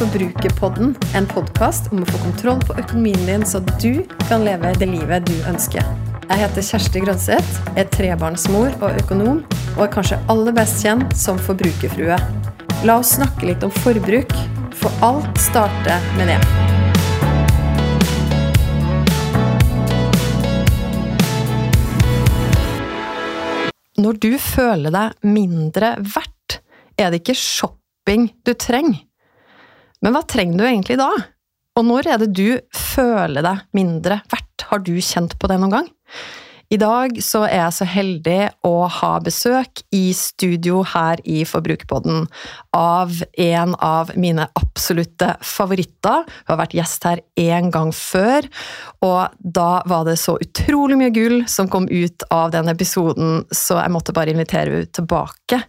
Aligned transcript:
Forbrukerpodden, 0.00 0.94
en 1.12 1.26
podkast 1.28 1.90
om 1.92 2.00
å 2.00 2.06
få 2.08 2.18
kontroll 2.22 2.60
på 2.64 2.72
økonomien 2.80 3.20
din, 3.28 3.42
så 3.44 3.58
du 3.82 3.98
kan 4.30 4.46
leve 4.46 4.70
det 4.80 4.86
livet 4.88 5.26
du 5.28 5.34
ønsker. 5.44 5.84
Jeg 6.24 6.40
heter 6.40 6.64
Kjersti 6.64 7.02
Grønseth, 7.04 7.58
er 7.76 7.84
trebarnsmor 7.92 8.72
og 8.78 8.96
økonom, 9.02 9.42
og 9.74 9.82
er 9.84 9.90
kanskje 9.92 10.16
aller 10.32 10.56
best 10.56 10.80
kjent 10.80 11.12
som 11.20 11.36
forbrukerfrue. 11.44 12.16
La 12.88 12.94
oss 12.96 13.12
snakke 13.18 13.50
litt 13.50 13.66
om 13.66 13.74
forbruk, 13.82 14.32
for 14.80 15.04
alt 15.04 15.36
starter 15.36 16.00
med 16.16 16.32
det. 16.32 16.38
Når 24.00 24.22
du 24.24 24.32
føler 24.40 24.96
deg 24.96 25.28
mindre 25.36 25.92
verdt, 26.00 26.62
er 26.96 27.12
det 27.12 27.20
ikke 27.20 27.36
shopping 27.36 28.30
du 28.48 28.56
trenger. 28.56 29.04
Men 30.00 30.16
hva 30.16 30.24
trenger 30.24 30.58
du 30.60 30.66
egentlig 30.66 30.98
da? 31.00 31.10
Og 31.78 31.86
når 31.86 32.08
er 32.12 32.22
det 32.22 32.30
du 32.34 32.48
føler 32.74 33.44
deg 33.46 33.64
mindre 33.76 34.20
verdt? 34.30 34.46
Har 34.70 34.82
du 34.84 34.94
kjent 35.02 35.36
på 35.40 35.48
det 35.50 35.58
noen 35.60 35.76
gang? 35.78 35.90
I 36.70 36.78
dag 36.78 37.16
så 37.18 37.40
er 37.48 37.64
jeg 37.64 37.74
så 37.74 37.86
heldig 37.90 38.38
å 38.62 38.74
ha 38.94 39.10
besøk 39.26 39.80
i 39.90 40.12
studio 40.14 40.84
her 40.86 41.18
i 41.26 41.40
Forbrukerpodden 41.48 42.28
av 42.78 43.16
en 43.42 43.74
av 43.82 44.12
mine 44.14 44.46
absolutte 44.54 45.32
favoritter. 45.42 46.22
Hun 46.22 46.52
har 46.52 46.60
vært 46.60 46.76
gjest 46.78 47.08
her 47.08 47.24
én 47.42 47.72
gang 47.74 47.90
før, 47.90 48.46
og 49.02 49.34
da 49.42 49.82
var 49.90 50.06
det 50.06 50.14
så 50.22 50.36
utrolig 50.38 51.00
mye 51.00 51.14
gull 51.16 51.40
som 51.50 51.66
kom 51.72 51.90
ut 51.90 52.22
av 52.30 52.54
den 52.54 52.70
episoden, 52.70 53.42
så 53.50 53.80
jeg 53.80 53.94
måtte 53.96 54.14
bare 54.14 54.30
invitere 54.30 54.70
henne 54.70 54.94
tilbake. 54.94 55.64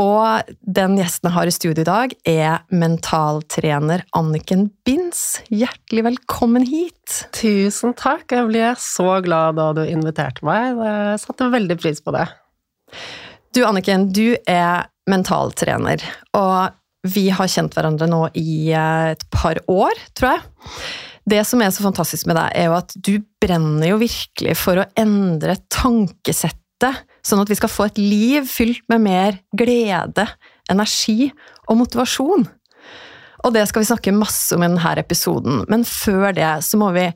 Og 0.00 0.48
den 0.66 0.96
gjesten 0.98 1.28
jeg 1.28 1.34
har 1.36 1.46
i 1.46 1.54
studio 1.54 1.82
i 1.84 1.86
dag, 1.86 2.14
er 2.26 2.64
mentaltrener 2.74 4.02
Anniken 4.18 4.66
Binds. 4.86 5.38
Hjertelig 5.54 6.02
velkommen 6.08 6.64
hit! 6.66 7.20
Tusen 7.36 7.94
takk, 7.94 8.26
jeg 8.34 8.48
ble 8.48 8.72
så 8.82 9.20
glad 9.22 9.54
da 9.60 9.68
du 9.76 9.84
inviterte 9.86 10.42
meg. 10.46 10.80
Jeg 10.82 11.22
satte 11.22 11.52
veldig 11.52 11.78
pris 11.78 12.02
på 12.02 12.14
det. 12.16 12.26
Du 13.54 13.62
Anniken, 13.68 14.08
du 14.10 14.34
er 14.50 14.90
mentaltrener, 15.06 16.02
og 16.34 16.74
vi 17.14 17.28
har 17.36 17.50
kjent 17.52 17.76
hverandre 17.76 18.08
nå 18.10 18.24
i 18.40 18.72
eh, 18.74 19.12
et 19.12 19.24
par 19.30 19.60
år, 19.70 19.98
tror 20.16 20.32
jeg. 20.32 20.74
Det 21.30 21.42
som 21.46 21.62
er 21.62 21.70
så 21.70 21.84
fantastisk 21.84 22.26
med 22.26 22.40
deg, 22.40 22.50
er 22.50 22.66
jo 22.72 22.78
at 22.80 22.96
du 22.98 23.14
brenner 23.40 23.92
jo 23.92 24.02
virkelig 24.02 24.58
for 24.58 24.80
å 24.80 24.88
endre 24.98 25.54
tankesettet 25.70 27.04
sånn 27.24 27.42
at 27.42 27.50
vi 27.50 27.56
skal 27.58 27.72
få 27.72 27.88
et 27.88 28.00
liv 28.00 28.48
fylt 28.48 28.84
med 28.92 29.04
mer 29.04 29.38
glede, 29.56 30.26
energi 30.70 31.30
og 31.68 31.80
motivasjon. 31.80 32.46
Og 33.44 33.52
det 33.52 33.66
skal 33.68 33.84
vi 33.84 33.90
snakke 33.90 34.16
masse 34.16 34.56
om 34.56 34.64
i 34.64 34.68
denne 34.68 34.94
episoden, 35.00 35.64
men 35.68 35.84
før 35.88 36.32
det 36.36 36.52
så 36.64 36.80
må 36.80 36.90
vi 36.96 37.08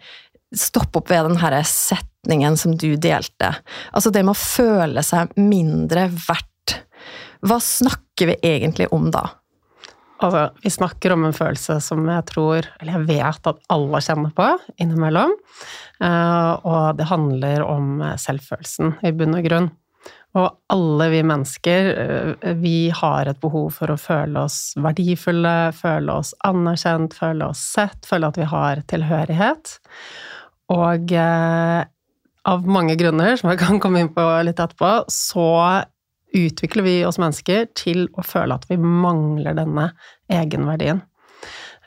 stoppe 0.56 1.00
opp 1.00 1.10
ved 1.12 1.28
denne 1.28 1.62
setningen 1.68 2.56
som 2.60 2.76
du 2.76 2.94
delte. 3.00 3.52
Altså 3.92 4.12
det 4.12 4.24
med 4.24 4.36
å 4.36 4.40
føle 4.40 5.04
seg 5.04 5.34
mindre 5.40 6.08
verdt. 6.12 6.78
Hva 7.44 7.60
snakker 7.62 8.32
vi 8.32 8.40
egentlig 8.44 8.88
om 8.92 9.10
da? 9.14 9.26
Altså, 10.18 10.48
vi 10.64 10.70
snakker 10.74 11.12
om 11.14 11.28
en 11.28 11.36
følelse 11.36 11.76
som 11.82 12.02
jeg 12.10 12.24
tror, 12.26 12.66
eller 12.80 12.96
jeg 12.96 13.06
vet 13.06 13.50
at 13.52 13.60
alle 13.70 14.00
kjenner 14.02 14.32
på 14.34 14.48
innimellom. 14.82 15.34
Eh, 16.02 16.52
og 16.66 16.98
det 16.98 17.06
handler 17.06 17.62
om 17.62 18.00
selvfølelsen, 18.18 18.96
i 19.06 19.12
bunn 19.14 19.38
og 19.38 19.46
grunn. 19.46 19.70
Og 20.36 20.48
alle 20.68 21.08
vi 21.08 21.20
mennesker, 21.24 21.86
eh, 21.98 22.54
vi 22.60 22.90
har 22.94 23.26
et 23.30 23.40
behov 23.40 23.70
for 23.78 23.90
å 23.90 24.00
føle 24.00 24.44
oss 24.44 24.74
verdifulle, 24.76 25.72
føle 25.72 26.18
oss 26.20 26.34
anerkjent, 26.44 27.16
føle 27.16 27.48
oss 27.48 27.62
sett, 27.74 28.04
føle 28.06 28.28
at 28.28 28.36
vi 28.36 28.48
har 28.50 28.82
tilhørighet. 28.92 29.78
Og 30.74 31.12
eh, 31.16 31.84
av 32.48 32.66
mange 32.68 32.96
grunner, 33.00 33.36
som 33.40 33.50
jeg 33.50 33.60
kan 33.62 33.80
komme 33.80 34.04
inn 34.04 34.12
på 34.12 34.26
litt 34.44 34.60
etterpå, 34.60 35.08
så 35.12 35.48
utvikler 36.36 36.84
vi 36.84 36.96
oss 37.08 37.16
mennesker 37.20 37.70
til 37.78 38.04
å 38.20 38.24
føle 38.26 38.58
at 38.58 38.66
vi 38.68 38.76
mangler 38.76 39.56
denne 39.56 39.88
egenverdien. 40.28 41.00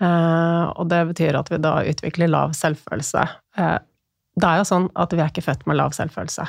Eh, 0.01 0.65
og 0.65 0.89
det 0.89 1.03
betyr 1.13 1.37
at 1.37 1.53
vi 1.53 1.61
da 1.61 1.75
utvikler 1.85 2.33
lav 2.33 2.57
selvfølelse. 2.57 3.27
Eh, 3.61 3.77
det 4.41 4.49
er 4.49 4.61
jo 4.61 4.67
sånn 4.67 4.89
at 4.97 5.13
vi 5.13 5.21
er 5.21 5.29
ikke 5.29 5.45
født 5.45 5.67
med 5.69 5.77
lav 5.77 5.93
selvfølelse 5.93 6.47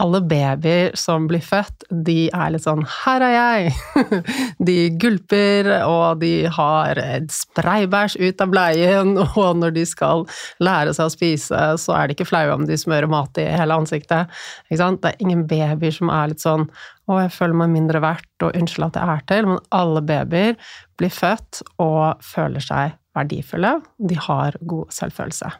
alle 0.00 0.20
babyer 0.24 0.94
som 0.98 1.26
blir 1.30 1.42
født, 1.44 1.84
de 1.90 2.28
er 2.32 2.52
litt 2.54 2.64
sånn 2.64 2.82
'her 2.84 3.24
er 3.26 3.34
jeg'. 3.36 4.22
De 4.68 4.76
gulper, 5.00 5.68
og 5.86 6.20
de 6.20 6.46
har 6.50 7.00
spraybæsj 7.30 8.16
ut 8.20 8.44
av 8.44 8.52
bleien, 8.52 9.14
og 9.42 9.60
når 9.60 9.74
de 9.76 9.84
skal 9.88 10.26
lære 10.60 10.94
seg 10.96 11.08
å 11.08 11.14
spise, 11.14 11.62
så 11.80 11.96
er 11.96 12.08
de 12.08 12.16
ikke 12.16 12.28
flaue 12.28 12.54
om 12.54 12.66
de 12.68 12.78
smører 12.80 13.10
mat 13.10 13.38
i 13.40 13.48
hele 13.48 13.76
ansiktet. 13.76 14.30
Det 14.70 14.80
er 14.80 15.20
ingen 15.20 15.46
babyer 15.50 15.94
som 15.94 16.10
er 16.10 16.32
litt 16.32 16.44
sånn 16.44 16.68
'å, 17.10 17.22
jeg 17.24 17.32
føler 17.34 17.56
meg 17.62 17.74
mindre 17.74 18.00
verdt', 18.00 18.46
og 18.46 18.54
'unnskyld 18.54 18.86
at 18.90 19.00
jeg 19.00 19.08
er 19.08 19.26
til', 19.26 19.48
men 19.48 19.58
alle 19.72 20.00
babyer 20.00 20.56
blir 20.96 21.10
født 21.10 21.62
og 21.78 22.22
føler 22.22 22.60
seg 22.60 22.96
verdifulle. 23.16 23.80
De 23.98 24.14
har 24.14 24.56
god 24.62 24.94
selvfølelse. 24.94 25.50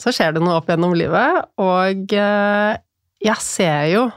Så 0.00 0.12
skjer 0.14 0.34
det 0.34 0.42
noe 0.42 0.58
opp 0.58 0.70
gjennom 0.70 0.94
livet, 0.96 1.44
og 1.60 2.12
eh, 2.16 2.76
jeg 3.20 3.44
ser 3.44 3.86
jo 3.92 4.08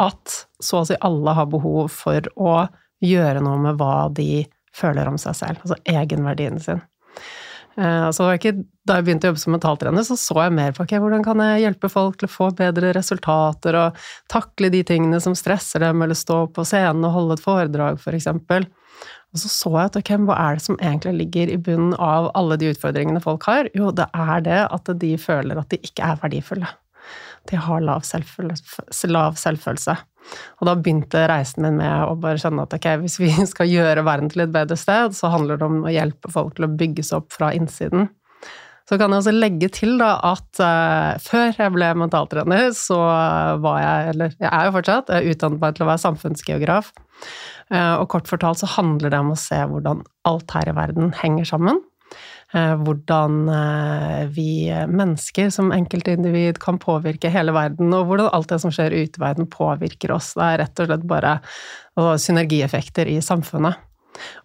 at 0.00 0.34
så 0.62 0.80
å 0.80 0.88
si 0.88 0.96
alle 1.04 1.34
har 1.36 1.48
behov 1.50 1.90
for 1.92 2.26
å 2.40 2.56
gjøre 3.04 3.42
noe 3.44 3.60
med 3.60 3.78
hva 3.80 4.08
de 4.14 4.44
føler 4.74 5.08
om 5.10 5.18
seg 5.20 5.36
selv, 5.38 5.62
altså 5.62 5.78
egenverdien 5.90 6.60
sin. 6.62 6.80
Eh, 7.74 8.06
så 8.14 8.28
ikke, 8.36 8.54
da 8.86 8.98
jeg 8.98 9.06
begynte 9.06 9.26
å 9.28 9.32
jobbe 9.32 9.42
som 9.42 9.54
mentaltrener, 9.54 10.06
så 10.06 10.16
så 10.18 10.38
jeg 10.44 10.54
mer 10.54 10.74
på 10.74 10.84
okay, 10.86 11.00
hvordan 11.02 11.24
kan 11.26 11.42
jeg 11.42 11.64
hjelpe 11.64 11.90
folk 11.90 12.20
til 12.20 12.30
å 12.30 12.34
få 12.34 12.48
bedre 12.56 12.92
resultater 12.94 13.78
og 13.80 13.98
takle 14.30 14.70
de 14.72 14.84
tingene 14.86 15.20
som 15.22 15.34
stresser 15.38 15.82
dem, 15.82 16.02
eller 16.04 16.18
stå 16.18 16.44
på 16.54 16.66
scenen 16.66 17.06
og 17.08 17.16
holde 17.18 17.38
et 17.38 17.44
foredrag, 17.44 18.00
for 18.02 18.16
eksempel. 18.16 18.68
Og 19.34 19.42
så 19.42 19.50
så 19.50 19.72
jeg 19.74 19.90
at 19.90 19.98
okay, 19.98 20.22
hva 20.22 20.38
er 20.38 20.56
det 20.56 20.64
som 20.68 20.78
egentlig 20.78 21.16
ligger 21.24 21.50
i 21.50 21.58
bunnen 21.58 21.96
av 21.98 22.30
alle 22.38 22.58
de 22.60 22.70
utfordringene 22.70 23.22
folk 23.22 23.46
har? 23.50 23.68
Jo, 23.74 23.90
det 23.90 24.06
er 24.14 24.46
det 24.46 24.62
at 24.70 24.94
de 25.02 25.12
føler 25.18 25.58
at 25.58 25.74
de 25.74 25.82
ikke 25.82 26.06
er 26.06 26.22
verdifulle 26.22 26.70
de 27.50 27.60
har 27.60 27.84
lav 27.84 28.04
selvfølelse, 28.06 29.10
lav 29.10 29.38
selvfølelse. 29.40 29.96
Og 30.60 30.68
da 30.68 30.74
begynte 30.78 31.26
reisen 31.28 31.66
min 31.66 31.78
med 31.82 32.06
å 32.08 32.16
bare 32.20 32.40
skjønne 32.40 32.64
at 32.64 32.76
ok, 32.78 32.90
hvis 33.02 33.18
vi 33.20 33.30
skal 33.52 33.70
gjøre 33.70 34.06
verden 34.06 34.32
til 34.32 34.46
et 34.46 34.54
bedre 34.54 34.78
sted, 34.80 35.16
så 35.16 35.32
handler 35.32 35.60
det 35.60 35.68
om 35.68 35.82
å 35.84 35.92
hjelpe 35.92 36.32
folk 36.32 36.56
til 36.56 36.68
å 36.68 36.74
bygge 36.74 37.04
seg 37.06 37.22
opp 37.22 37.34
fra 37.36 37.52
innsiden. 37.56 38.08
Så 38.84 38.98
kan 39.00 39.14
jeg 39.14 39.22
også 39.22 39.32
legge 39.32 39.70
til 39.72 39.94
da 39.96 40.10
at 40.28 40.60
uh, 40.60 41.16
før 41.24 41.54
jeg 41.56 41.72
ble 41.72 41.86
mentaltrener, 41.96 42.66
så 42.76 42.98
var 43.64 43.78
jeg, 43.80 44.10
eller 44.12 44.34
jeg 44.36 44.50
er 44.50 44.66
jo 44.68 44.74
fortsatt, 44.74 45.12
jeg 45.14 45.32
utdannet 45.32 45.62
meg 45.62 45.76
til 45.76 45.86
å 45.86 45.88
være 45.88 46.02
samfunnsgeograf. 46.02 46.90
Uh, 47.72 47.96
og 48.02 48.10
kort 48.12 48.28
fortalt 48.28 48.60
så 48.60 48.68
handler 48.74 49.14
det 49.14 49.22
om 49.24 49.32
å 49.32 49.40
se 49.40 49.56
hvordan 49.70 50.04
alt 50.28 50.52
her 50.52 50.68
i 50.68 50.76
verden 50.76 51.14
henger 51.16 51.48
sammen. 51.48 51.80
Eh, 52.54 52.74
hvordan 52.86 53.48
eh, 53.50 54.20
vi 54.30 54.70
mennesker 54.70 55.48
som 55.50 55.72
enkeltindivid 55.74 56.60
kan 56.62 56.78
påvirke 56.78 57.32
hele 57.34 57.54
verden, 57.56 57.90
og 57.96 58.06
hvordan 58.06 58.30
alt 58.36 58.52
det 58.52 58.60
som 58.62 58.70
skjer 58.74 58.94
ute 58.94 59.18
i 59.18 59.24
verden, 59.24 59.48
påvirker 59.50 60.14
oss. 60.14 60.32
Det 60.38 60.46
er 60.46 60.62
rett 60.62 60.84
og 60.84 60.90
slett 60.90 61.08
bare 61.10 61.34
synergieffekter 62.22 63.10
i 63.10 63.18
samfunnet. 63.22 63.82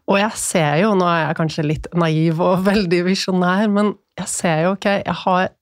Og 0.09 0.17
jeg 0.17 0.41
ser 0.41 0.79
jo, 0.81 0.95
nå 0.97 1.05
er 1.05 1.27
jeg 1.27 1.37
kanskje 1.37 1.67
litt 1.67 1.89
naiv 1.93 2.41
og 2.41 2.63
veldig 2.71 3.03
visjonær, 3.11 3.69
men 3.73 3.93
jeg 4.19 4.33
ser 4.33 4.65
jo, 4.65 4.75
ok, 4.77 4.89
jeg 5.05 5.17
har 5.23 5.53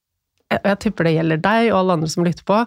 jeg 0.54 0.80
tipper 0.84 1.08
det 1.08 1.16
gjelder 1.18 1.42
deg 1.44 1.70
og 1.72 1.78
alle 1.82 1.98
andre 1.98 2.10
som 2.12 2.26
lytter 2.26 2.46
på, 2.48 2.62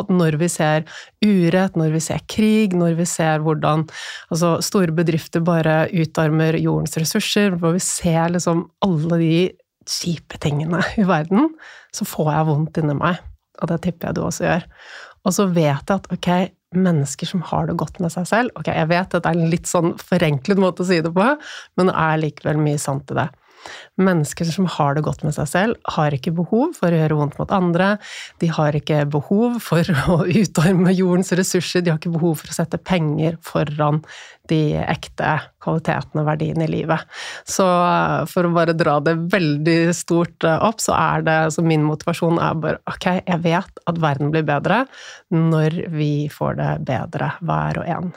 at 0.00 0.12
når 0.12 0.36
vi 0.40 0.48
ser 0.50 0.86
urett, 1.22 1.78
når 1.78 1.94
vi 1.94 2.02
ser 2.02 2.22
krig, 2.30 2.76
når 2.76 2.96
vi 2.98 3.06
ser 3.08 3.44
hvordan 3.44 3.86
altså, 4.32 4.56
store 4.64 4.94
bedrifter 4.96 5.44
bare 5.46 5.84
utarmer 5.94 6.58
jordens 6.58 6.98
ressurser, 6.98 7.54
hvor 7.60 7.76
vi 7.76 7.82
ser 7.84 8.34
liksom 8.34 8.66
alle 8.86 9.20
de 9.22 9.34
kjipe 9.90 10.40
tingene 10.42 10.82
i 11.00 11.06
verden, 11.08 11.52
så 11.94 12.06
får 12.08 12.32
jeg 12.34 12.48
vondt 12.50 12.82
inni 12.82 12.96
meg. 12.98 13.20
Og 13.60 13.70
det 13.70 13.82
tipper 13.84 14.10
jeg 14.10 14.18
du 14.18 14.24
også 14.24 14.46
gjør. 14.46 14.66
Og 15.26 15.36
så 15.36 15.46
vet 15.52 15.90
jeg 15.90 16.00
at 16.00 16.10
ok, 16.14 16.30
mennesker 16.74 17.26
som 17.26 17.42
har 17.50 17.66
det 17.66 17.74
godt 17.80 17.96
med 17.98 18.12
seg 18.14 18.28
selv 18.30 18.52
Ok, 18.54 18.68
jeg 18.70 18.86
vet 18.92 19.14
at 19.16 19.24
det 19.24 19.30
er 19.32 19.38
en 19.40 19.50
litt 19.50 19.66
sånn 19.66 19.96
forenklet 19.98 20.60
måte 20.62 20.84
å 20.84 20.86
si 20.86 21.00
det 21.02 21.10
på, 21.10 21.26
men 21.76 21.90
det 21.90 21.96
er 21.98 22.20
likevel 22.22 22.60
mye 22.62 22.78
sant 22.78 23.10
i 23.10 23.16
det. 23.18 23.26
Mennesker 24.00 24.48
som 24.48 24.68
har 24.78 24.96
det 24.96 25.04
godt 25.06 25.24
med 25.26 25.34
seg 25.36 25.48
selv, 25.50 25.78
har 25.96 26.14
ikke 26.16 26.34
behov 26.36 26.74
for 26.78 26.92
å 26.92 27.00
gjøre 27.02 27.18
vondt 27.18 27.38
mot 27.40 27.54
andre. 27.54 27.92
De 28.40 28.50
har 28.52 28.76
ikke 28.76 29.04
behov 29.12 29.60
for 29.64 29.86
å 30.14 30.22
utarme 30.24 30.94
jordens 30.96 31.32
ressurser. 31.36 31.84
De 31.84 31.92
har 31.92 32.00
ikke 32.00 32.14
behov 32.16 32.40
for 32.42 32.52
å 32.52 32.58
sette 32.60 32.80
penger 32.80 33.38
foran 33.44 34.02
de 34.50 34.80
ekte 34.82 35.36
kvalitetene 35.62 36.22
og 36.22 36.28
verdiene 36.30 36.66
i 36.66 36.72
livet. 36.72 37.04
Så 37.48 37.66
eh, 37.66 38.24
for 38.30 38.46
å 38.46 38.54
bare 38.54 38.76
dra 38.76 38.98
det 39.04 39.16
veldig 39.32 39.78
stort 39.96 40.46
eh, 40.46 40.64
opp, 40.66 40.82
så 40.82 40.96
er 40.96 41.26
det 41.26 41.38
så 41.54 41.64
min 41.66 41.84
motivasjon 41.86 42.40
er 42.42 42.58
bare 42.64 42.82
ok, 42.90 43.10
jeg 43.20 43.44
vet 43.46 43.84
at 43.90 44.02
verden 44.02 44.32
blir 44.34 44.46
bedre 44.48 44.84
når 45.34 45.84
vi 45.94 46.12
får 46.32 46.58
det 46.60 46.72
bedre 46.88 47.34
hver 47.44 47.82
og 47.82 47.94
en. 47.94 48.12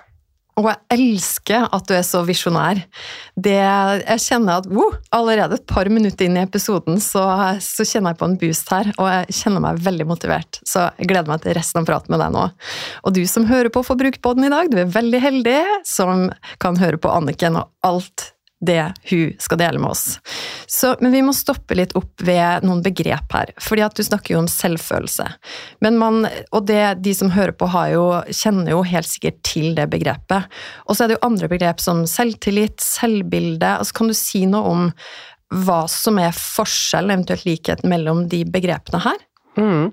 Og 0.60 0.68
jeg 0.70 0.78
elsker 0.94 1.66
at 1.74 1.88
du 1.90 1.96
er 1.98 2.04
så 2.06 2.22
visjonær. 2.28 2.82
Jeg 3.42 4.20
kjenner 4.22 4.62
at 4.62 4.68
wow, 4.70 4.94
allerede 5.16 5.58
et 5.58 5.66
par 5.70 5.90
minutter 5.90 6.28
inn 6.28 6.38
i 6.38 6.44
episoden 6.44 7.00
så, 7.02 7.24
så, 7.64 7.86
kjenner 7.88 8.14
jeg 8.14 8.20
på 8.20 8.30
en 8.30 8.38
boost 8.42 8.70
her, 8.74 8.92
og 9.02 9.10
jeg 9.10 9.40
kjenner 9.40 9.64
meg 9.66 9.82
veldig 9.86 10.08
motivert. 10.12 10.62
Så 10.70 10.86
jeg 11.00 11.10
gleder 11.10 11.32
meg 11.32 11.42
til 11.44 11.58
resten 11.58 11.82
av 11.82 11.90
praten 11.90 12.14
med 12.14 12.22
deg 12.22 12.36
nå. 12.36 12.46
Og 13.02 13.18
du 13.18 13.24
som 13.30 13.50
hører 13.50 13.74
på 13.74 13.86
Forbrukerpodden 13.88 14.46
i 14.46 14.54
dag, 14.54 14.70
du 14.70 14.78
er 14.84 14.94
veldig 14.94 15.24
heldig 15.26 15.60
som 15.90 16.30
kan 16.62 16.78
høre 16.82 17.02
på 17.02 17.12
Anniken 17.14 17.58
og 17.58 17.74
alt 17.88 18.30
det 18.66 18.84
hun 19.10 19.34
skal 19.42 19.60
dele 19.62 19.82
med 19.82 19.94
oss. 19.94 20.20
Så, 20.68 20.94
men 21.02 21.14
vi 21.14 21.22
må 21.26 21.34
stoppe 21.36 21.76
litt 21.78 21.96
opp 22.00 22.24
ved 22.24 22.66
noen 22.68 22.84
begrep 22.86 23.36
her. 23.36 23.52
fordi 23.62 23.84
at 23.86 23.98
du 23.98 24.04
snakker 24.04 24.36
jo 24.36 24.44
om 24.44 24.50
selvfølelse. 24.52 25.28
Men 25.84 26.00
Man, 26.02 26.24
og 26.52 26.66
det, 26.68 27.04
de 27.06 27.14
som 27.16 27.32
hører 27.34 27.56
på, 27.56 27.70
jo, 27.92 28.06
kjenner 28.30 28.74
jo 28.74 28.82
helt 28.88 29.10
sikkert 29.10 29.42
til 29.48 29.76
det 29.78 29.90
begrepet. 29.92 30.50
Og 30.88 30.96
så 30.96 31.04
er 31.04 31.12
det 31.12 31.20
jo 31.20 31.28
andre 31.28 31.52
begrep 31.52 31.84
som 31.84 32.06
selvtillit, 32.10 32.82
selvbilde. 32.84 33.78
Altså, 33.78 34.00
kan 34.00 34.12
du 34.12 34.18
si 34.18 34.46
noe 34.50 34.74
om 34.74 34.90
hva 35.54 35.84
som 35.92 36.18
er 36.22 36.34
forskjell, 36.34 37.12
eventuelt 37.14 37.46
likhet, 37.46 37.84
mellom 37.86 38.26
de 38.32 38.42
begrepene 38.50 39.04
her? 39.04 39.20
Mm. 39.60 39.92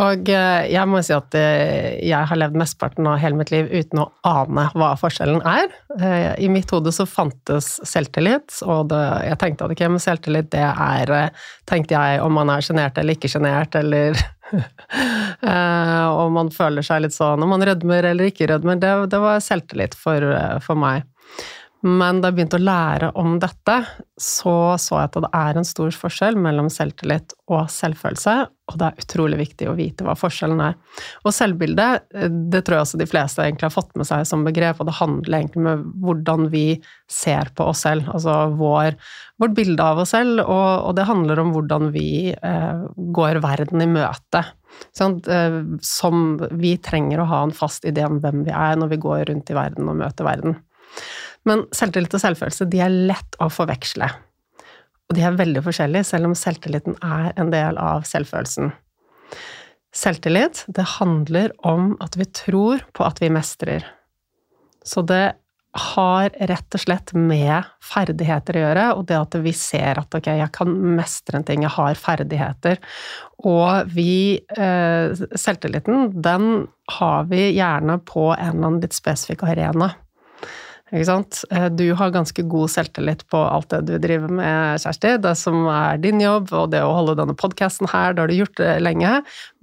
Og 0.00 0.28
eh, 0.32 0.70
jeg 0.72 0.88
må 0.88 1.02
si 1.04 1.12
at 1.12 1.34
eh, 1.36 1.98
jeg 2.00 2.28
har 2.28 2.38
levd 2.40 2.56
mesteparten 2.56 3.08
av 3.10 3.18
hele 3.20 3.36
mitt 3.36 3.50
liv 3.52 3.68
uten 3.68 4.00
å 4.00 4.06
ane 4.24 4.64
hva 4.72 4.94
forskjellen 4.96 5.42
er. 5.44 5.74
Eh, 5.98 6.30
I 6.40 6.48
mitt 6.52 6.72
hode 6.72 6.94
så 6.96 7.04
fantes 7.08 7.74
selvtillit, 7.88 8.56
og 8.64 8.88
det, 8.92 9.02
jeg 9.28 9.40
tenkte 9.42 9.68
at 9.68 9.74
ok, 9.76 9.84
men 9.92 10.02
selvtillit 10.02 10.52
det 10.54 10.64
er 10.64 11.12
Tenkte 11.68 11.94
jeg 11.94 12.20
om 12.24 12.32
man 12.36 12.50
er 12.52 12.64
sjenert 12.64 12.96
eller 12.98 13.18
ikke 13.18 13.30
sjenert, 13.30 13.76
eller 13.76 14.16
om 16.22 16.34
man 16.36 16.50
føler 16.52 16.84
seg 16.84 17.04
litt 17.04 17.14
sånn 17.14 17.40
Om 17.40 17.54
man 17.54 17.64
rødmer 17.64 18.04
eller 18.10 18.28
ikke 18.28 18.48
rødmer, 18.50 18.80
det, 18.80 18.90
det 19.12 19.20
var 19.22 19.44
selvtillit 19.44 19.96
for, 19.98 20.24
for 20.64 20.80
meg. 20.80 21.04
Men 21.82 22.20
da 22.22 22.30
jeg 22.30 22.36
begynte 22.36 22.58
å 22.60 22.62
lære 22.62 23.08
om 23.18 23.38
dette, 23.42 23.74
så 24.14 24.54
så 24.78 25.00
jeg 25.00 25.08
at 25.08 25.16
det 25.24 25.30
er 25.34 25.58
en 25.58 25.66
stor 25.66 25.90
forskjell 25.90 26.36
mellom 26.38 26.68
selvtillit 26.70 27.34
og 27.50 27.64
selvfølelse, 27.74 28.34
og 28.70 28.76
det 28.78 28.86
er 28.86 29.02
utrolig 29.02 29.38
viktig 29.40 29.66
å 29.66 29.74
vite 29.74 30.06
hva 30.06 30.14
forskjellen 30.16 30.62
er. 30.62 30.76
Og 31.26 31.34
selvbilde, 31.34 31.88
det 32.52 32.62
tror 32.62 32.76
jeg 32.78 32.86
også 32.86 33.02
de 33.02 33.08
fleste 33.10 33.42
egentlig 33.42 33.66
har 33.66 33.74
fått 33.74 33.98
med 33.98 34.06
seg 34.06 34.22
som 34.30 34.46
begrep, 34.46 34.78
og 34.78 34.88
det 34.88 34.96
handler 35.00 35.38
egentlig 35.40 35.66
med 35.66 35.84
hvordan 36.06 36.48
vi 36.54 36.64
ser 37.10 37.50
på 37.58 37.66
oss 37.72 37.82
selv, 37.88 38.06
altså 38.14 38.38
vår, 38.60 38.94
vårt 39.42 39.58
bilde 39.58 39.82
av 39.82 40.04
oss 40.04 40.14
selv, 40.14 40.44
og, 40.46 40.68
og, 40.86 40.94
det 40.98 41.10
handler 41.10 41.42
om 41.42 41.50
hvordan 41.56 41.90
vi 41.96 42.08
eh, 42.30 42.84
går 43.18 43.42
verden 43.42 43.82
i 43.82 43.90
møte. 43.90 44.44
Sånn, 44.94 45.18
eh, 45.26 45.58
som 45.82 46.36
vi 46.62 46.76
trenger 46.78 47.24
å 47.24 47.30
ha 47.32 47.42
en 47.48 47.56
fast 47.56 47.90
idé 47.90 48.06
om 48.06 48.22
hvem 48.22 48.46
vi 48.46 48.54
er 48.54 48.78
når 48.78 48.94
vi 48.94 49.02
går 49.02 49.26
rundt 49.32 49.50
i 49.50 49.58
verden 49.58 49.90
og 49.90 49.98
møter 49.98 50.30
verden. 50.30 50.62
Men 51.48 51.64
selvtillit 51.74 52.14
og 52.14 52.22
selvfølelse 52.22 52.68
de 52.70 52.82
er 52.84 53.00
lett 53.10 53.38
å 53.42 53.48
forveksle. 53.52 54.08
Og 55.10 55.16
de 55.18 55.24
er 55.26 55.36
veldig 55.36 55.64
forskjellige, 55.66 56.08
selv 56.08 56.30
om 56.30 56.38
selvtilliten 56.38 56.96
er 57.04 57.32
en 57.40 57.50
del 57.52 57.80
av 57.80 58.06
selvfølelsen. 58.08 58.70
Selvtillit, 59.92 60.62
det 60.72 60.86
handler 60.96 61.52
om 61.68 61.92
at 62.00 62.16
vi 62.16 62.24
tror 62.32 62.84
på 62.96 63.04
at 63.04 63.20
vi 63.20 63.28
mestrer. 63.32 63.84
Så 64.86 65.02
det 65.04 65.34
har 65.72 66.28
rett 66.48 66.76
og 66.76 66.82
slett 66.82 67.12
med 67.16 67.68
ferdigheter 67.84 68.56
å 68.56 68.62
gjøre, 68.62 68.86
og 68.96 69.04
det 69.08 69.16
at 69.16 69.36
vi 69.44 69.54
ser 69.56 70.00
at 70.02 70.16
ok, 70.16 70.28
jeg 70.36 70.52
kan 70.52 70.72
mestre 70.98 71.38
en 71.38 71.46
ting, 71.48 71.64
jeg 71.64 71.72
har 71.76 71.96
ferdigheter. 71.96 72.80
Og 73.48 73.92
vi 73.92 74.40
eh, 74.56 75.22
Selvtilliten, 75.32 76.10
den 76.24 76.66
har 76.98 77.28
vi 77.30 77.46
gjerne 77.56 77.98
på 78.04 78.30
en 78.34 78.50
eller 78.50 78.68
annen 78.68 78.82
litt 78.84 78.96
spesifikk 78.96 79.46
arena. 79.48 79.94
Ikke 80.92 81.08
sant? 81.08 81.38
Eh, 81.48 81.70
du 81.72 81.86
har 81.96 82.12
ganske 82.12 82.42
god 82.52 82.68
selvtillit 82.68 83.24
på 83.32 83.38
alt 83.40 83.70
det 83.72 83.80
du 83.88 83.94
driver 84.02 84.28
med, 84.28 84.80
Kjersti. 84.82 85.14
Det 85.24 85.32
som 85.40 85.64
er 85.72 86.00
din 86.02 86.20
jobb, 86.20 86.50
og 86.52 86.68
det 86.74 86.82
å 86.84 86.92
holde 86.92 87.14
denne 87.16 87.36
podkasten 87.38 87.88
her, 87.88 88.12
det 88.12 88.20
har 88.20 88.28
du 88.28 88.36
gjort 88.36 88.58
det 88.60 88.74
lenge. 88.84 89.12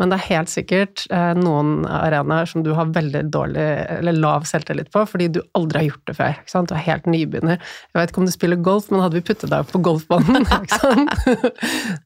Men 0.02 0.10
det 0.10 0.18
er 0.18 0.30
helt 0.32 0.54
sikkert 0.54 1.06
eh, 1.14 1.36
noen 1.38 1.84
arenaer 1.86 2.50
som 2.50 2.66
du 2.66 2.72
har 2.78 2.90
veldig 2.96 3.28
dårlig 3.30 3.68
eller 4.00 4.18
lav 4.18 4.48
selvtillit 4.50 4.90
på, 4.96 5.06
fordi 5.12 5.30
du 5.38 5.44
aldri 5.58 5.84
har 5.84 5.92
gjort 5.92 6.10
det 6.10 6.18
før. 6.18 6.40
Ikke 6.42 6.56
sant? 6.56 6.74
Du 6.74 6.78
er 6.80 6.88
helt 6.88 7.06
nybegynner. 7.10 7.62
Jeg 7.94 8.02
vet 8.02 8.14
ikke 8.14 8.24
om 8.24 8.32
du 8.32 8.34
spiller 8.34 8.66
golf, 8.66 8.90
men 8.90 9.06
hadde 9.06 9.20
vi 9.20 9.28
puttet 9.30 9.54
deg 9.54 9.62
opp 9.62 9.76
på 9.76 9.84
golfbanen, 9.86 10.50
ikke 10.64 10.82
sant? 10.82 11.14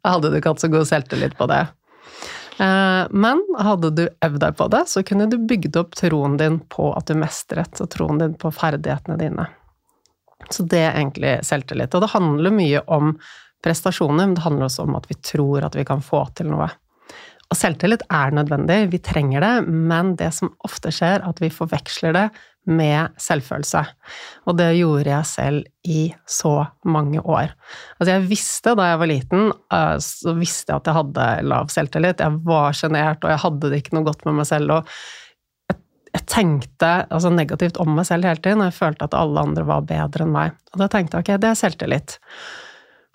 hadde 0.04 0.34
du 0.34 0.42
ikke 0.42 0.52
hatt 0.52 0.66
så 0.66 0.72
god 0.74 0.92
selvtillit 0.92 1.40
på 1.40 1.48
det. 1.54 1.64
Eh, 2.58 3.06
men 3.10 3.42
hadde 3.60 3.92
du 3.98 4.04
øvd 4.08 4.40
deg 4.44 4.58
på 4.60 4.68
det, 4.74 4.84
så 4.92 5.04
kunne 5.06 5.30
du 5.32 5.40
bygd 5.42 5.78
opp 5.82 5.98
troen 5.98 6.38
din 6.38 6.60
på 6.74 6.92
at 6.98 7.10
du 7.10 7.18
mestret, 7.18 7.82
og 7.82 7.90
troen 7.94 8.22
din 8.22 8.38
på 8.40 8.52
ferdighetene 8.54 9.18
dine. 9.22 9.48
Så 10.52 10.66
det 10.70 10.84
er 10.84 10.98
egentlig 11.00 11.38
selvtillit. 11.48 11.94
Og 11.96 12.04
det 12.04 12.14
handler 12.14 12.54
mye 12.54 12.84
om 12.92 13.16
prestasjoner, 13.64 14.28
men 14.28 14.38
det 14.38 14.46
handler 14.46 14.68
også 14.68 14.88
om 14.88 14.98
at 15.00 15.08
vi 15.10 15.18
tror 15.24 15.66
at 15.66 15.78
vi 15.78 15.86
kan 15.88 16.04
få 16.04 16.26
til 16.38 16.52
noe. 16.52 16.68
Og 17.52 17.58
selvtillit 17.58 18.04
er 18.12 18.34
nødvendig, 18.34 18.80
vi 18.92 19.00
trenger 19.04 19.44
det, 19.44 19.54
men 19.70 20.16
det 20.20 20.32
som 20.36 20.52
ofte 20.66 20.92
skjer, 20.94 21.24
at 21.24 21.40
vi 21.42 21.52
forveksler 21.54 22.16
det 22.16 22.28
med 22.70 23.16
selvfølelse. 23.20 23.82
Og 24.48 24.58
det 24.60 24.70
gjorde 24.78 25.10
jeg 25.10 25.30
selv 25.30 25.90
i 25.90 26.04
så 26.30 26.54
mange 26.88 27.20
år. 27.20 27.52
Altså 27.98 28.14
jeg 28.14 28.28
visste 28.30 28.76
da 28.80 28.92
jeg 28.92 29.02
var 29.02 29.12
liten, 29.12 29.52
eh, 29.74 29.98
så 30.04 30.36
visste 30.38 30.72
jeg 30.72 30.82
at 30.82 30.90
jeg 30.90 31.00
hadde 31.00 31.28
lav 31.50 31.74
selvtillit. 31.74 32.24
Jeg 32.24 32.40
var 32.48 32.78
sjenert, 32.78 33.24
og 33.24 33.34
jeg 33.34 33.44
hadde 33.44 33.74
det 33.74 33.82
ikke 33.84 33.98
noe 33.98 34.08
godt 34.08 34.26
med 34.30 34.40
meg 34.40 34.50
selv. 34.50 34.80
og 34.80 34.96
jeg, 36.14 36.28
tenkte 36.30 36.92
altså 37.10 37.32
negativt 37.34 37.80
om 37.82 37.90
meg 37.98 38.06
selv 38.06 38.28
hele 38.30 38.40
tiden, 38.40 38.62
og 38.62 38.70
jeg 38.70 38.78
følte 38.78 39.08
at 39.10 39.16
alle 39.18 39.42
andre 39.42 39.64
var 39.66 39.88
bedre 39.90 40.28
enn 40.28 40.36
meg. 40.36 40.54
Og 40.72 40.84
da 40.84 40.88
tenkte 40.88 41.18
jeg 41.18 41.26
ok, 41.26 41.42
det 41.42 41.50
er 41.50 41.58
selvtillit. 41.58 42.20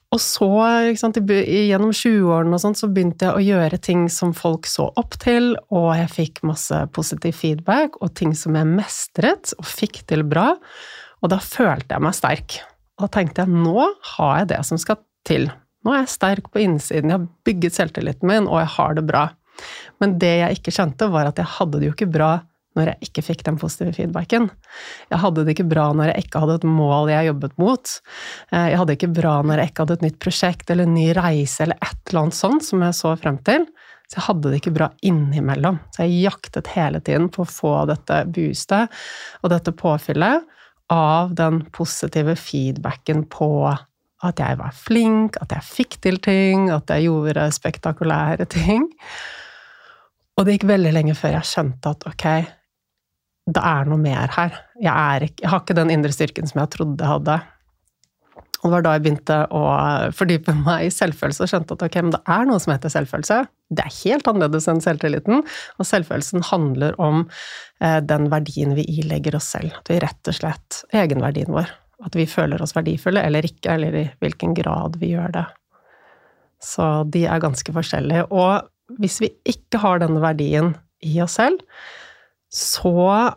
Og 0.09 0.21
så, 0.25 0.49
sant, 0.97 1.19
gjennom 1.21 1.91
20-årene 1.93 2.57
og 2.57 2.63
sånt, 2.63 2.79
så 2.81 2.89
begynte 2.89 3.29
jeg 3.29 3.37
å 3.37 3.45
gjøre 3.45 3.81
ting 3.85 4.07
som 4.13 4.33
folk 4.37 4.65
så 4.69 4.87
opp 4.97 5.19
til, 5.21 5.51
og 5.69 5.91
jeg 5.99 6.09
fikk 6.15 6.41
masse 6.49 6.79
positiv 6.97 7.37
feedback, 7.37 7.99
og 8.01 8.15
ting 8.17 8.33
som 8.37 8.57
jeg 8.57 8.71
mestret 8.71 9.53
og 9.59 9.69
fikk 9.69 10.01
til 10.09 10.25
bra. 10.25 10.55
Og 11.21 11.33
da 11.35 11.41
følte 11.45 11.93
jeg 11.93 12.07
meg 12.07 12.17
sterk. 12.17 12.57
Og 12.97 13.05
da 13.05 13.11
tenkte 13.19 13.45
jeg 13.45 13.53
nå 13.53 13.85
har 14.15 14.35
jeg 14.41 14.51
det 14.55 14.63
som 14.71 14.81
skal 14.81 15.03
til. 15.29 15.51
Nå 15.85 15.93
er 15.93 16.03
jeg 16.03 16.15
sterk 16.15 16.49
på 16.55 16.65
innsiden, 16.65 17.13
jeg 17.13 17.21
har 17.21 17.29
bygget 17.45 17.77
selvtilliten 17.77 18.31
min, 18.31 18.49
og 18.49 18.63
jeg 18.63 18.73
har 18.79 18.97
det 18.97 19.05
bra. 19.11 19.27
Men 20.01 20.17
det 20.23 20.35
jeg 20.39 20.59
ikke 20.59 20.73
skjønte, 20.73 21.11
var 21.13 21.29
at 21.29 21.41
jeg 21.41 21.53
hadde 21.59 21.83
det 21.83 21.91
jo 21.91 21.97
ikke 21.99 22.15
bra 22.17 22.33
når 22.79 22.93
jeg 22.93 23.09
ikke 23.09 23.25
fikk 23.27 23.45
den 23.49 23.59
positive 23.61 23.93
feedbacken. 23.97 24.49
Jeg 25.11 25.23
hadde 25.25 25.45
det 25.45 25.57
ikke 25.57 25.69
bra 25.73 25.89
når 25.97 26.13
jeg 26.13 26.27
ikke 26.27 26.45
hadde 26.45 26.59
et 26.61 26.69
mål 26.79 27.13
jeg 27.13 27.31
jobbet 27.33 27.59
mot. 27.61 27.95
Eh, 28.53 28.69
jeg 28.73 28.81
hadde 28.81 28.91
det 28.93 28.99
ikke 29.01 29.17
bra 29.19 29.35
når 29.43 29.63
jeg 29.63 29.73
ikke 29.73 29.85
hadde 29.85 29.99
et 29.99 30.07
nytt 30.07 30.21
prosjekt 30.23 30.73
eller 30.73 30.89
en 30.89 30.97
ny 30.97 31.09
reise 31.19 31.67
eller 31.67 31.81
et 31.83 31.99
eller 32.09 32.25
annet 32.25 32.39
sånt 32.39 32.69
som 32.69 32.85
jeg 32.87 32.99
så 33.01 33.15
frem 33.21 33.41
til. 33.49 33.67
Så 34.09 34.17
jeg 34.17 34.27
hadde 34.31 34.53
det 34.53 34.61
ikke 34.63 34.77
bra 34.79 34.89
innimellom. 35.05 35.83
Så 35.93 36.07
jeg 36.07 36.23
jaktet 36.31 36.71
hele 36.73 37.03
tiden 37.05 37.29
på 37.35 37.45
å 37.45 37.51
få 37.51 37.75
dette 37.91 38.23
boostet 38.33 38.95
og 39.43 39.53
dette 39.53 39.75
påfyllet 39.77 40.47
av 40.89 41.35
den 41.37 41.61
positive 41.75 42.33
feedbacken 42.41 43.27
på 43.29 43.51
at 44.27 44.41
jeg 44.41 44.59
var 44.59 44.75
flink, 44.75 45.37
at 45.43 45.53
jeg 45.55 45.67
fikk 45.67 45.99
til 46.03 46.17
ting, 46.25 46.71
at 46.75 46.91
jeg 46.91 47.07
gjorde 47.07 47.45
spektakulære 47.55 48.49
ting. 48.51 48.89
Og 50.39 50.47
det 50.47 50.57
gikk 50.57 50.69
veldig 50.71 50.95
lenge 50.95 51.17
før 51.19 51.37
jeg 51.39 51.51
skjønte 51.51 51.93
at 51.95 52.07
ok, 52.09 52.27
det 53.49 53.63
er 53.65 53.89
noe 53.89 54.01
mer 54.01 54.33
her. 54.35 54.57
Jeg, 54.77 55.31
ikke, 55.31 55.43
jeg, 55.45 55.53
har 55.53 55.63
ikke 55.63 55.79
den 55.79 55.93
indre 55.95 56.13
styrken 56.13 56.51
som 56.51 56.61
jeg 56.63 56.73
trodde 56.75 57.01
jeg 57.01 57.13
hadde. 57.15 57.39
Og 58.59 58.67
det 58.67 58.73
var 58.75 58.85
da 58.85 58.93
jeg 58.97 59.05
begynte 59.05 59.37
å 59.55 59.63
fordype 60.19 60.55
meg 60.65 60.89
i 60.89 60.93
selvfølelse 60.93 61.45
og 61.45 61.51
skjønte 61.53 61.77
at 61.77 61.85
ok, 61.87 61.99
men 62.03 62.15
det 62.17 62.21
er 62.35 62.49
noe 62.49 62.59
som 62.63 62.73
heter 62.75 62.91
selvfølelse. 62.91 63.37
Det 63.71 63.85
er 63.85 63.99
helt 64.01 64.31
annerledes 64.31 64.67
enn 64.71 64.83
selvtilliten. 64.83 65.45
Og 65.79 65.87
selvfølelsen 65.87 66.43
handler 66.49 66.97
om 67.01 67.23
eh, 67.23 68.01
den 68.03 68.27
verdien 68.33 68.75
vi 68.77 68.87
ilegger 68.99 69.39
oss 69.39 69.53
selv. 69.55 69.77
At 69.79 69.93
vi 69.93 70.01
rett 70.03 70.33
og 70.33 70.39
slett 70.41 70.81
Egenverdien 70.97 71.55
vår. 71.55 71.71
At 72.09 72.19
vi 72.19 72.27
føler 72.31 72.63
oss 72.63 72.75
verdifulle 72.77 73.23
eller 73.27 73.47
ikke, 73.47 73.77
eller 73.77 73.95
i 73.95 74.05
hvilken 74.23 74.59
grad 74.59 74.99
vi 74.99 75.13
gjør 75.15 75.33
det. 75.39 75.47
Så 76.63 76.91
de 77.15 77.25
er 77.31 77.43
ganske 77.43 77.75
forskjellige. 77.75 78.27
Og 78.35 78.99
hvis 78.99 79.21
vi 79.23 79.31
ikke 79.47 79.81
har 79.85 80.03
denne 80.03 80.23
verdien 80.25 80.75
i 81.07 81.15
oss 81.23 81.39
selv, 81.39 81.63
så 82.53 83.35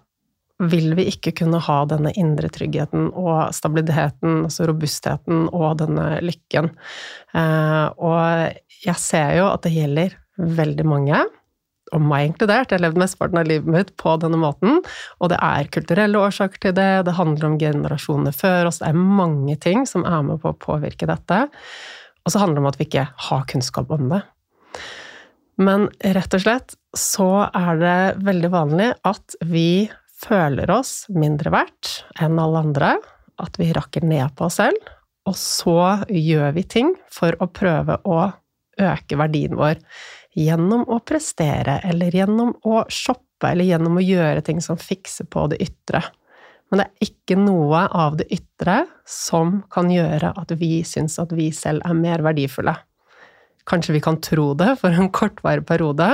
vil 0.61 0.93
vi 0.97 1.07
ikke 1.09 1.33
kunne 1.41 1.61
ha 1.63 1.81
denne 1.89 2.11
indre 2.19 2.49
tryggheten 2.53 3.09
og 3.17 3.49
stabiliteten, 3.55 4.43
altså 4.45 4.67
robustheten 4.69 5.47
og 5.49 5.79
denne 5.81 6.19
lykken. 6.21 6.69
Eh, 7.33 7.85
og 7.97 8.83
jeg 8.85 8.97
ser 9.01 9.37
jo 9.39 9.47
at 9.49 9.65
det 9.65 9.73
gjelder 9.73 10.17
veldig 10.37 10.85
mange, 10.87 11.21
og 11.91 12.03
meg 12.07 12.29
inkludert. 12.29 12.71
Jeg 12.71 12.79
har 12.79 12.85
levd 12.85 12.99
mesteparten 13.01 13.41
av 13.41 13.49
livet 13.49 13.71
mitt 13.73 13.89
på 13.99 14.13
denne 14.21 14.39
måten, 14.39 14.79
og 15.19 15.31
det 15.33 15.39
er 15.43 15.71
kulturelle 15.73 16.21
årsaker 16.21 16.61
til 16.63 16.75
det, 16.77 16.91
det 17.07 17.17
handler 17.17 17.49
om 17.49 17.57
generasjonene 17.59 18.31
før 18.35 18.69
oss, 18.69 18.79
det 18.79 18.91
er 18.91 19.01
mange 19.21 19.57
ting 19.59 19.83
som 19.89 20.05
er 20.07 20.21
med 20.27 20.39
på 20.43 20.53
å 20.53 20.61
påvirke 20.61 21.09
dette. 21.09 21.43
Og 22.21 22.31
så 22.31 22.43
handler 22.43 22.59
det 22.59 22.63
om 22.63 22.69
at 22.69 22.79
vi 22.79 22.87
ikke 22.87 23.07
har 23.27 23.47
kunnskap 23.49 23.91
om 23.91 24.07
det. 24.13 24.21
Men 25.61 25.89
rett 26.01 26.33
og 26.33 26.41
slett 26.41 26.75
så 26.97 27.29
er 27.53 27.77
det 27.79 27.97
veldig 28.25 28.49
vanlig 28.51 28.87
at 29.07 29.35
vi 29.45 29.89
føler 30.21 30.69
oss 30.73 31.05
mindre 31.13 31.53
verdt 31.53 31.91
enn 32.21 32.39
alle 32.41 32.63
andre, 32.65 32.95
at 33.41 33.57
vi 33.61 33.71
rakker 33.73 34.05
ned 34.05 34.33
på 34.37 34.47
oss 34.47 34.59
selv, 34.61 34.77
og 35.29 35.37
så 35.37 36.01
gjør 36.09 36.55
vi 36.57 36.65
ting 36.65 36.93
for 37.13 37.37
å 37.41 37.49
prøve 37.53 37.99
å 38.09 38.23
øke 38.81 39.17
verdien 39.19 39.57
vår 39.57 39.81
gjennom 40.37 40.87
å 40.89 41.01
prestere, 41.05 41.79
eller 41.85 42.15
gjennom 42.15 42.55
å 42.65 42.83
shoppe, 42.89 43.51
eller 43.51 43.67
gjennom 43.67 43.99
å 43.99 44.05
gjøre 44.05 44.41
ting 44.45 44.61
som 44.63 44.79
fikser 44.81 45.29
på 45.29 45.45
det 45.51 45.61
ytre. 45.61 46.01
Men 46.71 46.81
det 46.81 46.87
er 46.87 47.09
ikke 47.09 47.37
noe 47.37 47.83
av 47.85 48.15
det 48.17 48.29
ytre 48.31 48.85
som 49.05 49.59
kan 49.73 49.91
gjøre 49.91 50.31
at 50.39 50.53
vi 50.57 50.79
syns 50.87 51.19
at 51.21 51.33
vi 51.35 51.49
selv 51.53 51.83
er 51.85 51.97
mer 51.97 52.23
verdifulle. 52.25 52.77
Kanskje 53.71 53.95
vi 53.95 54.03
kan 54.03 54.19
tro 54.23 54.51
det 54.59 54.75
for 54.81 54.91
en 54.91 55.11
kortvarig 55.15 55.63
periode, 55.67 56.09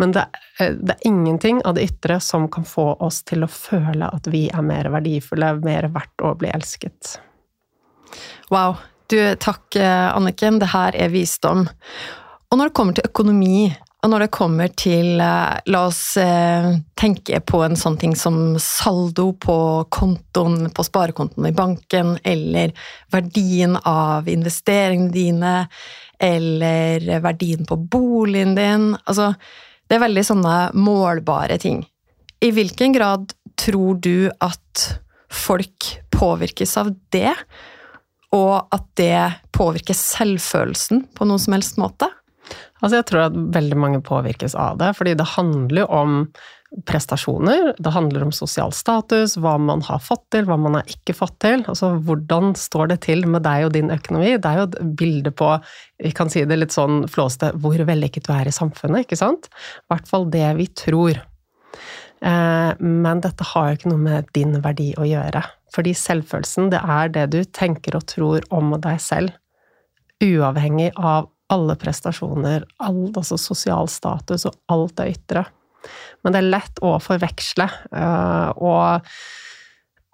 men 0.00 0.16
det, 0.16 0.24
det, 0.58 0.96
er 0.96 1.08
ingenting 1.08 1.60
av 1.68 1.76
det 1.76 1.86
ytre 1.90 2.18
som 2.24 2.48
kan 2.52 2.64
få 2.64 2.94
oss 3.04 3.20
til 3.28 3.44
å 3.44 3.52
føle 3.52 4.08
at 4.08 4.28
vi 4.32 4.46
er 4.48 4.64
mer 4.64 4.88
verdifulle, 4.94 5.58
mer 5.60 5.90
verdt 5.92 6.24
å 6.24 6.32
bli 6.40 6.52
elsket. 6.56 7.18
Wow. 8.48 8.80
Du, 9.06 9.20
takk, 9.38 9.76
Anniken. 9.78 10.56
Det 10.58 10.72
her 10.72 10.96
er 10.98 11.12
visdom. 11.12 11.68
Og 12.50 12.58
når 12.58 12.70
det 12.70 12.76
kommer 12.78 12.96
til 12.96 13.06
økonomi, 13.06 13.58
og 14.06 14.12
når 14.12 14.22
det 14.22 14.34
kommer 14.36 14.70
til 14.78 15.18
eh, 15.18 15.56
La 15.72 15.80
oss 15.88 16.00
eh, 16.20 16.68
tenke 16.94 17.40
på 17.42 17.62
en 17.64 17.74
sånn 17.78 17.96
ting 17.98 18.12
som 18.18 18.54
saldo 18.62 19.32
på 19.42 19.56
kontoen, 19.90 20.68
på 20.70 20.84
sparekontoen 20.86 21.48
i 21.48 21.54
banken, 21.56 22.14
eller 22.22 22.74
verdien 23.10 23.74
av 23.82 24.28
investeringene 24.30 25.10
dine, 25.10 25.54
eller 26.22 27.20
verdien 27.24 27.66
på 27.68 27.76
boligen 27.76 28.54
din. 28.56 28.90
Altså, 29.04 29.32
det 29.86 29.98
er 29.98 30.04
veldig 30.06 30.24
sånne 30.26 30.56
målbare 30.76 31.58
ting. 31.62 31.84
I 32.42 32.52
hvilken 32.52 32.94
grad 32.96 33.32
tror 33.56 34.00
du 34.04 34.28
at 34.44 34.86
folk 35.32 35.88
påvirkes 36.14 36.76
av 36.80 36.92
det, 37.14 37.32
og 38.36 38.68
at 38.74 38.86
det 38.98 39.20
påvirker 39.56 39.96
selvfølelsen 39.96 41.06
på 41.16 41.28
noen 41.28 41.42
som 41.42 41.56
helst 41.56 41.80
måte? 41.80 42.08
Altså 42.82 42.98
jeg 42.98 43.06
tror 43.08 43.26
at 43.28 43.40
veldig 43.56 43.78
mange 43.80 44.02
påvirkes 44.04 44.56
av 44.58 44.76
det, 44.82 44.92
fordi 44.98 45.14
det 45.16 45.32
handler 45.36 45.84
jo 45.84 45.88
om 45.96 46.16
prestasjoner, 46.84 47.70
det 47.78 47.92
handler 47.94 48.26
om 48.26 48.32
sosial 48.34 48.72
status, 48.74 49.36
hva 49.40 49.54
man 49.62 49.80
har 49.86 50.00
fått 50.02 50.24
til, 50.34 50.44
hva 50.48 50.58
man 50.60 50.76
har 50.76 50.90
ikke 50.90 51.14
fått 51.16 51.38
til. 51.40 51.62
Altså 51.70 51.92
hvordan 52.04 52.52
står 52.58 52.90
det 52.92 52.98
til 53.06 53.22
med 53.30 53.46
deg 53.46 53.68
og 53.68 53.72
din 53.76 53.92
økonomi? 53.94 54.34
Det 54.34 54.50
er 54.50 54.60
jo 54.60 54.66
et 54.66 54.80
bilde 54.98 55.32
på, 55.32 55.52
vi 56.02 56.12
kan 56.16 56.32
si 56.32 56.44
det 56.44 56.58
litt 56.58 56.74
sånn 56.74 57.06
flåste, 57.12 57.52
hvor 57.62 57.80
vellykket 57.88 58.26
du 58.26 58.34
er 58.34 58.50
i 58.50 58.54
samfunnet, 58.54 59.06
ikke 59.06 59.20
sant? 59.20 59.48
I 59.86 59.94
hvert 59.94 60.10
fall 60.10 60.28
det 60.34 60.48
vi 60.58 60.68
tror. 60.82 61.22
Eh, 62.20 62.72
men 62.82 63.22
dette 63.24 63.46
har 63.54 63.70
jo 63.70 63.78
ikke 63.78 63.94
noe 63.94 64.02
med 64.02 64.34
din 64.36 64.58
verdi 64.64 64.90
å 64.98 65.06
gjøre. 65.06 65.44
Fordi 65.74 65.94
selvfølelsen, 65.96 66.70
det 66.74 66.82
er 66.82 67.14
det 67.14 67.26
du 67.32 67.40
tenker 67.44 67.96
og 67.98 68.06
tror 68.10 68.44
om 68.54 68.74
deg 68.82 69.00
selv. 69.02 69.36
Uavhengig 70.24 70.92
av 70.96 71.30
alle 71.52 71.76
prestasjoner, 71.78 72.66
alt, 72.82 73.16
altså 73.16 73.38
sosial 73.38 73.90
status 73.90 74.48
og 74.48 74.56
alt 74.72 74.96
det 74.98 75.10
ytre. 75.14 75.46
Men 76.24 76.34
det 76.34 76.42
er 76.42 76.54
lett 76.56 76.80
å 76.84 76.96
forveksle. 77.02 77.66
Eh, 77.94 78.48
og 78.58 79.06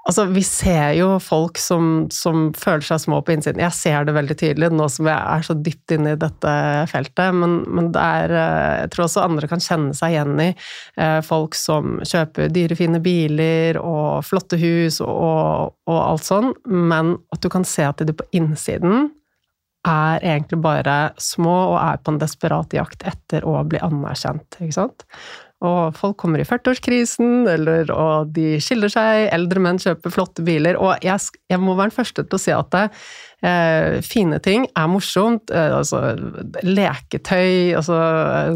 altså, 0.09 0.27
vi 0.35 0.43
ser 0.45 0.91
jo 0.99 1.15
folk 1.25 1.57
som, 1.61 2.11
som, 2.13 2.51
føler 2.53 2.85
seg 2.85 3.01
små 3.07 3.23
på 3.25 3.33
innsiden. 3.33 3.63
Jeg 3.65 3.77
ser 3.79 4.05
det 4.05 4.17
veldig 4.19 4.37
tydelig 4.43 4.69
nå 4.75 4.91
som 4.93 5.09
jeg 5.09 5.17
er 5.17 5.47
så 5.47 5.57
dypt 5.57 5.95
inne 5.97 6.13
i 6.13 6.21
dette 6.21 6.53
feltet. 6.93 7.39
Men, 7.39 7.63
men 7.65 7.89
er, 7.97 8.37
eh, 8.37 8.75
jeg 8.83 8.93
tror 8.93 9.07
også 9.07 9.25
andre 9.25 9.49
kan 9.49 9.65
kjenne 9.65 9.97
seg 9.97 10.19
igjen 10.19 10.37
i 10.45 10.51
eh, 10.53 11.19
folk 11.25 11.57
som 11.57 11.97
kjøper 12.05 12.53
dyre, 12.53 12.77
fine 12.77 13.01
biler 13.01 13.81
og 13.81 14.21
flotte 14.29 14.61
hus 14.61 15.01
og, 15.01 15.73
og 15.89 15.99
alt 16.03 16.29
sånn, 16.29 16.53
men 16.69 17.17
at 17.33 17.41
du 17.41 17.49
kan 17.53 17.65
se 17.65 17.89
at 17.89 18.05
de 18.05 18.17
på 18.17 18.29
innsiden 18.37 19.09
er 19.89 20.23
egentlig 20.23 20.61
bare 20.63 20.97
små 21.21 21.55
og 21.73 21.79
er 21.81 22.03
på 22.03 22.13
en 22.13 22.21
desperat 22.23 22.75
jakt 22.77 23.03
etter 23.09 23.47
å 23.49 23.57
bli 23.67 23.81
anerkjent, 23.83 24.61
ikke 24.61 24.77
sant. 24.77 25.07
Og 25.63 25.95
folk 25.95 26.17
kommer 26.19 26.43
i 26.43 26.47
40-årskrisen, 26.47 27.45
eller 27.51 27.91
og 27.95 28.33
de 28.35 28.57
skiller 28.63 28.91
seg, 28.91 29.29
eldre 29.35 29.63
menn 29.63 29.79
kjøper 29.83 30.15
flotte 30.15 30.43
biler, 30.47 30.79
og 30.79 31.05
jeg, 31.07 31.23
jeg 31.51 31.63
må 31.63 31.77
være 31.79 31.93
den 31.93 31.99
første 32.01 32.25
til 32.27 32.39
å 32.39 32.43
si 32.43 32.55
at 32.55 32.73
det, 32.75 32.83
eh, 33.47 34.01
fine 34.07 34.41
ting 34.43 34.67
er 34.79 34.91
morsomt. 34.91 35.55
Eh, 35.55 35.77
altså 35.77 36.17
leketøy, 36.67 37.77
altså 37.79 38.01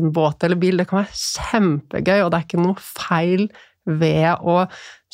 en 0.01 0.11
båt 0.15 0.47
eller 0.47 0.59
bil, 0.63 0.83
det 0.83 0.89
kan 0.91 1.05
være 1.05 1.23
kjempegøy, 1.23 2.21
og 2.25 2.33
det 2.33 2.41
er 2.41 2.49
ikke 2.49 2.67
noe 2.67 2.87
feil 2.87 3.47
ved 3.87 4.43
å 4.43 4.65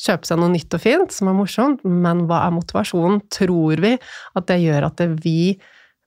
kjøpe 0.01 0.25
seg 0.25 0.41
noe 0.41 0.49
nytt 0.55 0.73
og 0.73 0.81
fint 0.81 1.13
som 1.13 1.29
er 1.29 1.37
morsomt, 1.37 1.85
men 1.85 2.25
hva 2.29 2.47
er 2.47 2.57
motivasjonen? 2.57 3.21
Tror 3.33 3.81
vi 3.85 3.93
at 4.01 4.49
det 4.49 4.63
gjør 4.63 4.89
at 4.89 4.97
det 4.97 5.11
vi 5.21 5.53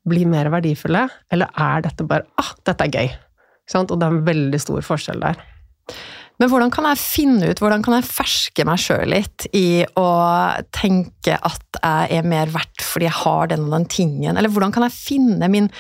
bli 0.06 0.24
mer 0.28 0.50
verdifulle, 0.54 1.06
eller 1.32 1.50
er 1.52 1.86
dette 1.86 2.06
bare 2.06 2.26
ah, 2.40 2.52
dette 2.66 2.86
er 2.86 2.94
gøy? 2.94 3.14
Og 3.76 3.96
det 3.98 4.06
er 4.06 4.12
en 4.12 4.26
veldig 4.26 4.60
stor 4.62 4.84
forskjell 4.86 5.22
der. 5.24 5.40
Men 6.36 6.50
hvordan 6.52 6.70
kan 6.72 6.84
jeg 6.90 7.00
finne 7.00 7.48
ut, 7.48 7.60
hvordan 7.62 7.82
kan 7.84 7.96
jeg 7.96 8.08
ferske 8.08 8.64
meg 8.68 8.80
sjøl 8.80 9.08
litt 9.08 9.46
i 9.56 9.86
å 9.96 10.08
tenke 10.74 11.38
at 11.38 11.78
jeg 11.80 12.18
er 12.18 12.28
mer 12.28 12.52
verdt 12.52 12.84
fordi 12.84 13.08
jeg 13.08 13.20
har 13.22 13.48
den 13.52 13.64
og 13.68 13.72
den 13.78 13.88
tingen, 13.92 14.36
eller 14.36 14.52
hvordan 14.52 14.74
kan 14.74 14.84
jeg 14.84 14.96
finne 14.96 15.48
min 15.52 15.70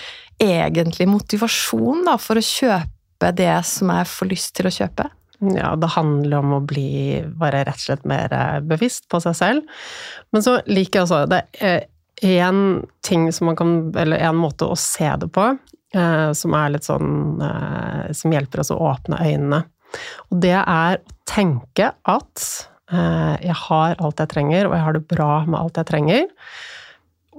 egentlige 0.42 1.10
motivasjon 1.12 2.06
da, 2.08 2.16
for 2.20 2.40
å 2.40 2.44
kjøpe 2.44 3.32
det 3.36 3.52
som 3.68 3.92
jeg 3.92 4.08
får 4.12 4.32
lyst 4.32 4.54
til 4.56 4.68
å 4.68 4.74
kjøpe? 4.78 5.10
Ja, 5.52 5.74
det 5.76 5.92
handler 5.92 6.40
om 6.40 6.54
å 6.56 6.62
bli 6.64 7.20
bare 7.36 7.60
rett 7.68 7.76
og 7.76 7.84
slett 7.84 8.08
mer 8.08 8.32
bevisst 8.64 9.04
på 9.12 9.20
seg 9.20 9.36
selv. 9.36 9.82
Men 10.32 10.44
så 10.44 10.58
liker 10.64 11.02
jeg 11.02 11.04
også 11.04 11.26
det 11.28 11.42
én 12.22 12.86
ting 13.04 13.32
som 13.32 13.50
man 13.50 13.56
kan 13.56 13.72
Eller 13.96 14.22
en 14.24 14.38
måte 14.40 14.64
å 14.64 14.76
se 14.78 15.08
det 15.20 15.28
på, 15.32 15.50
eh, 15.94 16.30
som 16.32 16.54
er 16.56 16.72
litt 16.72 16.86
sånn 16.86 17.42
eh, 17.42 18.12
Som 18.16 18.32
hjelper 18.32 18.62
oss 18.62 18.72
å 18.72 18.80
åpne 18.92 19.20
øynene. 19.20 19.64
Og 20.30 20.40
det 20.42 20.56
er 20.56 20.98
å 20.98 21.16
tenke 21.28 21.92
at 22.08 22.46
eh, 22.92 23.34
jeg 23.44 23.58
har 23.66 23.96
alt 24.00 24.22
jeg 24.22 24.32
trenger, 24.32 24.68
og 24.68 24.76
jeg 24.76 24.86
har 24.86 24.96
det 24.96 25.04
bra 25.08 25.30
med 25.46 25.60
alt 25.60 25.80
jeg 25.80 25.90
trenger. 25.90 26.26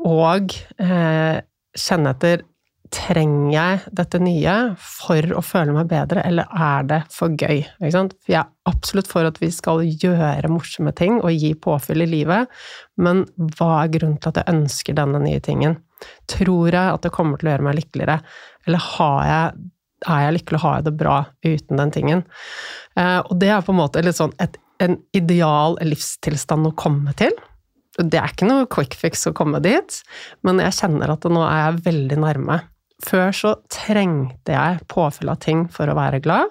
Og 0.08 0.54
eh, 0.82 1.42
kjenne 1.78 2.14
etter 2.14 2.46
Trenger 2.94 3.52
jeg 3.52 3.94
dette 3.98 4.20
nye 4.22 4.54
for 4.80 5.34
å 5.36 5.42
føle 5.44 5.74
meg 5.76 5.90
bedre, 5.92 6.22
eller 6.28 6.48
er 6.54 6.86
det 6.88 7.00
for 7.12 7.34
gøy? 7.34 7.64
Jeg 7.82 8.38
er 8.38 8.46
absolutt 8.70 9.10
for 9.12 9.28
at 9.28 9.40
vi 9.42 9.50
skal 9.52 9.82
gjøre 9.84 10.52
morsomme 10.52 10.94
ting 10.96 11.18
og 11.18 11.34
gi 11.36 11.52
påfyll 11.60 12.06
i 12.06 12.10
livet, 12.10 12.52
men 13.02 13.26
hva 13.58 13.82
er 13.82 13.92
grunnen 13.96 14.20
til 14.22 14.32
at 14.32 14.40
jeg 14.42 14.54
ønsker 14.54 14.98
denne 15.00 15.20
nye 15.24 15.42
tingen? 15.44 15.80
Tror 16.30 16.70
jeg 16.70 16.94
at 16.94 17.04
det 17.04 17.14
kommer 17.16 17.42
til 17.42 17.50
å 17.50 17.56
gjøre 17.56 17.68
meg 17.68 17.80
lykkeligere, 17.82 18.20
eller 18.68 18.88
jeg, 19.28 19.68
er 20.08 20.24
jeg 20.24 20.38
lykkelig 20.38 20.62
og 20.62 20.66
har 20.68 20.80
jeg 20.80 20.88
det 20.88 20.96
bra 21.02 21.18
uten 21.48 21.84
den 21.84 21.94
tingen? 21.98 22.24
Eh, 22.96 23.20
og 23.20 23.36
det 23.42 23.52
er 23.52 23.66
på 23.66 23.76
en 23.76 23.82
måte 23.82 24.06
sånn 24.16 24.36
et, 24.44 24.56
en 24.84 25.00
ideal 25.18 25.76
livstilstand 25.82 26.70
å 26.70 26.76
komme 26.78 27.16
til. 27.20 27.34
Det 27.98 28.22
er 28.22 28.32
ikke 28.32 28.48
noe 28.48 28.70
quick 28.70 28.96
fix 28.96 29.26
å 29.26 29.36
komme 29.36 29.60
dit, 29.66 30.02
men 30.46 30.62
jeg 30.62 30.76
kjenner 30.78 31.16
at 31.16 31.26
nå 31.26 31.42
er 31.44 31.64
jeg 31.64 31.86
veldig 31.90 32.20
nærme. 32.22 32.62
Før 33.06 33.30
så 33.36 33.54
trengte 33.70 34.56
jeg 34.56 34.82
påfyll 34.90 35.30
av 35.30 35.42
ting 35.44 35.68
for 35.74 35.90
å 35.90 35.98
være 35.98 36.22
glad, 36.24 36.50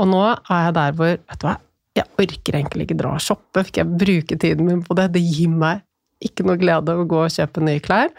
og 0.00 0.08
nå 0.08 0.22
er 0.32 0.66
jeg 0.68 0.76
der 0.78 0.96
hvor 0.96 1.12
Vet 1.12 1.42
du 1.42 1.46
hva, 1.46 1.58
jeg 1.92 2.08
orker 2.22 2.56
egentlig 2.56 2.86
ikke 2.86 2.98
dra 3.02 3.12
og 3.18 3.24
shoppe, 3.24 3.60
for 3.60 3.76
jeg 3.76 3.98
bruke 4.00 4.38
tiden 4.40 4.64
min 4.68 4.80
på 4.86 4.96
det. 4.96 5.10
Det 5.12 5.20
gir 5.20 5.52
meg 5.52 5.82
ikke 6.24 6.46
noe 6.46 6.60
glede 6.60 6.94
å 6.96 7.04
gå 7.08 7.20
og 7.26 7.34
kjøpe 7.34 7.64
nye 7.66 7.82
klær. 7.84 8.12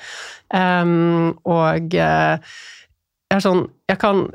Um, 0.53 1.34
og 1.50 1.96
uh, 1.98 2.38
jeg 3.32 3.39
er 3.39 3.42
sånn 3.42 3.63
Jeg 3.89 3.98
kan 4.03 4.27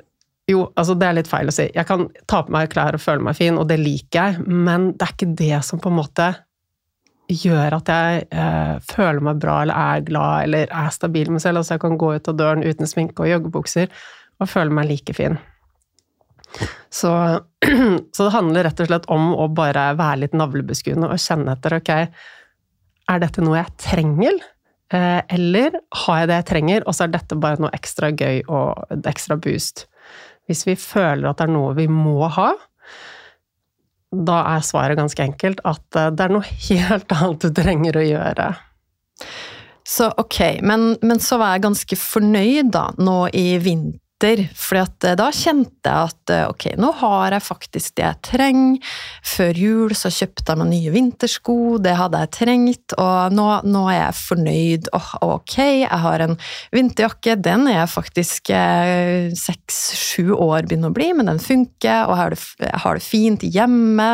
jo, 0.49 0.65
altså 0.81 0.97
det 0.97 1.07
er 1.07 1.17
litt 1.19 1.29
feil 1.29 1.51
å 1.51 1.55
si. 1.55 1.67
Jeg 1.75 1.87
kan 1.87 2.07
ta 2.31 2.41
på 2.43 2.55
meg 2.55 2.71
klær 2.73 2.97
og 2.97 3.03
føle 3.05 3.21
meg 3.27 3.37
fin, 3.37 3.59
og 3.61 3.69
det 3.69 3.77
liker 3.83 4.33
jeg, 4.33 4.47
men 4.49 4.95
det 4.97 5.05
er 5.05 5.13
ikke 5.13 5.35
det 5.37 5.59
som 5.67 5.83
på 5.83 5.93
en 5.93 5.99
måte 5.99 6.31
gjør 7.29 7.77
at 7.77 7.91
jeg 7.93 8.25
eh, 8.33 8.75
føler 8.89 9.21
meg 9.25 9.41
bra 9.43 9.61
eller 9.63 9.77
er 9.77 10.07
glad 10.07 10.49
eller 10.49 10.73
er 10.73 10.91
stabil 10.95 11.29
med 11.29 11.39
meg 11.39 11.45
selv. 11.45 11.61
Altså 11.61 11.77
jeg 11.77 11.85
kan 11.85 12.01
gå 12.01 12.15
ut 12.17 12.31
av 12.33 12.39
døren 12.39 12.65
uten 12.65 12.89
sminke 12.89 13.25
og 13.25 13.31
joggebukser 13.33 13.93
og 14.39 14.51
føle 14.51 14.75
meg 14.75 14.89
like 14.89 15.15
fin. 15.17 15.39
Så, 16.89 17.13
så, 18.15 18.23
det 18.25 18.33
handler 18.33 18.65
rett 18.69 18.81
og 18.81 18.89
slett 18.89 19.09
om 19.13 19.33
å 19.37 19.49
bare 19.53 19.91
være 19.99 20.23
litt 20.25 20.37
navlebeskuende 20.39 21.11
og 21.11 21.21
kjenne 21.21 21.53
etter 21.53 21.77
ok, 21.79 21.93
er 23.09 23.21
dette 23.23 23.45
noe 23.45 23.59
jeg 23.61 23.77
trenger? 23.81 24.41
Eh, 24.95 25.21
eller 25.37 25.77
har 26.05 26.23
jeg 26.23 26.31
det 26.31 26.41
jeg 26.41 26.49
trenger, 26.53 26.87
og 26.89 26.97
så 26.97 27.05
er 27.05 27.13
dette 27.13 27.37
bare 27.41 27.61
noe 27.61 27.73
ekstra 27.77 28.13
gøy 28.15 28.41
og 28.47 28.89
et 28.95 29.09
ekstra 29.11 29.37
boost? 29.37 29.85
Hvis 30.49 30.65
vi 30.65 30.79
føler 30.81 31.29
at 31.29 31.41
det 31.41 31.49
er 31.49 31.53
noe 31.53 31.75
vi 31.77 31.85
må 31.93 32.23
ha, 32.33 32.55
da 34.15 34.41
er 34.55 34.65
svaret 34.65 34.99
ganske 34.99 35.23
enkelt 35.23 35.63
at 35.69 35.99
eh, 35.99 36.11
det 36.15 36.27
er 36.27 36.35
noe 36.35 36.57
helt 36.69 37.15
annet 37.17 37.45
du 37.45 37.53
trenger 37.55 38.01
å 38.01 38.07
gjøre. 38.07 38.51
Så 39.89 40.11
ok, 40.21 40.61
men, 40.69 40.91
men 41.01 41.21
så 41.25 41.39
var 41.41 41.55
jeg 41.55 41.65
ganske 41.65 41.97
fornøyd 41.97 42.75
da, 42.75 42.91
nå 43.01 43.23
i 43.33 43.47
vinter 43.63 44.01
vinter. 44.19 44.49
For 44.55 44.77
eh, 44.79 45.17
da 45.17 45.31
kjente 45.33 45.89
jeg 45.89 46.11
at 46.11 46.31
eh, 46.31 46.49
ok, 46.49 46.77
nå 46.79 46.93
har 47.01 47.33
jeg 47.33 47.43
faktisk 47.43 47.97
det 47.97 48.05
jeg 48.05 48.21
trenger. 48.23 48.79
Før 49.23 49.55
jul 49.55 49.95
så 49.95 50.11
kjøpte 50.11 50.53
jeg 50.53 50.59
meg 50.59 50.69
nye 50.73 50.93
vintersko, 50.93 51.79
det 51.79 51.97
hadde 51.97 52.19
jeg 52.19 52.33
trengt. 52.33 52.95
Og 52.99 53.33
nå, 53.33 53.49
nå 53.65 53.89
er 53.91 54.01
jeg 54.01 54.19
fornøyd. 54.23 54.89
Oh, 54.93 55.11
ok, 55.37 55.59
jeg 55.85 56.03
har 56.05 56.21
en 56.21 56.39
vinterjakke, 56.73 57.37
den 57.37 57.69
er 57.69 57.83
jeg 57.83 57.95
faktisk 57.95 58.53
seks-sju 59.39 60.33
eh, 60.33 60.39
år 60.39 60.69
begynner 60.69 60.91
å 60.91 60.97
bli, 60.97 61.13
men 61.15 61.31
den 61.31 61.43
funker, 61.43 62.07
og 62.09 62.15
jeg 62.15 62.23
har 62.23 62.35
det, 62.35 62.43
jeg 62.65 62.83
har 62.85 62.99
det 62.99 63.07
fint 63.07 63.45
hjemme. 63.49 64.09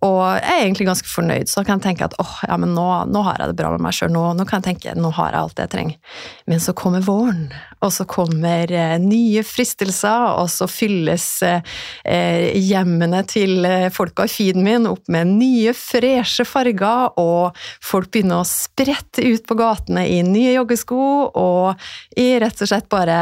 Og 0.00 0.20
jeg 0.38 0.48
er 0.48 0.62
egentlig 0.62 0.86
ganske 0.88 1.08
fornøyd, 1.10 1.50
så 1.50 1.60
kan 1.64 1.76
jeg 1.76 1.90
tenke 1.90 2.06
at 2.08 2.14
åh, 2.22 2.36
ja, 2.48 2.56
men 2.60 2.72
nå, 2.72 2.86
nå 3.12 3.20
har 3.26 3.40
jeg 3.42 3.50
det 3.50 3.56
bra 3.58 3.72
med 3.74 3.82
meg 3.84 3.96
sjøl. 3.96 4.12
Nå, 4.14 4.22
nå, 4.38 4.46
kan 4.48 4.62
jeg 4.62 4.70
tenke 4.70 4.94
nå 4.96 5.10
har 5.12 5.34
jeg 5.34 5.40
alt 5.42 5.56
det 5.58 5.66
jeg 5.66 5.72
trenger. 5.74 6.14
Men 6.48 6.62
så 6.64 6.72
kommer 6.76 7.04
våren, 7.04 7.50
og 7.84 7.92
så 7.92 8.06
kommer 8.08 8.72
eh, 8.72 8.94
nye 9.02 9.44
fristelser, 9.44 10.24
og 10.40 10.48
så 10.52 10.68
fylles 10.70 11.26
eh, 11.44 12.48
hjemmene 12.56 13.20
til 13.28 13.68
eh, 13.68 13.88
folka 13.92 14.24
i 14.24 14.32
feeden 14.32 14.64
min 14.64 14.88
opp 14.88 15.10
med 15.12 15.34
nye, 15.34 15.74
freshe 15.76 16.46
farger, 16.48 17.12
og 17.20 17.60
folk 17.84 18.08
begynner 18.14 18.40
å 18.40 18.48
sprette 18.48 19.24
ut 19.26 19.44
på 19.44 19.58
gatene 19.60 20.06
i 20.08 20.22
nye 20.24 20.54
joggesko, 20.56 21.02
og 21.36 22.16
i 22.16 22.30
rett 22.40 22.64
og 22.64 22.72
slett 22.72 22.88
bare 22.92 23.20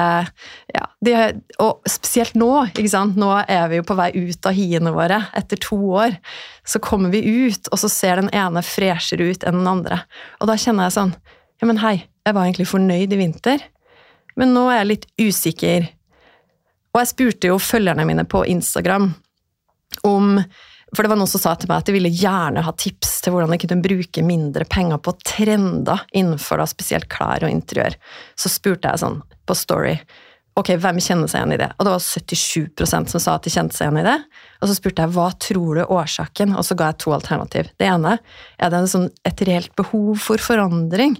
Ja, 0.68 0.85
de, 1.02 1.14
og 1.62 1.82
spesielt 1.88 2.37
nå, 2.38 2.50
ikke 2.70 2.90
sant. 2.92 3.16
Nå 3.18 3.32
er 3.40 3.66
vi 3.70 3.80
jo 3.80 3.87
på 3.87 3.97
vei 3.99 4.11
ut 4.14 4.47
av 4.47 4.54
hiene 4.54 4.92
våre 4.94 5.23
etter 5.38 5.58
to 5.62 5.78
år 5.99 6.14
så 6.69 6.81
kommer 6.85 7.13
vi 7.15 7.23
ut, 7.49 7.69
og 7.73 7.81
så 7.81 7.89
ser 7.89 8.21
den 8.21 8.31
ene 8.37 8.63
freshere 8.67 9.31
ut 9.31 9.45
enn 9.47 9.61
den 9.63 9.71
andre. 9.71 10.03
Og 10.43 10.51
da 10.51 10.59
kjenner 10.61 10.89
jeg 10.89 10.99
sånn 10.99 11.15
Ja, 11.59 11.67
men 11.67 11.81
hei, 11.83 11.97
jeg 12.23 12.37
var 12.37 12.45
egentlig 12.45 12.69
fornøyd 12.71 13.15
i 13.15 13.19
vinter, 13.19 13.63
men 14.39 14.53
nå 14.55 14.69
er 14.71 14.83
jeg 14.83 14.91
litt 14.93 15.07
usikker. 15.19 15.89
Og 16.93 17.01
jeg 17.01 17.11
spurte 17.11 17.51
jo 17.51 17.57
følgerne 17.59 18.05
mine 18.07 18.23
på 18.29 18.45
Instagram 18.47 19.09
om 20.07 20.37
for 20.95 21.05
det 21.05 21.11
var 21.13 21.19
noen 21.21 21.29
som 21.29 21.43
sa 21.43 21.53
til 21.59 21.69
meg 21.69 21.83
at 21.83 21.89
de 21.91 21.93
ville 21.93 22.13
gjerne 22.13 22.63
ha 22.65 22.73
tips 22.81 23.19
til 23.21 23.35
hvordan 23.35 23.51
de 23.53 23.59
kunne 23.61 23.85
bruke 23.85 24.23
mindre 24.25 24.65
penger 24.73 25.01
på 25.05 25.13
trender 25.21 26.07
innenfor 26.17 26.63
da 26.63 26.65
spesielt 26.71 27.11
klær 27.13 27.45
og 27.45 27.53
interiør. 27.53 27.97
Så 28.39 28.49
spurte 28.53 28.89
jeg 28.89 29.03
sånn 29.03 29.19
på 29.45 29.57
Story 29.59 29.99
Ok, 30.59 30.73
hvem 30.83 30.97
kjenner 30.99 31.31
seg 31.31 31.38
igjen 31.38 31.55
i 31.55 31.61
det? 31.61 31.69
Og 31.79 31.87
det 31.87 31.93
var 31.93 32.03
77% 32.03 33.12
som 33.12 33.23
sa 33.23 33.37
at 33.38 33.45
de 33.47 33.53
kjente 33.53 33.77
seg 33.77 33.87
igjen 33.87 34.00
i 34.00 34.09
det. 34.09 34.17
Og 34.59 34.71
så 34.71 34.75
spurte 34.75 35.05
jeg 35.05 35.15
hva 35.15 35.29
tror 35.38 35.79
du 35.79 35.83
årsaken, 35.85 36.57
og 36.59 36.67
så 36.67 36.75
ga 36.79 36.88
jeg 36.91 36.99
to 37.05 37.12
alternativ. 37.15 37.69
Det 37.79 37.87
ene 37.87 38.17
er 38.59 38.73
det 38.75 38.81
sånn, 38.91 39.07
et 39.29 39.45
reelt 39.47 39.71
behov 39.79 40.17
for 40.25 40.43
forandring, 40.43 41.15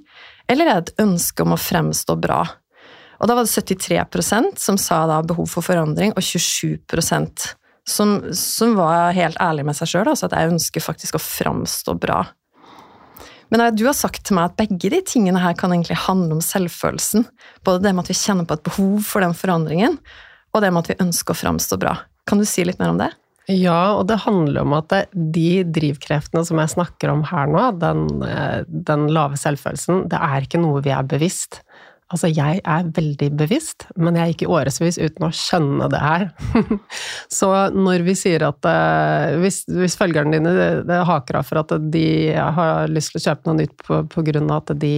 eller 0.51 0.67
er 0.67 0.81
det 0.81 0.91
et 0.91 1.05
ønske 1.05 1.45
om 1.45 1.55
å 1.55 1.61
fremstå 1.61 2.19
bra? 2.19 2.41
Og 3.19 3.31
da 3.31 3.37
var 3.39 3.47
det 3.47 3.55
73% 3.55 4.59
som 4.63 4.79
sa 4.81 5.05
da 5.11 5.21
behov 5.27 5.51
for 5.53 5.67
forandring, 5.67 6.15
og 6.17 6.23
27 6.25 6.83
som, 7.89 8.19
som 8.35 8.75
var 8.77 9.15
helt 9.17 9.39
ærlig 9.43 9.65
med 9.69 9.79
seg 9.79 9.93
sjøl, 9.93 10.11
altså 10.11 10.27
at 10.29 10.35
jeg 10.37 10.51
ønsker 10.51 10.85
faktisk 10.85 11.17
å 11.17 11.23
fremstå 11.23 11.95
bra. 12.01 12.25
Men 13.49 13.65
du 13.77 13.87
har 13.87 13.97
sagt 13.97 14.27
til 14.29 14.37
meg 14.37 14.51
at 14.51 14.59
begge 14.61 14.91
de 14.93 15.01
tingene 15.07 15.41
her 15.41 15.57
kan 15.59 15.73
egentlig 15.73 15.97
handle 16.05 16.37
om 16.37 16.43
selvfølelsen. 16.45 17.25
Både 17.65 17.85
det 17.87 17.95
med 17.95 18.05
at 18.05 18.13
vi 18.13 18.19
kjenner 18.19 18.49
på 18.49 18.59
et 18.59 18.67
behov 18.67 18.99
for 19.09 19.25
den 19.25 19.37
forandringen, 19.37 19.97
og 20.53 20.65
det 20.65 20.73
med 20.73 20.85
at 20.85 20.93
vi 20.93 21.01
ønsker 21.07 21.35
å 21.35 21.43
framstå 21.43 21.81
bra. 21.81 21.97
Kan 22.29 22.43
du 22.43 22.47
si 22.49 22.65
litt 22.67 22.81
mer 22.83 22.93
om 22.93 23.01
det? 23.01 23.13
Ja, 23.49 23.97
og 23.97 24.11
det 24.11 24.19
handler 24.27 24.61
om 24.61 24.75
at 24.77 24.93
de 25.17 25.63
drivkreftene 25.65 26.43
som 26.45 26.59
jeg 26.61 26.75
snakker 26.75 27.09
om 27.15 27.23
her 27.31 27.49
nå, 27.49 27.63
den, 27.81 28.03
eh, 28.27 28.67
den 28.69 29.07
lave 29.09 29.41
selvfølelsen, 29.41 30.05
det 30.13 30.21
er 30.21 30.45
ikke 30.45 30.61
noe 30.61 30.83
vi 30.85 30.93
er 30.93 31.09
bevisst. 31.09 31.63
Altså, 32.09 32.31
jeg 32.33 32.63
er 32.65 32.87
veldig 32.97 33.27
bevisst, 33.37 33.85
men 34.01 34.17
jeg 34.17 34.33
gikk 34.33 34.47
i 34.47 34.49
årevis 34.57 34.97
uten 34.97 35.27
å 35.27 35.29
skjønne 35.35 35.91
det 35.93 35.99
her. 36.01 36.25
så 37.39 37.51
når 37.75 38.07
vi 38.07 38.15
sier 38.17 38.47
at 38.47 38.65
uh, 38.65 39.37
hvis, 39.43 39.61
hvis, 39.69 39.97
følgerne 40.01 40.39
dine 40.39 40.55
det, 40.57 40.71
det 40.89 41.03
haker 41.11 41.43
av 41.43 41.51
for 41.51 41.61
at 41.61 41.77
de 41.93 42.07
har 42.33 42.89
lyst 42.89 43.13
til 43.13 43.21
å 43.21 43.25
kjøpe 43.27 43.51
noe 43.51 43.59
nytt 43.61 43.77
på, 43.85 44.25
grunn 44.31 44.49
av 44.49 44.63
at 44.63 44.81
de 44.81 44.95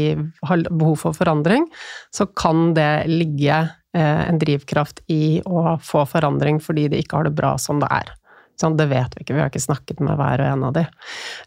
har 0.46 0.64
behov 0.70 1.02
for 1.02 1.18
forandring, 1.18 1.66
så 2.14 2.30
kan 2.30 2.76
det 2.78 3.10
ligge 3.10 3.58
uh, 3.58 4.22
en 4.22 4.38
drivkraft 4.38 5.02
i 5.10 5.40
å 5.42 5.80
få 5.82 6.06
forandring 6.14 6.62
fordi 6.62 6.92
de 6.94 7.02
ikke 7.02 7.18
har 7.18 7.26
det 7.26 7.34
bra 7.42 7.56
som 7.58 7.82
det 7.82 7.90
er. 7.90 8.14
Sånn, 8.60 8.78
det 8.78 8.86
vet 8.86 9.16
vi 9.16 9.24
ikke, 9.24 9.34
vi 9.34 9.42
har 9.42 9.50
ikke 9.50 9.66
snakket 9.66 10.04
med 10.04 10.14
hver 10.20 10.44
og 10.44 10.52
en 10.54 10.68
av 10.68 10.78
de. 10.78 10.86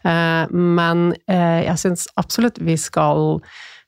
Uh, 0.04 0.44
men 0.52 1.14
jeg 1.24 1.80
syns 1.80 2.10
absolutt 2.20 2.60
vi 2.60 2.76
skal 2.76 3.40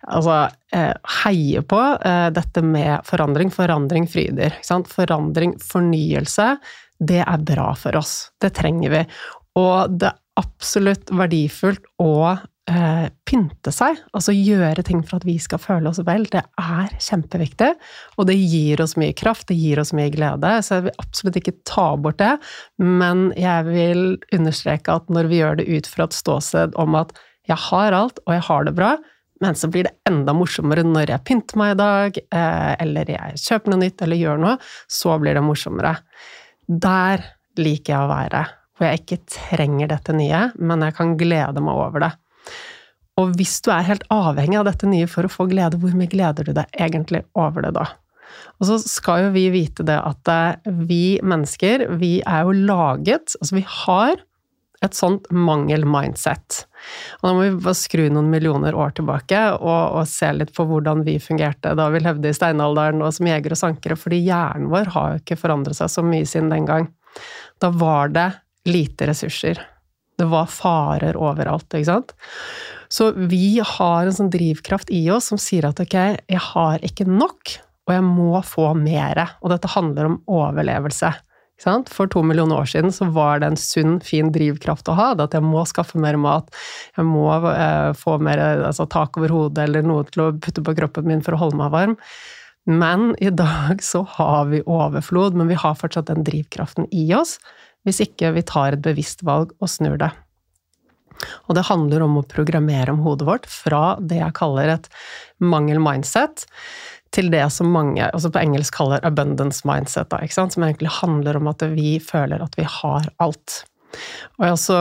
altså, 0.02 0.48
eh, 0.72 0.92
heier 1.24 1.64
på 1.68 1.80
eh, 1.96 2.28
dette 2.34 2.62
med 2.64 3.06
forandring. 3.06 3.52
Forandring 3.54 4.08
fryder. 4.10 4.58
Forandring, 4.90 5.56
fornyelse, 5.62 6.56
det 6.98 7.22
er 7.24 7.46
bra 7.46 7.72
for 7.78 7.96
oss. 7.98 8.30
Det 8.40 8.54
trenger 8.56 8.92
vi. 8.92 9.02
Og 9.60 9.96
det 9.98 10.12
er 10.12 10.20
absolutt 10.36 11.10
verdifullt 11.16 11.86
å 12.02 12.36
eh, 12.70 13.06
pynte 13.28 13.72
seg, 13.72 13.98
altså 14.16 14.34
gjøre 14.34 14.84
ting 14.86 15.00
for 15.06 15.20
at 15.20 15.26
vi 15.28 15.36
skal 15.40 15.60
føle 15.62 15.90
oss 15.90 16.00
vel. 16.04 16.26
Det 16.32 16.42
er 16.60 16.96
kjempeviktig, 17.02 17.70
og 18.16 18.28
det 18.28 18.36
gir 18.36 18.82
oss 18.84 18.96
mye 19.00 19.16
kraft, 19.16 19.48
det 19.50 19.58
gir 19.58 19.80
oss 19.80 19.94
mye 19.96 20.12
glede. 20.12 20.58
Så 20.60 20.78
jeg 20.78 20.88
vil 20.88 21.00
absolutt 21.02 21.40
ikke 21.40 21.56
ta 21.68 21.88
bort 21.96 22.20
det, 22.20 22.34
men 22.82 23.30
jeg 23.38 23.68
vil 23.70 24.04
understreke 24.36 25.00
at 25.00 25.08
når 25.12 25.32
vi 25.32 25.40
gjør 25.40 25.60
det 25.60 25.68
ut 25.72 25.90
fra 25.90 26.08
et 26.08 26.20
ståsted 26.20 26.76
om 26.80 26.98
at 27.00 27.16
jeg 27.46 27.58
har 27.68 27.94
alt, 27.94 28.20
og 28.26 28.34
jeg 28.34 28.46
har 28.48 28.66
det 28.66 28.74
bra, 28.76 28.96
men 29.44 29.56
så 29.58 29.68
blir 29.68 29.88
det 29.88 29.96
enda 30.08 30.32
morsommere 30.36 30.84
når 30.86 31.12
jeg 31.12 31.24
pynter 31.28 31.60
meg 31.60 31.74
i 31.74 31.80
dag, 31.80 32.20
eh, 32.38 32.74
eller 32.84 33.10
jeg 33.12 33.40
kjøper 33.42 33.72
noe 33.72 33.82
nytt, 33.82 34.04
eller 34.04 34.20
gjør 34.20 34.40
noe. 34.40 34.54
Så 34.88 35.16
blir 35.20 35.36
det 35.36 35.44
morsommere. 35.44 35.96
Der 36.66 37.24
liker 37.60 37.92
jeg 37.92 38.00
å 38.00 38.12
være. 38.12 38.46
Hvor 38.76 38.88
jeg 38.88 39.02
ikke 39.02 39.20
trenger 39.32 39.92
dette 39.92 40.16
nye, 40.16 40.46
men 40.56 40.84
jeg 40.84 40.96
kan 40.96 41.14
glede 41.20 41.62
meg 41.64 41.82
over 41.84 42.06
det. 42.06 42.12
Og 43.20 43.36
hvis 43.38 43.58
du 43.64 43.70
er 43.72 43.86
helt 43.88 44.04
avhengig 44.12 44.58
av 44.60 44.66
dette 44.68 44.88
nye 44.88 45.08
for 45.08 45.24
å 45.24 45.32
få 45.32 45.46
glede, 45.48 45.78
hvor 45.80 45.94
mye 45.96 46.10
gleder 46.12 46.48
du 46.48 46.52
deg 46.56 46.72
egentlig 46.76 47.22
over 47.38 47.64
det 47.64 47.72
da? 47.78 47.86
Og 48.60 48.68
så 48.68 48.76
skal 48.82 49.26
jo 49.26 49.34
vi 49.36 49.46
vite 49.54 49.84
det 49.86 49.96
at 49.96 50.28
eh, 50.32 50.72
vi 50.88 51.16
mennesker, 51.24 51.86
vi 52.00 52.18
er 52.26 52.44
jo 52.44 52.56
laget 52.66 53.36
Altså 53.38 53.56
vi 53.56 53.62
har 53.84 54.18
et 54.84 54.96
sånt 54.96 55.28
mangel-mindset. 55.32 56.62
Og 57.18 57.28
da 57.28 57.32
må 57.34 57.44
vi 57.46 57.54
bare 57.64 57.78
skru 57.78 58.06
noen 58.12 58.28
millioner 58.32 58.76
år 58.76 58.92
tilbake 58.98 59.40
og, 59.56 59.96
og, 59.96 60.02
se 60.10 60.28
litt 60.36 60.52
på 60.56 60.66
hvordan 60.68 61.04
vi 61.06 61.16
fungerte 61.22 61.74
da 61.78 61.88
vi 61.92 62.02
levde 62.04 62.30
i 62.30 62.36
steinalderen 62.36 63.04
og 63.04 63.14
som 63.16 63.30
jegere 63.30 63.56
og 63.56 63.62
sankere, 63.62 63.96
fordi 63.98 64.20
hjernen 64.26 64.68
vår 64.72 64.92
har 64.96 65.14
jo 65.14 65.22
ikke 65.22 65.40
forandret 65.40 65.78
seg 65.78 65.92
så 65.92 66.04
mye 66.04 66.28
siden 66.28 66.52
den 66.52 66.68
gang. 66.68 66.90
Da 67.62 67.72
var 67.72 68.12
det 68.12 68.30
lite 68.68 69.08
ressurser. 69.08 69.62
Det 70.16 70.26
var 70.28 70.48
farer 70.48 71.16
overalt, 71.20 71.68
ikke 71.72 71.88
sant. 71.88 72.16
Så 72.88 73.10
vi 73.16 73.58
har 73.60 74.06
en 74.06 74.14
sånn 74.14 74.32
drivkraft 74.32 74.90
i 74.94 75.02
oss 75.12 75.30
som 75.32 75.40
sier 75.40 75.68
at 75.68 75.80
ok, 75.82 75.96
jeg 76.16 76.42
har 76.52 76.84
ikke 76.86 77.08
nok, 77.08 77.56
og 77.86 77.94
jeg 77.94 78.04
må 78.06 78.40
få 78.46 78.70
mere. 78.78 79.26
Og 79.42 79.52
dette 79.52 79.70
handler 79.74 80.10
om 80.10 80.20
overlevelse. 80.38 81.12
For 81.64 82.06
to 82.12 82.22
millioner 82.22 82.60
år 82.60 82.68
siden 82.68 82.92
så 82.92 83.08
var 83.14 83.40
det 83.40 83.48
en 83.48 83.60
sunn, 83.60 83.98
fin 84.04 84.28
drivkraft 84.32 84.88
å 84.92 84.96
ha. 84.98 85.08
At 85.24 85.34
jeg 85.34 85.44
må 85.44 85.64
skaffe 85.68 85.98
mer 86.00 86.18
mat, 86.20 86.50
jeg 86.98 87.06
må 87.08 87.30
eh, 87.50 87.92
få 87.96 88.18
mer 88.22 88.42
altså, 88.68 88.86
tak 88.92 89.16
over 89.16 89.32
hodet 89.32 89.64
eller 89.64 89.86
noe 89.86 90.04
til 90.10 90.26
å 90.26 90.32
putte 90.36 90.64
på 90.64 90.76
kroppen 90.76 91.08
min 91.08 91.24
for 91.24 91.36
å 91.36 91.40
holde 91.46 91.60
meg 91.60 91.72
varm. 91.72 91.96
Men 92.66 93.12
i 93.22 93.30
dag 93.30 93.80
så 93.82 94.02
har 94.16 94.50
vi 94.50 94.64
overflod, 94.66 95.38
men 95.38 95.48
vi 95.48 95.58
har 95.58 95.78
fortsatt 95.78 96.10
den 96.10 96.26
drivkraften 96.26 96.90
i 96.90 97.08
oss 97.14 97.38
hvis 97.86 98.02
ikke 98.02 98.32
vi 98.34 98.42
tar 98.42 98.74
et 98.74 98.82
bevisst 98.82 99.22
valg 99.22 99.52
og 99.62 99.70
snur 99.70 99.94
det. 100.00 100.10
Og 101.46 101.56
det 101.56 101.66
handler 101.68 102.04
om 102.04 102.18
å 102.20 102.26
programmere 102.28 102.92
om 102.92 103.00
hodet 103.04 103.28
vårt 103.28 103.46
fra 103.48 103.96
det 104.02 104.18
jeg 104.20 104.36
kaller 104.36 104.74
et 104.74 104.88
mangel-mindset, 105.40 106.44
til 107.16 107.30
det 107.32 107.44
som 107.54 107.72
mange 107.72 108.04
altså 108.06 108.30
på 108.32 108.42
engelsk 108.42 108.76
kaller 108.76 109.04
abundance 109.06 109.66
mindset, 109.68 110.10
da, 110.12 110.20
som 110.28 110.66
egentlig 110.66 110.92
handler 111.00 111.40
om 111.40 111.48
at 111.50 111.64
vi 111.72 111.96
føler 112.02 112.44
at 112.44 112.56
vi 112.58 112.66
har 112.68 113.08
alt. 113.22 113.62
Og 114.36 114.44
jeg 114.44 114.50
har 114.50 114.56
også 114.56 114.80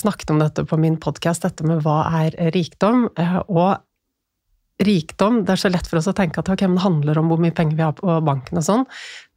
snakket 0.00 0.32
om 0.34 0.40
dette 0.42 0.64
på 0.66 0.78
min 0.80 0.98
podkast, 1.00 1.46
dette 1.46 1.66
med 1.66 1.84
hva 1.84 2.00
er 2.24 2.36
rikdom? 2.56 3.06
Eh, 3.18 3.38
og 3.46 3.76
rikdom 4.82 5.44
Det 5.46 5.54
er 5.54 5.60
så 5.62 5.70
lett 5.72 5.86
for 5.88 6.02
oss 6.02 6.10
å 6.10 6.16
tenke 6.16 6.42
at 6.42 6.50
okay, 6.52 6.68
det 6.68 6.82
handler 6.82 7.16
om 7.16 7.30
hvor 7.32 7.40
mye 7.40 7.54
penger 7.56 7.78
vi 7.78 7.86
har 7.86 7.94
på 7.96 8.18
banken 8.26 8.60
og 8.60 8.66
sånn, 8.66 8.84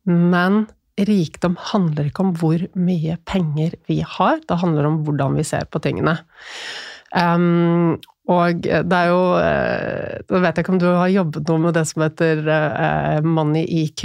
men 0.10 0.66
rikdom 1.08 1.56
handler 1.70 2.10
ikke 2.10 2.26
om 2.26 2.34
hvor 2.36 2.66
mye 2.76 3.16
penger 3.30 3.78
vi 3.88 4.02
har, 4.04 4.42
det 4.50 4.58
handler 4.60 4.90
om 4.90 4.98
hvordan 5.06 5.38
vi 5.40 5.46
ser 5.48 5.70
på 5.72 5.80
tingene. 5.84 6.18
Um, 7.16 7.96
og 8.30 8.62
det 8.62 8.98
er 8.98 9.08
jo 9.10 9.22
eh, 9.42 10.20
Nå 10.30 10.42
vet 10.44 10.60
jeg 10.60 10.65
ikke 10.65 10.76
om 10.76 10.82
du 10.82 10.89
har 10.92 11.10
jobbet 11.12 11.50
noe 11.50 11.63
med 11.63 11.76
det 11.78 11.86
som 11.89 12.04
heter 12.06 12.44
uh, 12.46 13.26
money 13.26 13.65
IQ. 13.84 14.04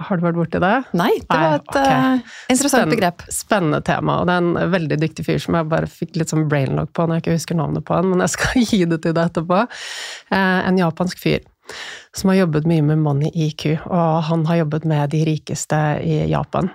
Har 0.00 0.18
du 0.18 0.24
vært 0.24 0.38
borti 0.38 0.60
det? 0.62 0.72
Nei, 0.96 1.12
det 1.20 1.38
var 1.38 1.58
et 1.58 1.70
Nei, 1.76 1.84
okay. 1.84 2.24
interessant 2.50 2.86
Spenn, 2.86 2.94
begrep. 2.94 3.24
Spennende 3.34 3.80
tema. 3.86 4.18
Og 4.22 4.30
det 4.30 4.36
er 4.36 4.46
en 4.46 4.72
veldig 4.74 4.98
dyktig 5.02 5.26
fyr 5.28 5.38
som 5.44 5.58
jeg 5.58 5.68
bare 5.70 5.90
fikk 5.90 6.18
litt 6.18 6.32
sånn 6.32 6.48
brainlock 6.50 6.94
på 6.96 7.06
når 7.06 7.20
jeg 7.20 7.26
ikke 7.26 7.38
husker 7.38 7.60
navnet 7.60 7.86
på 7.86 7.98
han, 7.98 8.10
men 8.10 8.24
jeg 8.24 8.34
skal 8.34 8.64
gi 8.72 8.82
det 8.90 9.02
til 9.04 9.16
deg 9.16 9.30
etterpå. 9.30 9.62
En 10.40 10.80
japansk 10.80 11.22
fyr. 11.22 11.46
som 12.16 12.32
har 12.32 12.40
jobbet 12.40 12.66
mye 12.66 12.82
med 12.82 12.98
Money 13.04 13.30
IQ, 13.30 13.66
og 13.86 14.22
han 14.26 14.46
har 14.48 14.64
jobbet 14.64 14.88
med 14.90 15.12
de 15.12 15.20
rikeste 15.28 15.78
i 16.02 16.24
Japan. 16.32 16.72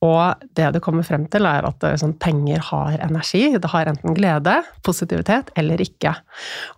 Og 0.00 0.44
det 0.56 0.70
det 0.72 0.80
kommer 0.80 1.04
frem 1.04 1.26
til, 1.28 1.44
er 1.44 1.66
at 1.68 1.84
sånn, 2.00 2.14
penger 2.20 2.62
har 2.70 2.96
energi. 3.04 3.42
Det 3.60 3.68
har 3.68 3.88
enten 3.90 4.16
glede, 4.16 4.54
positivitet 4.86 5.50
eller 5.60 5.82
ikke. 5.84 6.14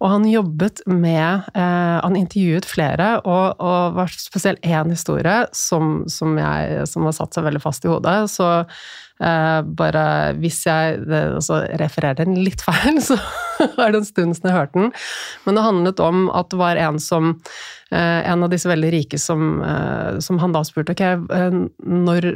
Og 0.01 0.11
han 0.11 0.27
jobbet 0.27 0.83
med 0.91 1.47
eh, 1.55 1.99
Han 2.03 2.19
intervjuet 2.19 2.67
flere, 2.67 3.21
og, 3.23 3.63
og 3.63 3.95
var 3.99 4.11
spesielt 4.19 4.63
én 4.67 4.91
historie 4.91 5.45
som, 5.55 6.03
som, 6.11 6.35
jeg, 6.39 6.83
som 6.91 7.07
har 7.07 7.15
satt 7.15 7.39
seg 7.39 7.47
veldig 7.47 7.63
fast 7.63 7.87
i 7.87 7.93
hodet. 7.93 8.17
Så 8.33 8.49
eh, 8.59 9.61
bare 9.79 10.07
hvis 10.41 10.65
jeg 10.67 11.05
det, 11.05 11.23
altså, 11.39 11.61
refererer 11.79 12.25
den 12.25 12.41
litt 12.43 12.65
feil, 12.65 12.99
så 13.07 13.21
er 13.77 13.95
det 13.95 14.03
en 14.03 14.11
stund 14.11 14.35
siden 14.35 14.51
jeg 14.51 14.59
hørte 14.59 14.81
den. 14.81 14.91
Men 15.47 15.61
det 15.61 15.69
handlet 15.69 16.03
om 16.03 16.27
at 16.35 16.51
det 16.51 16.59
var 16.59 16.83
en 16.89 16.99
som 17.03 17.37
Eh, 17.37 17.82
en 17.99 18.45
av 18.45 18.51
disse 18.53 18.69
veldig 18.71 18.91
rike 18.95 19.19
som, 19.21 19.63
eh, 19.63 20.19
som 20.25 20.39
han 20.41 20.55
da 20.55 20.63
spurte 20.65 20.95
ok, 20.95 21.03
eh, 21.05 21.57
når, 21.85 22.27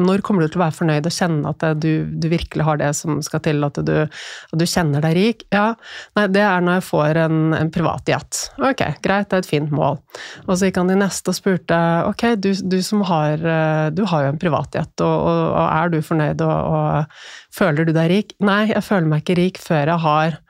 når, 0.00 0.22
kommer 0.24 0.44
du 0.44 0.48
til 0.48 0.60
å 0.60 0.64
være 0.64 0.76
fornøyd 0.78 1.08
og 1.08 1.16
kjenne 1.16 1.52
at 1.52 1.66
du, 1.82 2.06
du 2.08 2.28
virkelig 2.32 2.64
har 2.64 2.80
det 2.80 2.92
som 2.96 3.20
skal 3.24 3.42
til, 3.44 3.60
at 3.66 3.80
du, 3.84 3.94
at 4.06 4.56
du, 4.56 4.64
kjenner 4.66 5.04
deg 5.04 5.16
rik? 5.18 5.44
Ja, 5.54 5.74
nei, 6.16 6.26
det 6.32 6.44
er 6.46 6.64
når 6.64 6.78
jeg 6.78 6.86
får 6.88 7.20
en, 7.26 7.42
en 7.58 7.72
privatjet. 7.74 8.40
Ok, 8.56 8.82
greit, 9.04 9.28
det 9.28 9.40
er 9.40 9.44
et 9.44 9.50
fint 9.50 9.74
mål. 9.74 10.00
Og 10.46 10.54
så 10.54 10.70
gikk 10.70 10.80
han 10.80 10.92
til 10.92 11.00
neste 11.02 11.32
og 11.32 11.38
spurte 11.38 11.82
ok, 12.08 12.26
du, 12.40 12.50
du 12.64 12.78
som 12.84 13.04
har, 13.10 13.44
du 13.92 14.02
har 14.08 14.26
jo 14.26 14.32
en 14.32 14.40
privatjet, 14.40 14.92
og, 15.04 15.14
og, 15.16 15.42
og, 15.50 15.66
er 15.66 15.92
du 15.92 16.00
fornøyd 16.04 16.42
og, 16.46 16.56
og 16.80 17.54
føler 17.54 17.84
du 17.84 17.92
deg 17.96 18.10
rik? 18.12 18.34
Nei, 18.44 18.64
jeg 18.72 18.84
føler 18.86 19.12
meg 19.12 19.24
ikke 19.24 19.40
rik 19.42 19.62
før 19.62 19.92
jeg 19.92 20.04
har 20.06 20.40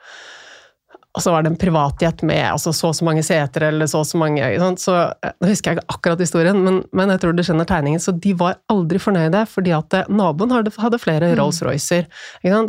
og 1.17 1.23
så 1.25 1.33
var 1.33 1.45
det 1.45 1.55
en 1.55 1.59
privatjet 1.59 2.21
med 2.29 2.43
altså 2.51 2.75
så 2.77 2.91
og 2.91 2.97
så 2.99 3.07
mange 3.09 3.23
seter 3.25 3.71
eller 3.71 3.89
så 3.89 4.03
og 4.03 4.09
så 4.09 4.21
mange 4.21 4.51
så, 4.81 4.97
eh, 5.25 5.33
Nå 5.41 5.49
husker 5.49 5.73
jeg 5.73 5.79
ikke 5.79 5.95
akkurat 5.97 6.23
historien, 6.23 6.61
men, 6.65 6.83
men, 6.93 7.13
jeg 7.15 7.23
tror 7.23 7.33
du 7.33 7.43
skjønner 7.47 7.69
tegningen. 7.69 8.03
Så 8.03 8.13
de 8.13 8.35
var 8.37 8.59
aldri 8.73 9.01
fornøyde, 9.01 9.47
fordi 9.49 9.73
at 9.73 9.97
eh, 9.97 10.13
naboen 10.13 10.53
hadde, 10.53 10.75
hadde 10.77 11.01
flere 11.01 11.33
mm. 11.33 11.39
Rolls-Roycer. 11.41 12.07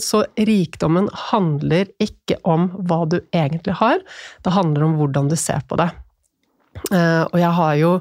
Så 0.03 0.23
rikdommen 0.47 1.12
handler 1.27 1.91
ikke 2.03 2.39
om 2.47 2.69
hva 2.88 3.03
du 3.12 3.19
egentlig 3.36 3.75
har, 3.81 3.99
det 4.45 4.55
handler 4.55 4.88
om 4.88 4.97
hvordan 5.01 5.31
du 5.31 5.36
ser 5.39 5.63
på 5.67 5.79
det. 5.81 5.91
Uh, 6.93 7.25
og 7.33 7.39
jeg 7.41 7.53
har 7.57 7.71
jo 7.79 7.91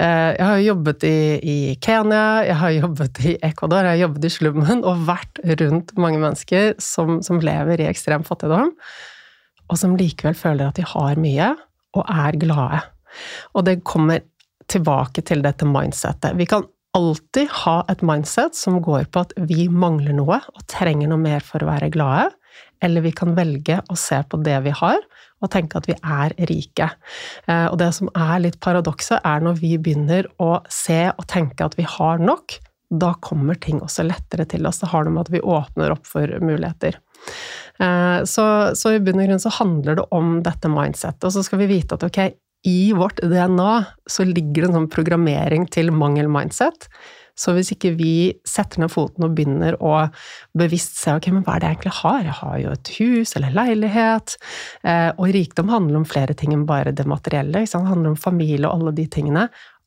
jeg 0.00 0.44
har 0.44 0.58
jobbet 0.60 1.04
i, 1.08 1.18
i, 1.40 1.54
Kenya, 1.80 2.42
jeg 2.44 2.56
har 2.56 2.72
jobbet 2.72 3.20
i 3.24 3.32
Ecuador, 3.44 3.84
jeg 3.84 3.96
har 3.96 4.02
jobbet 4.06 4.26
i 4.28 4.30
slummen 4.32 4.84
og 4.88 5.06
vært 5.08 5.40
rundt 5.60 5.92
mange 6.00 6.20
mennesker 6.20 6.74
som, 6.80 7.18
som 7.24 7.40
lever 7.44 7.82
i 7.82 7.88
ekstrem 7.88 8.24
fattigdom 8.24 8.70
og 9.70 9.78
som 9.78 9.94
likevel 9.98 10.36
føler 10.36 10.68
at 10.68 10.80
de 10.80 10.86
har 10.86 11.20
mye, 11.20 11.52
og 11.98 12.10
er 12.10 12.38
glade. 12.38 12.82
Og 13.54 13.64
det 13.66 13.80
kommer 13.86 14.22
tilbake 14.70 15.24
til 15.26 15.42
dette 15.42 15.66
mindsettet. 15.66 16.36
Vi 16.38 16.46
kan 16.50 16.66
alltid 16.96 17.50
ha 17.62 17.76
et 17.90 18.02
mindset 18.06 18.56
som 18.58 18.80
går 18.82 19.08
på 19.14 19.24
at 19.24 19.34
vi 19.50 19.68
mangler 19.70 20.14
noe 20.16 20.40
og 20.42 20.62
trenger 20.70 21.10
noe 21.10 21.22
mer 21.22 21.44
for 21.46 21.62
å 21.62 21.70
være 21.70 21.90
glade, 21.94 22.30
eller 22.82 23.04
vi 23.04 23.12
kan 23.14 23.34
velge 23.36 23.78
å 23.90 23.96
se 23.98 24.18
på 24.26 24.40
det 24.42 24.56
vi 24.64 24.72
har, 24.74 24.98
og 25.40 25.50
tenke 25.52 25.80
at 25.80 25.86
vi 25.88 25.96
er 25.96 26.34
rike. 26.50 26.88
Eh, 27.46 27.66
og 27.70 27.78
det 27.80 27.90
som 27.96 28.10
er 28.12 28.42
litt 28.44 28.58
paradokset, 28.62 29.20
er 29.24 29.44
når 29.44 29.60
vi 29.60 29.76
begynner 29.80 30.28
å 30.42 30.58
se 30.72 31.06
og 31.12 31.24
tenke 31.30 31.66
at 31.66 31.76
vi 31.78 31.86
har 31.88 32.20
nok, 32.20 32.58
da 32.90 33.12
kommer 33.22 33.54
ting 33.54 33.78
også 33.84 34.04
lettere 34.04 34.48
til 34.50 34.66
oss. 34.66 34.80
Det 34.82 34.90
har 34.90 35.06
noe 35.06 35.14
med 35.14 35.28
at 35.28 35.32
vi 35.32 35.40
åpner 35.40 35.94
opp 35.94 36.08
for 36.10 36.40
muligheter. 36.42 36.98
Eh, 37.80 38.20
så, 38.28 38.44
så, 38.76 38.94
i 38.94 39.00
bunn 39.04 39.22
og 39.22 39.30
grunn 39.30 39.42
så 39.42 39.52
handler 39.60 40.00
det 40.00 40.08
om 40.14 40.38
dette 40.44 40.70
mindsettet. 40.72 41.26
Og 41.28 41.34
så 41.36 41.44
skal 41.46 41.62
vi 41.62 41.70
vite 41.76 41.96
at 41.96 42.06
ok, 42.06 42.20
i 42.68 42.92
vårt 42.92 43.22
DNA 43.24 43.72
så 44.10 44.26
ligger 44.28 44.62
det 44.62 44.68
en 44.68 44.78
sånn 44.82 44.92
programmering 44.92 45.64
til 45.72 45.92
mangel-mindset. 45.96 46.90
Så 47.40 47.54
hvis 47.56 47.70
ikke 47.72 47.94
vi 47.96 48.14
setter 48.48 48.82
ned 48.82 48.92
foten 48.92 49.24
og 49.24 49.32
begynner 49.36 49.78
å 49.80 49.94
bevisst 50.58 50.98
se 51.00 51.14
ok, 51.16 51.30
men 51.32 51.44
hva 51.46 51.56
er 51.56 51.62
det 51.62 51.70
jeg 51.70 51.78
egentlig 51.78 51.96
har? 52.02 52.20
Jeg 52.26 52.36
har 52.42 52.56
jo 52.60 52.72
et 52.74 52.90
hus 52.98 53.34
eller 53.38 53.56
leilighet. 53.56 54.36
Eh, 54.84 55.10
og 55.16 55.32
rikdom 55.36 55.72
handler 55.72 56.02
om 56.02 56.08
flere 56.08 56.36
ting 56.36 56.52
enn 56.56 56.68
bare 56.68 56.92
det 56.92 57.08
materielle. 57.08 57.64
Det 57.64 57.80
handler 57.80 58.12
om 58.12 58.20
familie 58.20 58.66
og 58.66 58.74
alle 58.74 58.96
de 58.98 59.06
tingene. 59.08 59.46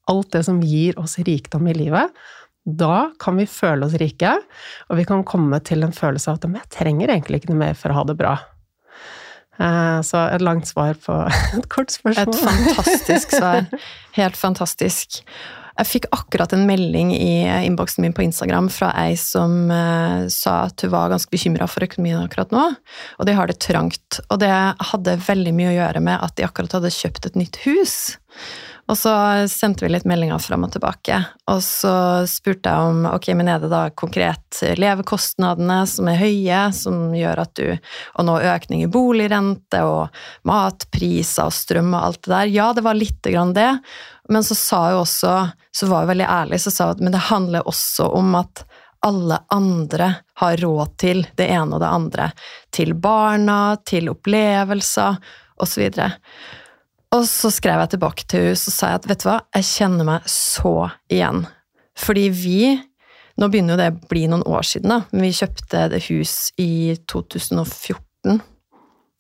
Alt 0.10 0.34
det 0.34 0.44
som 0.48 0.64
gir 0.66 0.98
oss 1.00 1.20
rikdom 1.22 1.70
i 1.70 1.78
livet. 1.78 2.24
Da 2.64 3.12
kan 3.20 3.36
vi 3.40 3.46
føle 3.50 3.88
oss 3.88 3.98
rike, 4.00 4.38
og 4.88 5.00
vi 5.00 5.06
kan 5.08 5.26
komme 5.28 5.60
til 5.68 5.84
en 5.84 5.96
følelse 5.96 6.32
av 6.32 6.40
at 6.40 6.48
jeg 6.48 6.72
trenger 6.78 7.12
egentlig 7.12 7.42
ikke 7.42 7.52
noe 7.52 7.64
mer 7.66 7.80
for 7.80 7.92
å 7.92 7.98
ha 8.00 8.06
det 8.08 8.16
bra. 8.20 8.38
Eh, 9.60 10.00
så 10.02 10.28
et 10.32 10.44
langt 10.44 10.70
svar 10.70 10.96
på 11.02 11.18
et 11.58 11.68
kort 11.72 11.92
spørsmål. 11.94 12.32
Et 12.32 12.48
fantastisk 12.48 13.36
svar. 13.36 13.68
Helt 14.18 14.40
fantastisk. 14.40 15.22
Jeg 15.74 15.90
fikk 15.90 16.06
akkurat 16.14 16.52
en 16.54 16.68
melding 16.70 17.16
i 17.16 17.44
innboksen 17.66 18.06
min 18.06 18.14
på 18.14 18.22
Instagram 18.22 18.68
fra 18.70 18.92
ei 19.02 19.16
som 19.18 19.72
uh, 19.74 20.30
sa 20.30 20.68
at 20.68 20.84
hun 20.86 20.92
var 20.94 21.10
ganske 21.10 21.34
bekymra 21.34 21.66
for 21.66 21.82
økonomien 21.82 22.20
akkurat 22.22 22.54
nå, 22.54 22.66
og 23.18 23.26
de 23.26 23.34
har 23.34 23.50
det 23.50 23.58
trangt. 23.64 24.20
Og 24.30 24.38
det 24.44 24.52
hadde 24.54 25.18
veldig 25.26 25.56
mye 25.58 25.72
å 25.72 25.78
gjøre 25.80 26.04
med 26.06 26.22
at 26.22 26.38
de 26.38 26.46
akkurat 26.46 26.78
hadde 26.78 26.94
kjøpt 26.94 27.26
et 27.32 27.42
nytt 27.42 27.58
hus. 27.66 27.96
Og 28.92 28.98
så 29.00 29.12
sendte 29.48 29.86
vi 29.86 29.94
litt 29.94 30.08
meldinger 30.08 30.42
fram 30.44 30.66
og 30.66 30.74
tilbake. 30.74 31.22
Og 31.52 31.62
så 31.64 31.94
spurte 32.28 32.72
jeg 32.72 32.90
om 32.92 33.06
ok, 33.08 33.30
men 33.40 33.50
er 33.52 33.62
det 33.64 33.70
da 33.72 33.86
konkret 33.96 34.60
levekostnadene 34.80 35.78
som 35.88 36.10
er 36.12 36.20
høye, 36.20 36.60
som 36.76 37.14
gjør 37.16 37.44
at 37.46 37.54
du 37.56 37.70
Og 38.20 38.28
nå 38.28 38.36
økning 38.44 38.84
i 38.84 38.92
boligrente 38.92 39.80
og 39.88 40.12
matpriser 40.48 41.48
og 41.48 41.56
strøm 41.56 41.94
og 41.94 42.10
alt 42.10 42.22
det 42.26 42.34
der. 42.34 42.52
Ja, 42.52 42.68
det 42.76 42.84
var 42.84 43.00
lite 43.00 43.32
grann 43.32 43.56
det. 43.56 43.72
Men 44.30 44.44
så 44.44 44.56
sa 44.56 44.82
hun 44.92 45.04
også, 45.04 45.36
så 45.72 45.88
var 45.88 46.04
hun 46.04 46.12
veldig 46.12 46.28
ærlig, 46.28 46.60
så 46.64 46.72
sa 46.72 46.90
hun 46.90 46.98
at 46.98 47.04
men 47.04 47.16
det 47.16 47.28
handler 47.30 47.68
også 47.68 48.10
om 48.20 48.36
at 48.40 48.66
alle 49.04 49.40
andre 49.52 50.14
har 50.40 50.58
råd 50.58 50.98
til 51.00 51.26
det 51.36 51.48
ene 51.52 51.76
og 51.76 51.82
det 51.84 51.92
andre. 51.92 52.28
Til 52.72 52.94
barna, 52.96 53.76
til 53.84 54.12
opplevelser 54.12 55.18
osv. 55.64 55.88
Og 55.88 55.96
så 55.96 56.20
skrev 57.22 57.84
jeg 57.84 57.94
tilbake 57.94 58.26
til 58.26 58.48
henne 58.48 58.58
og 58.58 58.74
sa 58.74 58.94
jeg 58.94 59.02
at 59.02 59.06
vet 59.12 59.22
du 59.22 59.28
hva, 59.28 59.38
jeg 59.54 59.70
kjenner 59.70 60.08
meg 60.08 60.26
så 60.30 60.74
igjen. 61.12 61.46
Fordi 62.00 62.26
vi 62.34 62.58
Nå 63.34 63.48
begynner 63.50 63.74
jo 63.74 63.80
det 63.80 63.88
å 63.90 64.10
bli 64.12 64.28
noen 64.30 64.44
år 64.46 64.62
siden, 64.62 64.92
da, 64.92 65.00
men 65.10 65.24
vi 65.26 65.32
kjøpte 65.34 65.88
det 65.90 66.04
hus 66.06 66.52
i 66.62 66.94
2014. 67.10 68.36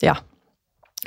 Ja. 0.06 0.13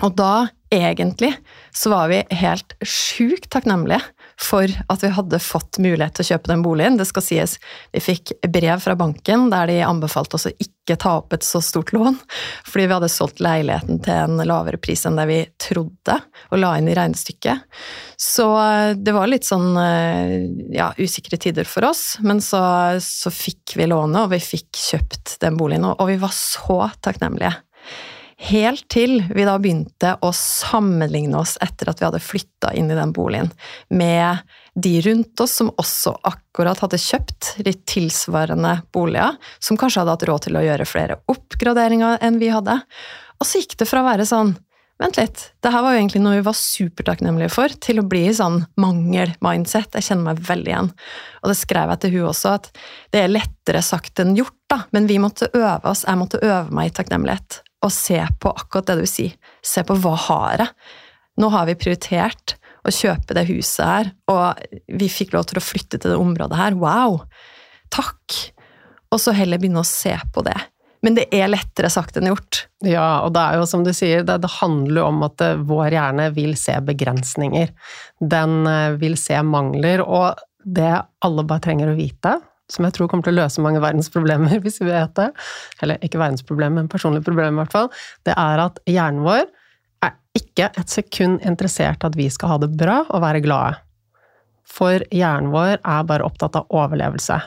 Og 0.03 0.17
da, 0.19 0.49
egentlig, 0.75 1.31
så 1.71 1.93
var 1.93 2.11
vi 2.11 2.19
helt 2.35 2.75
sjukt 2.83 3.47
takknemlige 3.55 4.03
for 4.41 4.69
at 4.69 5.03
vi 5.03 5.11
hadde 5.17 5.41
fått 5.41 5.79
mulighet 5.81 6.17
til 6.17 6.27
å 6.27 6.31
kjøpe 6.33 6.51
den 6.51 6.63
boligen. 6.65 6.99
Det 7.01 7.07
skal 7.09 7.25
sies, 7.25 7.57
vi 7.93 8.03
fikk 8.05 8.35
brev 8.53 8.83
fra 8.85 8.97
banken 8.99 9.49
der 9.53 9.71
de 9.71 9.79
anbefalte 9.87 10.37
oss 10.37 10.49
å 10.51 10.53
ikke 10.53 10.99
ta 11.01 11.17
opp 11.19 11.33
et 11.35 11.43
så 11.47 11.63
stort 11.65 11.91
lån, 11.97 12.19
fordi 12.69 12.85
vi 12.87 12.95
hadde 12.95 13.11
solgt 13.11 13.41
leiligheten 13.43 13.99
til 14.05 14.21
en 14.27 14.43
lavere 14.47 14.79
pris 14.79 15.03
enn 15.09 15.19
det 15.19 15.27
vi 15.31 15.41
trodde, 15.63 16.19
og 16.53 16.61
la 16.61 16.77
inn 16.79 16.91
i 16.93 16.95
regnestykket. 16.97 17.65
Så 18.21 18.47
eh, 18.61 18.93
det 18.95 19.17
var 19.17 19.33
litt 19.33 19.49
sånn 19.49 19.73
eh, 19.81 20.37
ja, 20.77 20.93
usikre 21.01 21.41
tider 21.43 21.67
for 21.69 21.89
oss, 21.89 22.05
men 22.23 22.43
så, 22.45 22.61
så 23.03 23.33
fikk 23.35 23.75
vi 23.81 23.89
lånet, 23.91 24.27
og 24.27 24.37
vi 24.37 24.43
fikk 24.43 24.85
kjøpt 24.93 25.39
den 25.43 25.59
boligen, 25.59 25.89
og 25.91 26.07
vi 26.13 26.21
var 26.23 26.35
så 26.37 26.85
takknemlige. 27.03 27.57
Helt 28.37 28.85
til 28.93 29.23
vi 29.33 29.47
da 29.49 29.55
begynte 29.57 30.11
å 30.21 30.29
sammenligne 30.37 31.39
oss 31.41 31.55
etter 31.65 31.89
at 31.89 32.03
vi 32.03 32.05
hadde 32.05 32.21
flytta 32.21 32.75
inn 32.77 32.91
i 32.93 32.99
den 32.99 33.15
boligen, 33.17 33.49
med 33.89 34.45
de 34.77 34.93
rundt 35.07 35.41
oss 35.41 35.55
som 35.57 35.71
også 35.81 36.13
akkurat 36.29 36.83
hadde 36.85 37.01
kjøpt 37.01 37.55
litt 37.65 37.87
tilsvarende 37.89 38.75
boliger, 38.93 39.39
som 39.57 39.81
kanskje 39.81 40.03
hadde 40.03 40.19
hatt 40.19 40.27
råd 40.29 40.47
til 40.47 40.61
å 40.61 40.67
gjøre 40.67 40.89
flere 40.89 41.17
oppgraderinger 41.33 42.21
enn 42.29 42.37
vi 42.43 42.53
hadde. 42.53 42.77
Og 43.41 43.49
så 43.49 43.63
gikk 43.63 43.79
det 43.81 43.89
fra 43.89 44.05
å 44.05 44.09
være 44.11 44.29
sånn 44.29 44.57
Vent 44.97 45.19
litt, 45.21 45.43
det 45.61 45.69
her 45.75 45.83
var 45.85 45.93
jo 45.93 45.99
egentlig 46.01 46.23
noe 46.25 46.39
vi 46.39 46.45
var 46.47 46.55
supertakknemlige 46.57 47.53
for, 47.53 47.73
til 47.85 47.99
å 48.01 48.05
bli 48.09 48.23
sånn 48.33 48.63
mangel-mindset. 48.81 49.93
Jeg 49.93 50.07
kjenner 50.07 50.31
meg 50.31 50.41
veldig 50.47 50.73
igjen. 50.73 50.89
Og 51.43 51.53
det 51.53 51.57
skrev 51.61 51.93
jeg 51.93 52.01
til 52.01 52.15
hun 52.15 52.31
også, 52.31 52.55
at 52.57 52.71
det 53.13 53.21
er 53.21 53.29
lettere 53.29 53.85
sagt 53.85 54.25
enn 54.25 54.33
gjort, 54.39 54.57
da, 54.73 54.87
men 54.97 55.05
vi 55.11 55.21
måtte 55.21 55.51
øve 55.53 55.93
oss. 55.93 56.07
Jeg 56.09 56.17
måtte 56.17 56.41
øve 56.41 56.73
meg 56.73 56.89
i 56.89 56.97
takknemlighet 56.97 57.61
og 57.85 57.93
se 57.93 58.21
på 58.41 58.53
akkurat 58.53 58.93
det 58.93 59.03
du 59.03 59.11
sier. 59.11 59.35
Se 59.65 59.85
på 59.87 59.97
hva 60.01 60.15
har 60.29 60.63
jeg? 60.65 60.71
Nå 61.41 61.51
har 61.53 61.67
vi 61.69 61.77
prioritert 61.79 62.57
å 62.87 62.93
kjøpe 62.95 63.35
det 63.37 63.47
huset 63.51 63.85
her, 63.85 64.13
og 64.31 64.63
vi 64.87 65.09
fikk 65.11 65.35
lov 65.35 65.49
til 65.51 65.61
å 65.61 65.65
flytte 65.65 65.99
til 65.99 66.13
det 66.13 66.21
området 66.21 66.59
her. 66.59 66.79
Wow! 66.79 67.21
Takk! 67.93 68.39
Og 69.13 69.21
så 69.23 69.35
heller 69.37 69.61
begynne 69.61 69.83
å 69.83 69.89
se 69.89 70.15
på 70.35 70.45
det. 70.47 70.57
Men 71.05 71.15
det 71.19 71.27
er 71.35 71.51
lettere 71.51 71.91
sagt 71.93 72.17
enn 72.19 72.31
gjort. 72.31 72.65
Ja, 72.83 73.23
og 73.27 73.35
det 73.37 73.43
er 73.43 73.61
jo 73.61 73.67
som 73.69 73.85
du 73.87 73.93
sier, 73.95 74.25
det, 74.27 74.41
det 74.43 74.53
handler 74.57 75.03
jo 75.03 75.07
om 75.11 75.23
at 75.27 75.43
eh, 75.45 75.61
vår 75.69 75.95
hjerne 75.95 76.31
vil 76.35 76.57
se 76.59 76.75
begrensninger. 76.83 77.71
Den 78.19 78.67
eh, 78.67 78.97
vil 78.99 79.15
se 79.21 79.39
mangler, 79.47 80.03
og 80.03 80.41
det 80.67 80.95
alle 81.23 81.47
bare 81.47 81.63
trenger 81.69 81.93
å 81.93 81.99
vite, 81.99 82.39
som 82.73 82.87
jeg 82.87 82.97
tror 82.97 83.11
kommer 83.11 83.27
til 83.27 83.37
å 83.37 83.43
løse 83.43 83.63
mange 83.65 83.83
verdensproblemer, 83.85 84.59
hvis 84.65 84.81
vi 84.83 84.91
vet 84.91 85.15
det, 85.19 85.31
eller 85.85 86.03
ikke 86.05 86.21
verdensproblemer, 86.23 86.83
men 86.83 86.93
personlige 86.93 87.27
problemer 87.29 87.55
i 87.55 87.63
hvert 87.63 87.75
fall, 87.75 87.91
det 88.29 88.37
er 88.37 88.65
at 88.67 88.81
hjernen 88.91 89.25
vår 89.27 89.45
er 90.07 90.15
ikke 90.37 90.71
et 90.77 90.93
sekund 90.93 91.43
interessert 91.47 92.05
at 92.07 92.17
vi 92.19 92.29
skal 92.33 92.55
ha 92.55 92.63
det 92.63 92.73
bra 92.77 93.03
og 93.07 93.23
være 93.25 93.43
glade. 93.45 93.83
For 94.67 95.05
hjernen 95.15 95.53
vår 95.55 95.79
er 95.79 96.09
bare 96.09 96.27
opptatt 96.27 96.59
av 96.59 96.73
overlevelse. 96.75 97.39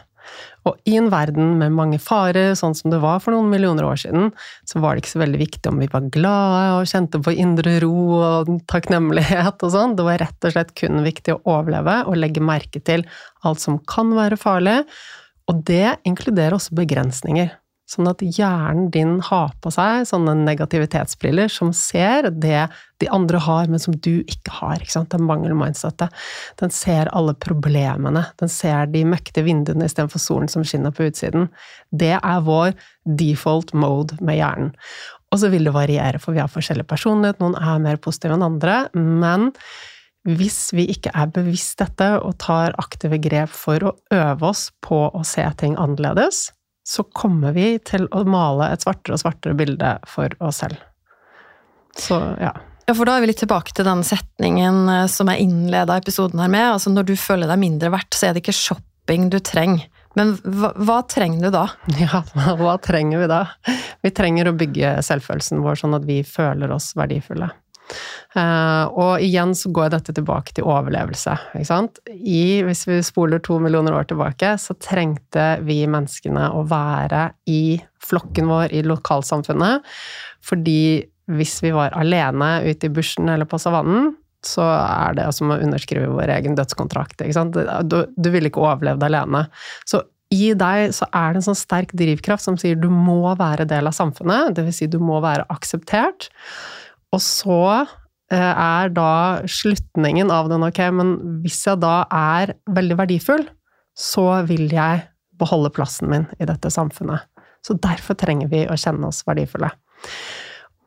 Og 0.68 0.76
i 0.90 0.98
en 1.00 1.08
verden 1.12 1.54
med 1.60 1.76
mange 1.76 2.00
farer, 2.04 2.52
sånn 2.58 2.76
som 2.78 2.92
det 2.92 3.00
var 3.04 3.22
for 3.24 3.34
noen 3.34 3.50
millioner 3.52 3.88
år 3.88 4.02
siden, 4.02 4.34
så 4.68 4.82
var 4.84 4.96
det 4.96 5.04
ikke 5.04 5.14
så 5.14 5.22
veldig 5.24 5.40
viktig 5.42 5.72
om 5.72 5.80
vi 5.82 5.88
var 5.92 6.10
glade 6.14 6.66
og 6.80 6.90
kjente 6.92 7.22
på 7.24 7.36
indre 7.40 7.78
ro 7.84 7.94
og 8.18 8.52
takknemlighet 8.72 9.66
og 9.66 9.74
sånn. 9.76 9.96
Det 9.98 10.08
var 10.08 10.22
rett 10.24 10.50
og 10.50 10.56
slett 10.56 10.76
kun 10.80 11.02
viktig 11.06 11.38
å 11.38 11.42
overleve 11.56 12.02
og 12.10 12.20
legge 12.20 12.44
merke 12.44 12.84
til 12.84 13.08
alt 13.48 13.64
som 13.64 13.80
kan 13.90 14.12
være 14.18 14.40
farlig. 14.40 14.82
Og 15.50 15.64
det 15.66 15.98
inkluderer 16.08 16.58
også 16.60 16.76
begrensninger. 16.78 17.56
Sånn 17.90 18.06
at 18.06 18.22
hjernen 18.22 18.92
din 18.94 19.16
har 19.26 19.56
på 19.64 19.72
seg 19.74 20.04
sånne 20.06 20.36
negativitetsbriller 20.44 21.50
som 21.50 21.72
ser 21.74 22.28
det 22.30 22.68
de 23.02 23.08
andre 23.10 23.40
har, 23.42 23.70
men 23.72 23.82
som 23.82 23.96
du 23.98 24.20
ikke 24.30 24.60
har. 24.60 24.78
Ikke 24.78 24.94
sant? 24.94 25.10
Den 25.10 25.26
mangel-mindsetet. 25.26 26.14
Den 26.62 26.74
ser 26.76 27.10
alle 27.18 27.34
problemene. 27.34 28.28
Den 28.38 28.52
ser 28.54 28.92
de 28.94 29.02
møkte 29.10 29.42
vinduene 29.48 29.88
istedenfor 29.90 30.22
solen 30.22 30.52
som 30.52 30.66
skinner 30.68 30.94
på 30.94 31.08
utsiden. 31.10 31.48
Det 31.90 32.14
er 32.20 32.46
vår 32.46 32.76
default 33.20 33.74
mode 33.74 34.20
med 34.22 34.38
hjernen. 34.38 34.76
Og 35.34 35.42
så 35.42 35.50
vil 35.50 35.66
det 35.66 35.74
variere, 35.74 36.22
for 36.22 36.38
vi 36.38 36.44
har 36.44 36.52
forskjellig 36.52 36.86
personlighet. 36.90 37.42
Noen 37.42 37.58
er 37.58 37.82
mer 37.82 37.98
positive 38.02 38.38
enn 38.38 38.46
andre. 38.46 38.84
Men 38.94 39.50
hvis 40.30 40.70
vi 40.78 40.86
ikke 40.94 41.14
er 41.18 41.34
bevisst 41.34 41.82
dette 41.82 42.12
og 42.20 42.38
tar 42.44 42.78
aktive 42.82 43.18
grep 43.24 43.50
for 43.50 43.82
å 43.82 43.98
øve 44.14 44.54
oss 44.54 44.68
på 44.86 45.08
å 45.10 45.26
se 45.26 45.46
ting 45.58 45.78
annerledes, 45.80 46.50
så 46.90 47.06
kommer 47.14 47.54
vi 47.54 47.76
til 47.86 48.08
å 48.16 48.24
male 48.26 48.72
et 48.74 48.82
svartere 48.82 49.18
og 49.18 49.22
svartere 49.22 49.58
bilde 49.58 49.94
for 50.10 50.34
oss 50.42 50.64
selv. 50.64 50.80
Så 51.98 52.18
ja. 52.42 52.56
Ja, 52.90 52.96
for 52.98 53.06
da 53.06 53.18
er 53.18 53.22
vi 53.22 53.30
litt 53.30 53.42
tilbake 53.44 53.76
til 53.78 53.86
den 53.86 54.02
setningen 54.08 54.88
eh, 54.90 55.06
som 55.12 55.30
jeg 55.30 55.46
innleda 55.46 56.00
episoden 56.00 56.42
her 56.42 56.50
med. 56.50 56.66
Altså 56.74 56.90
når 56.90 57.12
du 57.12 57.14
føler 57.20 57.52
deg 57.52 57.62
mindre 57.62 57.92
verdt, 57.94 58.18
så 58.18 58.30
er 58.30 58.34
det 58.34 58.42
ikke 58.42 58.58
shopping 58.58 59.30
du 59.30 59.38
trenger. 59.46 59.86
Men 60.18 60.34
hva, 60.42 60.72
hva, 60.74 60.96
trenger 61.06 61.46
du 61.46 61.54
da? 61.54 61.68
Ja, 62.02 62.24
hva 62.34 62.74
trenger 62.82 63.22
vi 63.22 63.30
da? 63.30 63.44
Vi 64.02 64.14
trenger 64.16 64.50
å 64.50 64.56
bygge 64.58 64.96
selvfølelsen 65.06 65.62
vår 65.62 65.78
sånn 65.84 65.94
at 66.00 66.10
vi 66.10 66.24
føler 66.26 66.74
oss 66.74 66.96
verdifulle. 66.98 67.52
Uh, 68.36 68.86
og 68.94 69.24
igjen 69.26 69.56
så 69.58 69.72
går 69.74 69.94
dette 69.96 70.14
tilbake 70.16 70.54
til 70.56 70.68
overlevelse. 70.70 71.36
I, 72.14 72.44
hvis 72.68 72.86
vi 72.90 73.00
spoler 73.06 73.42
to 73.46 73.60
millioner 73.64 73.98
år 73.98 74.10
tilbake, 74.12 74.54
så 74.62 74.76
trengte 74.82 75.52
vi 75.66 75.82
menneskene 75.90 76.52
å 76.54 76.66
være 76.70 77.30
i 77.50 77.80
flokken 78.06 78.50
vår, 78.52 78.74
i 78.74 78.84
lokalsamfunnet. 78.86 79.88
Fordi 80.46 80.82
hvis 81.30 81.60
vi 81.66 81.74
var 81.76 81.94
alene 81.98 82.60
ute 82.66 82.90
i 82.90 82.94
bushen 82.94 83.30
eller 83.30 83.50
på 83.50 83.60
savannen, 83.62 84.14
så 84.46 84.64
er 84.64 85.18
det 85.18 85.26
som 85.36 85.52
å 85.52 85.60
underskrive 85.60 86.08
vår 86.14 86.32
egen 86.38 86.56
dødskontrakt. 86.56 87.26
Du, 87.90 87.98
du 88.08 88.30
ville 88.32 88.50
ikke 88.50 88.64
overlevd 88.64 89.04
alene. 89.10 89.44
Så 89.90 90.02
i 90.30 90.52
deg 90.54 90.94
så 90.94 91.08
er 91.10 91.34
det 91.34 91.42
en 91.42 91.48
sånn 91.50 91.58
sterk 91.58 91.94
drivkraft 91.98 92.46
som 92.46 92.58
sier 92.60 92.78
du 92.78 92.88
må 92.94 93.34
være 93.40 93.66
del 93.70 93.90
av 93.90 93.96
samfunnet, 93.98 94.54
dvs. 94.58 94.82
Si 94.82 94.88
du 94.92 95.00
må 95.02 95.18
være 95.26 95.48
akseptert. 95.50 96.30
Og 97.16 97.22
så 97.24 97.62
eh, 98.32 98.54
er 98.54 98.92
da 98.94 99.12
slutningen 99.50 100.34
av 100.34 100.50
den 100.52 100.66
ok, 100.68 100.82
men 100.96 101.16
hvis 101.44 101.62
jeg 101.68 101.82
da 101.82 102.04
er 102.14 102.54
veldig 102.70 103.00
verdifull, 103.00 103.48
så 103.98 104.44
vil 104.48 104.70
jeg 104.72 105.06
beholde 105.40 105.72
plassen 105.74 106.12
min 106.12 106.28
i 106.40 106.48
dette 106.48 106.72
samfunnet. 106.74 107.26
Så 107.66 107.76
derfor 107.82 108.16
trenger 108.20 108.52
vi 108.52 108.66
å 108.70 108.78
kjenne 108.80 109.10
oss 109.10 109.24
verdifulle. 109.28 109.72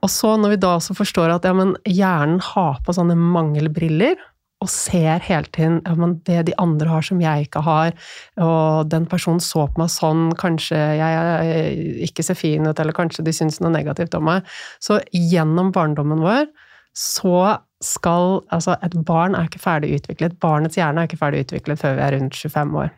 Og 0.02 0.10
så 0.10 0.34
når 0.40 0.54
vi 0.54 0.60
da 0.64 0.76
også 0.78 0.96
forstår 0.98 1.34
at 1.34 1.46
ja, 1.46 1.54
hjernen 1.86 2.40
har 2.42 2.80
på 2.82 2.94
sånne 2.96 3.16
mangelbriller, 3.18 4.16
og 4.62 4.70
ser 4.70 5.22
hele 5.26 5.48
tiden 5.54 5.80
ja, 5.82 5.94
men 5.98 6.16
det 6.28 6.44
de 6.48 6.56
andre 6.62 6.88
har 6.90 7.06
som 7.06 7.20
jeg 7.22 7.48
ikke 7.48 7.64
har, 7.66 7.96
og 8.42 8.90
den 8.92 9.08
personen 9.10 9.42
så 9.42 9.66
på 9.66 9.82
meg 9.82 9.90
sånn, 9.92 10.30
kanskje 10.38 10.78
jeg 11.00 12.06
ikke 12.08 12.24
ser 12.26 12.38
fin 12.38 12.68
ut, 12.68 12.78
eller 12.78 12.96
kanskje 12.96 13.26
de 13.26 13.34
syns 13.36 13.60
noe 13.62 13.72
negativt 13.74 14.14
om 14.18 14.28
meg. 14.30 14.48
Så 14.82 15.00
gjennom 15.10 15.72
barndommen 15.74 16.22
vår 16.22 16.48
så 16.96 17.58
skal 17.82 18.44
Altså, 18.54 18.76
et 18.86 18.94
barn 19.06 19.34
er 19.34 19.48
ikke 19.48 19.58
ferdig 19.58 19.96
utviklet. 19.96 20.36
Barnets 20.38 20.78
hjerne 20.78 21.02
er 21.02 21.08
ikke 21.08 21.18
ferdig 21.18 21.40
utviklet 21.48 21.80
før 21.80 21.96
vi 21.96 22.04
er 22.04 22.14
rundt 22.14 22.36
25 22.38 22.76
år. 22.78 22.92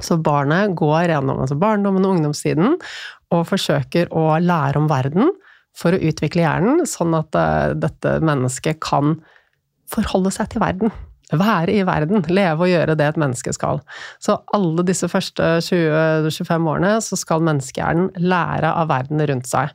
Så 0.00 0.16
barnet 0.22 0.76
går 0.78 1.10
gjennom 1.10 1.42
altså 1.42 1.58
barndommen 1.58 2.06
og 2.06 2.14
ungdomstiden 2.16 2.78
og 3.34 3.46
forsøker 3.50 4.08
å 4.14 4.38
lære 4.40 4.80
om 4.80 4.88
verden 4.90 5.32
for 5.76 5.94
å 5.94 6.00
utvikle 6.00 6.44
hjernen, 6.44 6.84
sånn 6.88 7.14
at 7.18 7.36
uh, 7.36 7.74
dette 7.78 8.16
mennesket 8.24 8.80
kan 8.82 9.18
forholde 9.90 10.32
seg 10.34 10.52
til 10.52 10.62
verden. 10.62 10.92
Være 11.30 11.76
i 11.78 11.84
verden, 11.86 12.24
leve 12.26 12.66
og 12.66 12.70
gjøre 12.72 12.96
det 12.98 13.06
et 13.06 13.20
menneske 13.20 13.52
skal. 13.54 13.78
Så 14.22 14.40
alle 14.56 14.82
disse 14.86 15.06
første 15.10 15.60
20-25 15.62 16.70
årene 16.72 16.96
så 17.04 17.18
skal 17.18 17.44
menneskehjernen 17.46 18.10
lære 18.18 18.72
av 18.74 18.90
verden 18.90 19.22
rundt 19.30 19.50
seg. 19.50 19.70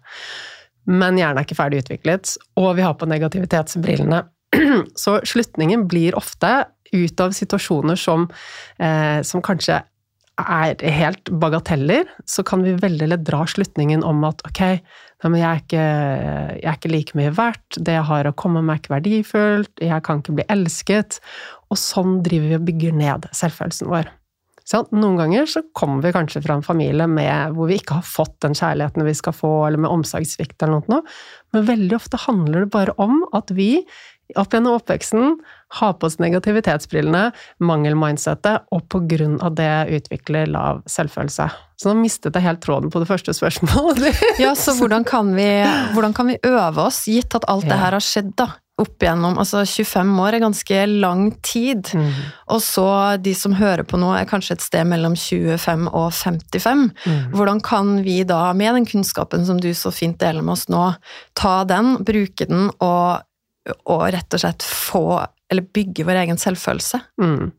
Men 0.86 1.18
hjernen 1.18 1.40
er 1.40 1.48
ikke 1.48 1.58
ferdig 1.58 1.82
utviklet, 1.86 2.36
og 2.60 2.76
vi 2.78 2.84
har 2.86 2.98
på 3.00 3.08
negativitetsbrillene. 3.10 4.22
Så 5.04 5.18
slutningen 5.26 5.88
blir 5.90 6.16
ofte 6.16 6.52
ut 6.94 7.24
av 7.24 7.34
situasjoner 7.36 7.98
som, 7.98 8.28
eh, 8.78 9.24
som 9.26 9.42
kanskje 9.44 9.82
er 10.36 10.82
helt 10.92 11.32
bagateller, 11.32 12.10
så 12.28 12.44
kan 12.44 12.64
vi 12.66 12.76
veldig 12.76 13.08
lett 13.08 13.24
dra 13.28 13.46
slutningen 13.48 14.04
om 14.04 14.24
at 14.28 14.42
ok, 14.48 14.62
jeg 15.34 15.46
er, 15.48 15.62
ikke, 15.64 15.86
jeg 16.60 16.70
er 16.70 16.76
ikke 16.78 16.92
like 16.94 17.18
mye 17.18 17.32
verdt, 17.34 17.80
det 17.82 17.96
jeg 17.96 18.06
har 18.06 18.30
å 18.30 18.36
komme 18.38 18.62
med 18.62 18.76
er 18.76 18.82
ikke 18.84 18.94
verdifullt, 18.94 19.82
jeg 19.82 20.06
kan 20.06 20.22
ikke 20.22 20.36
bli 20.38 20.46
elsket. 20.54 21.18
Og 21.74 21.80
sånn 21.82 22.20
driver 22.26 22.52
vi 22.52 22.60
og 22.60 22.68
bygger 22.68 23.00
ned 23.00 23.26
selvfølelsen 23.34 23.90
vår. 23.90 24.12
Så 24.66 24.82
noen 24.94 25.18
ganger 25.20 25.50
så 25.50 25.62
kommer 25.78 26.02
vi 26.02 26.14
kanskje 26.16 26.42
fra 26.42 26.56
en 26.58 26.66
familie 26.66 27.06
med, 27.10 27.54
hvor 27.54 27.70
vi 27.70 27.78
ikke 27.78 28.00
har 28.00 28.08
fått 28.08 28.40
den 28.46 28.58
kjærligheten 28.58 29.06
vi 29.06 29.14
skal 29.18 29.36
få, 29.38 29.52
eller 29.68 29.82
med 29.82 29.94
omsorgssvikt 29.94 30.62
eller 30.66 30.82
noe, 30.82 31.02
men 31.54 31.68
veldig 31.68 31.98
ofte 32.00 32.22
handler 32.24 32.66
det 32.66 32.74
bare 32.74 32.96
om 33.02 33.22
at 33.38 33.54
vi 33.54 33.70
opp 34.34 34.56
gjennom 34.56 34.80
oppveksten 34.80 35.36
har 35.74 35.94
på 35.94 36.08
oss 36.08 36.20
negativitetsbrillene, 36.22 37.30
mangelmindsettet, 37.64 38.68
og 38.72 38.86
på 38.92 39.02
grunn 39.10 39.40
av 39.44 39.56
det 39.58 39.88
utvikler 39.98 40.50
lav 40.52 40.84
selvfølelse. 40.90 41.50
Så 41.76 41.92
nå 41.92 41.98
mistet 42.00 42.36
jeg 42.38 42.46
helt 42.46 42.62
tråden 42.64 42.92
på 42.94 43.02
det 43.02 43.10
første 43.10 43.34
spørsmålet. 43.36 44.22
ja, 44.44 44.54
så 44.56 44.78
hvordan 44.78 45.08
kan, 45.08 45.34
vi, 45.36 45.50
hvordan 45.96 46.16
kan 46.16 46.32
vi 46.32 46.40
øve 46.48 46.88
oss, 46.88 47.06
gitt 47.12 47.36
at 47.36 47.48
alt 47.52 47.68
det 47.68 47.82
her 47.82 47.98
har 47.98 48.04
skjedd, 48.04 48.36
da? 48.40 48.54
Opp 48.76 49.00
igjennom, 49.00 49.38
altså 49.40 49.62
25 49.64 50.10
år 50.20 50.36
er 50.36 50.44
ganske 50.44 50.80
lang 50.92 51.30
tid. 51.48 51.94
Mm. 51.96 52.10
Og 52.52 52.60
så 52.60 52.88
de 53.24 53.32
som 53.40 53.56
hører 53.56 53.88
på 53.88 53.96
nå, 54.00 54.10
er 54.18 54.28
kanskje 54.28 54.58
et 54.58 54.66
sted 54.66 54.84
mellom 54.90 55.16
25 55.16 55.86
og 55.96 56.10
55. 56.12 56.82
Mm. 57.06 57.22
Hvordan 57.38 57.62
kan 57.64 57.94
vi 58.04 58.18
da, 58.28 58.50
med 58.52 58.76
den 58.76 58.90
kunnskapen 58.90 59.48
som 59.48 59.62
du 59.64 59.70
så 59.72 59.94
fint 59.96 60.20
deler 60.20 60.44
med 60.44 60.58
oss 60.58 60.68
nå, 60.68 60.90
ta 61.40 61.62
den, 61.70 61.96
bruke 62.04 62.50
den 62.52 62.68
og 62.84 63.24
og 63.66 64.04
rett 64.14 64.36
og 64.36 64.42
slett 64.42 64.66
få, 64.66 65.06
eller 65.52 65.70
bygge 65.76 66.08
vår 66.08 66.24
egen 66.24 66.42
selvfølelse. 66.42 67.02
Mm. 67.22 67.52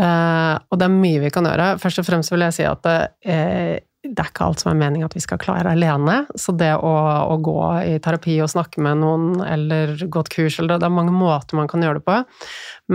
Eh, 0.00 0.56
og 0.70 0.80
det 0.80 0.86
er 0.86 0.96
mye 0.96 1.22
vi 1.26 1.32
kan 1.34 1.48
gjøre. 1.48 1.74
Først 1.82 2.02
og 2.02 2.08
fremst 2.08 2.32
vil 2.32 2.46
jeg 2.46 2.56
si 2.60 2.66
at 2.68 2.90
eh, 2.90 3.78
det 4.00 4.16
er 4.16 4.30
ikke 4.30 4.46
alt 4.48 4.62
som 4.62 4.70
er 4.70 4.78
meningen 4.80 5.04
at 5.04 5.14
vi 5.14 5.20
skal 5.20 5.38
klare 5.40 5.74
alene. 5.74 6.22
Så 6.40 6.54
det 6.56 6.70
å, 6.72 6.92
å, 7.28 7.36
gå 7.44 7.56
i 7.84 7.98
terapi 8.00 8.38
og 8.40 8.48
snakke 8.48 8.80
med 8.80 9.02
noen, 9.02 9.42
eller 9.44 9.92
gå 10.00 10.22
et 10.24 10.30
kurs, 10.32 10.56
eller 10.62 10.80
det 10.80 10.88
er 10.88 10.94
mange 10.94 11.12
måter 11.12 11.58
man 11.58 11.68
kan 11.68 11.84
gjøre 11.84 12.00
det 12.00 12.06
på. 12.06 12.16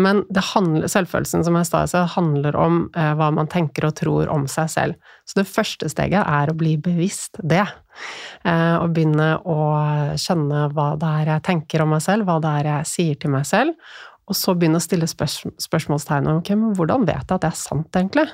Men 0.01 0.23
det 0.33 0.47
handler, 0.49 0.89
selvfølelsen 0.89 1.45
som 1.45 1.59
jeg 1.59 1.69
sa, 1.69 1.85
handler 2.15 2.57
om 2.57 2.87
eh, 2.97 3.13
hva 3.19 3.29
man 3.37 3.49
tenker 3.51 3.85
og 3.85 3.93
tror 4.01 4.33
om 4.33 4.49
seg 4.49 4.71
selv. 4.73 5.13
Så 5.29 5.37
det 5.43 5.47
første 5.49 5.91
steget 5.93 6.25
er 6.25 6.49
å 6.49 6.57
bli 6.57 6.73
bevisst 6.81 7.37
det. 7.37 7.67
Eh, 8.41 8.75
og 8.81 8.89
begynne 8.97 9.35
å 9.45 9.59
kjenne 10.19 10.65
hva 10.73 10.89
det 10.99 11.13
er 11.21 11.33
jeg 11.35 11.47
tenker 11.51 11.85
om 11.85 11.93
meg 11.93 12.01
selv, 12.05 12.25
hva 12.25 12.41
det 12.41 12.57
er 12.63 12.71
jeg 12.73 12.93
sier 12.95 13.21
til 13.21 13.35
meg 13.37 13.45
selv. 13.49 13.77
Og 14.25 14.37
så 14.37 14.55
begynne 14.57 14.81
å 14.81 14.83
stille 14.83 15.07
spørs 15.09 15.43
spørsmålstegn 15.61 16.29
om 16.31 16.41
okay, 16.41 16.57
hvordan 16.57 17.05
vet 17.05 17.21
jeg 17.21 17.37
at 17.37 17.43
det 17.43 17.51
er 17.51 17.59
sant, 17.59 17.89
egentlig? 17.93 18.25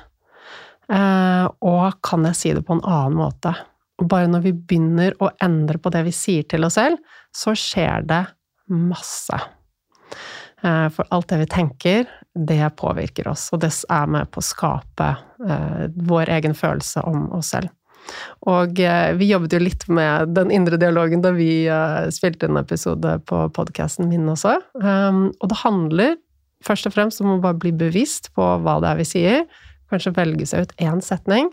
Eh, 0.91 1.47
og 1.67 1.99
kan 2.04 2.27
jeg 2.30 2.39
si 2.39 2.54
det 2.56 2.63
på 2.67 2.77
en 2.77 2.86
annen 2.88 3.17
måte? 3.19 3.54
Og 4.01 4.08
bare 4.10 4.30
når 4.32 4.45
vi 4.47 4.54
begynner 4.56 5.15
å 5.21 5.30
endre 5.43 5.82
på 5.82 5.91
det 5.93 6.06
vi 6.08 6.13
sier 6.15 6.47
til 6.49 6.65
oss 6.67 6.80
selv, 6.80 7.01
så 7.36 7.54
skjer 7.58 8.08
det 8.08 8.23
masse. 8.71 9.38
Eh, 10.63 10.88
for 10.93 11.08
alt 11.12 11.30
det 11.32 11.41
vi 11.43 11.51
tenker, 11.51 12.10
det 12.32 12.63
påvirker 12.80 13.27
oss, 13.32 13.49
og 13.51 13.62
det 13.63 13.71
er 13.91 14.10
med 14.12 14.32
på 14.32 14.41
å 14.41 14.45
skape 14.45 15.10
eh, 15.43 15.86
vår 16.08 16.32
egen 16.38 16.56
følelse 16.58 17.04
om 17.08 17.27
oss 17.36 17.51
selv. 17.56 17.71
Og 18.52 18.80
vi 19.20 19.30
jobbet 19.30 19.56
jo 19.56 19.62
litt 19.62 19.86
med 19.92 20.34
den 20.36 20.52
indre 20.54 20.80
dialogen 20.82 21.22
da 21.24 21.34
vi 21.36 21.66
spilte 22.14 22.50
en 22.50 22.60
episode 22.62 23.16
på 23.30 23.44
podkasten 23.56 24.10
min 24.10 24.30
også. 24.32 24.56
Og 24.82 25.46
det 25.52 25.60
handler 25.62 26.16
først 26.66 26.90
og 26.90 26.96
fremst 26.96 27.22
om 27.22 27.36
å 27.36 27.42
bare 27.44 27.60
bli 27.62 27.74
bevisst 27.76 28.32
på 28.38 28.48
hva 28.64 28.80
det 28.82 28.90
er 28.92 29.02
vi 29.02 29.08
sier, 29.12 29.46
Kanskje 29.92 30.14
velge 30.16 30.48
seg 30.48 30.68
ut 30.68 30.78
én 30.80 31.02
setning, 31.04 31.50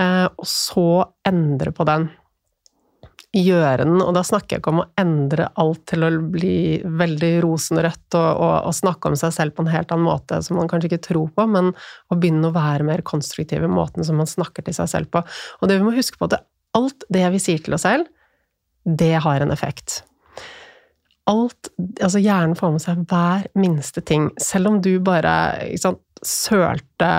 eh, 0.00 0.26
og 0.26 0.48
så 0.48 0.88
endre 1.28 1.72
på 1.76 1.84
den. 1.88 2.08
Gjøre 3.36 3.84
den, 3.84 3.98
og 4.00 4.14
da 4.16 4.22
snakker 4.24 4.56
jeg 4.56 4.62
ikke 4.62 4.72
om 4.72 4.80
å 4.80 4.88
endre 5.00 5.50
alt 5.60 5.82
til 5.90 6.06
å 6.06 6.08
bli 6.32 6.80
veldig 6.80 7.32
rosenrødt 7.44 8.16
og, 8.16 8.28
og, 8.30 8.54
og, 8.70 8.76
snakke 8.78 9.10
om 9.10 9.18
seg 9.20 9.34
selv 9.36 9.56
på 9.56 9.64
en 9.64 9.72
helt 9.72 9.92
annen 9.92 10.08
måte 10.08 10.38
som 10.44 10.56
man 10.56 10.70
kanskje 10.70 10.88
ikke 10.92 11.06
tror 11.10 11.28
på, 11.36 11.44
men 11.52 11.74
å 12.08 12.16
begynne 12.16 12.48
å 12.48 12.56
være 12.56 12.86
mer 12.88 13.04
konstruktiv 13.04 13.66
i 13.66 13.70
måten 13.70 14.06
som 14.06 14.16
man 14.20 14.30
snakker 14.30 14.64
til 14.64 14.78
seg 14.78 14.88
selv 14.94 15.12
på. 15.12 15.22
Og 15.60 15.68
det 15.68 15.76
vi 15.76 15.84
må 15.84 15.92
huske 15.96 16.16
på, 16.16 16.30
at 16.30 16.40
alt 16.78 17.04
det 17.12 17.26
vi 17.34 17.42
sier 17.42 17.60
til 17.64 17.76
oss 17.76 17.84
selv, 17.84 18.08
det 18.88 19.18
har 19.20 19.44
en 19.44 19.52
effekt. 19.52 20.02
Alt 21.28 21.74
Altså, 22.00 22.22
hjernen 22.24 22.56
får 22.56 22.70
med 22.72 22.80
seg 22.80 23.00
hver 23.10 23.48
minste 23.60 24.00
ting. 24.00 24.30
Selv 24.40 24.70
om 24.70 24.78
du 24.80 24.94
bare 25.04 25.34
sant, 25.80 26.00
sølte 26.24 27.10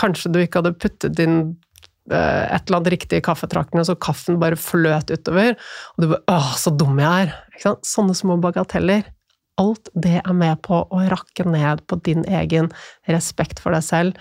Kanskje 0.00 0.32
du 0.32 0.40
ikke 0.40 0.62
hadde 0.62 0.78
puttet 0.80 1.18
Eh, 1.20 1.44
et 2.16 2.66
eller 2.66 2.80
annet 2.80 2.92
riktig 2.96 3.20
i 3.20 3.24
kaffetraktene, 3.24 3.84
så 3.86 3.96
kaffen 3.98 4.40
bare 4.42 4.58
fløt 4.60 5.12
utover. 5.12 5.56
Og 5.96 6.04
du 6.04 6.10
bare 6.14 6.24
'Åh, 6.28 6.52
så 6.56 6.76
dum 6.76 6.98
jeg 6.98 7.30
er'. 7.30 7.34
Sånne 7.86 8.14
små 8.14 8.40
bagateller. 8.40 9.04
Alt 9.60 9.90
det 9.94 10.22
er 10.24 10.32
med 10.32 10.62
på 10.62 10.86
å 10.88 10.98
rakke 11.10 11.44
ned 11.44 11.86
på 11.86 12.00
din 12.02 12.24
egen 12.24 12.70
respekt 13.06 13.60
for 13.60 13.72
deg 13.72 13.82
selv 13.84 14.16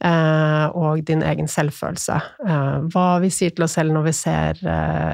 eh, 0.00 0.66
og 0.72 1.04
din 1.04 1.20
egen 1.22 1.46
selvfølelse. 1.46 2.16
Eh, 2.48 2.78
hva 2.88 3.20
vi 3.20 3.28
sier 3.28 3.50
til 3.50 3.64
oss 3.64 3.76
selv 3.76 3.92
når 3.92 4.02
vi 4.08 4.12
ser, 4.12 4.54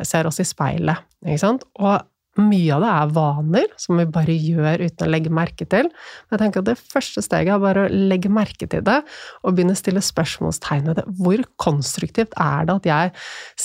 ser 0.05 0.27
oss 0.27 0.39
i 0.39 0.45
speilet. 0.45 1.03
Ikke 1.27 1.43
sant? 1.43 1.65
Og 1.81 1.99
mye 2.41 2.75
av 2.75 2.83
det 2.83 2.91
er 2.91 3.13
vaner 3.15 3.67
som 3.81 3.99
vi 4.01 4.07
bare 4.11 4.35
gjør 4.35 4.83
uten 4.83 5.07
å 5.07 5.11
legge 5.11 5.33
merke 5.35 5.67
til. 5.71 5.89
Men 5.89 6.35
jeg 6.35 6.43
tenker 6.43 6.65
at 6.65 6.69
det 6.71 6.77
første 6.81 7.23
steget 7.25 7.55
er 7.55 7.63
bare 7.63 7.85
å 7.87 7.93
legge 8.13 8.33
merke 8.33 8.69
til 8.71 8.83
det, 8.87 8.97
og 9.43 9.55
begynne 9.55 9.77
å 9.77 9.79
stille 9.79 10.03
spørsmålstegn 10.05 10.91
ved 10.91 11.01
det. 11.01 11.07
Hvor 11.21 11.45
konstruktivt 11.63 12.35
er 12.41 12.69
det 12.69 12.79
at 12.81 12.91
jeg 12.91 13.15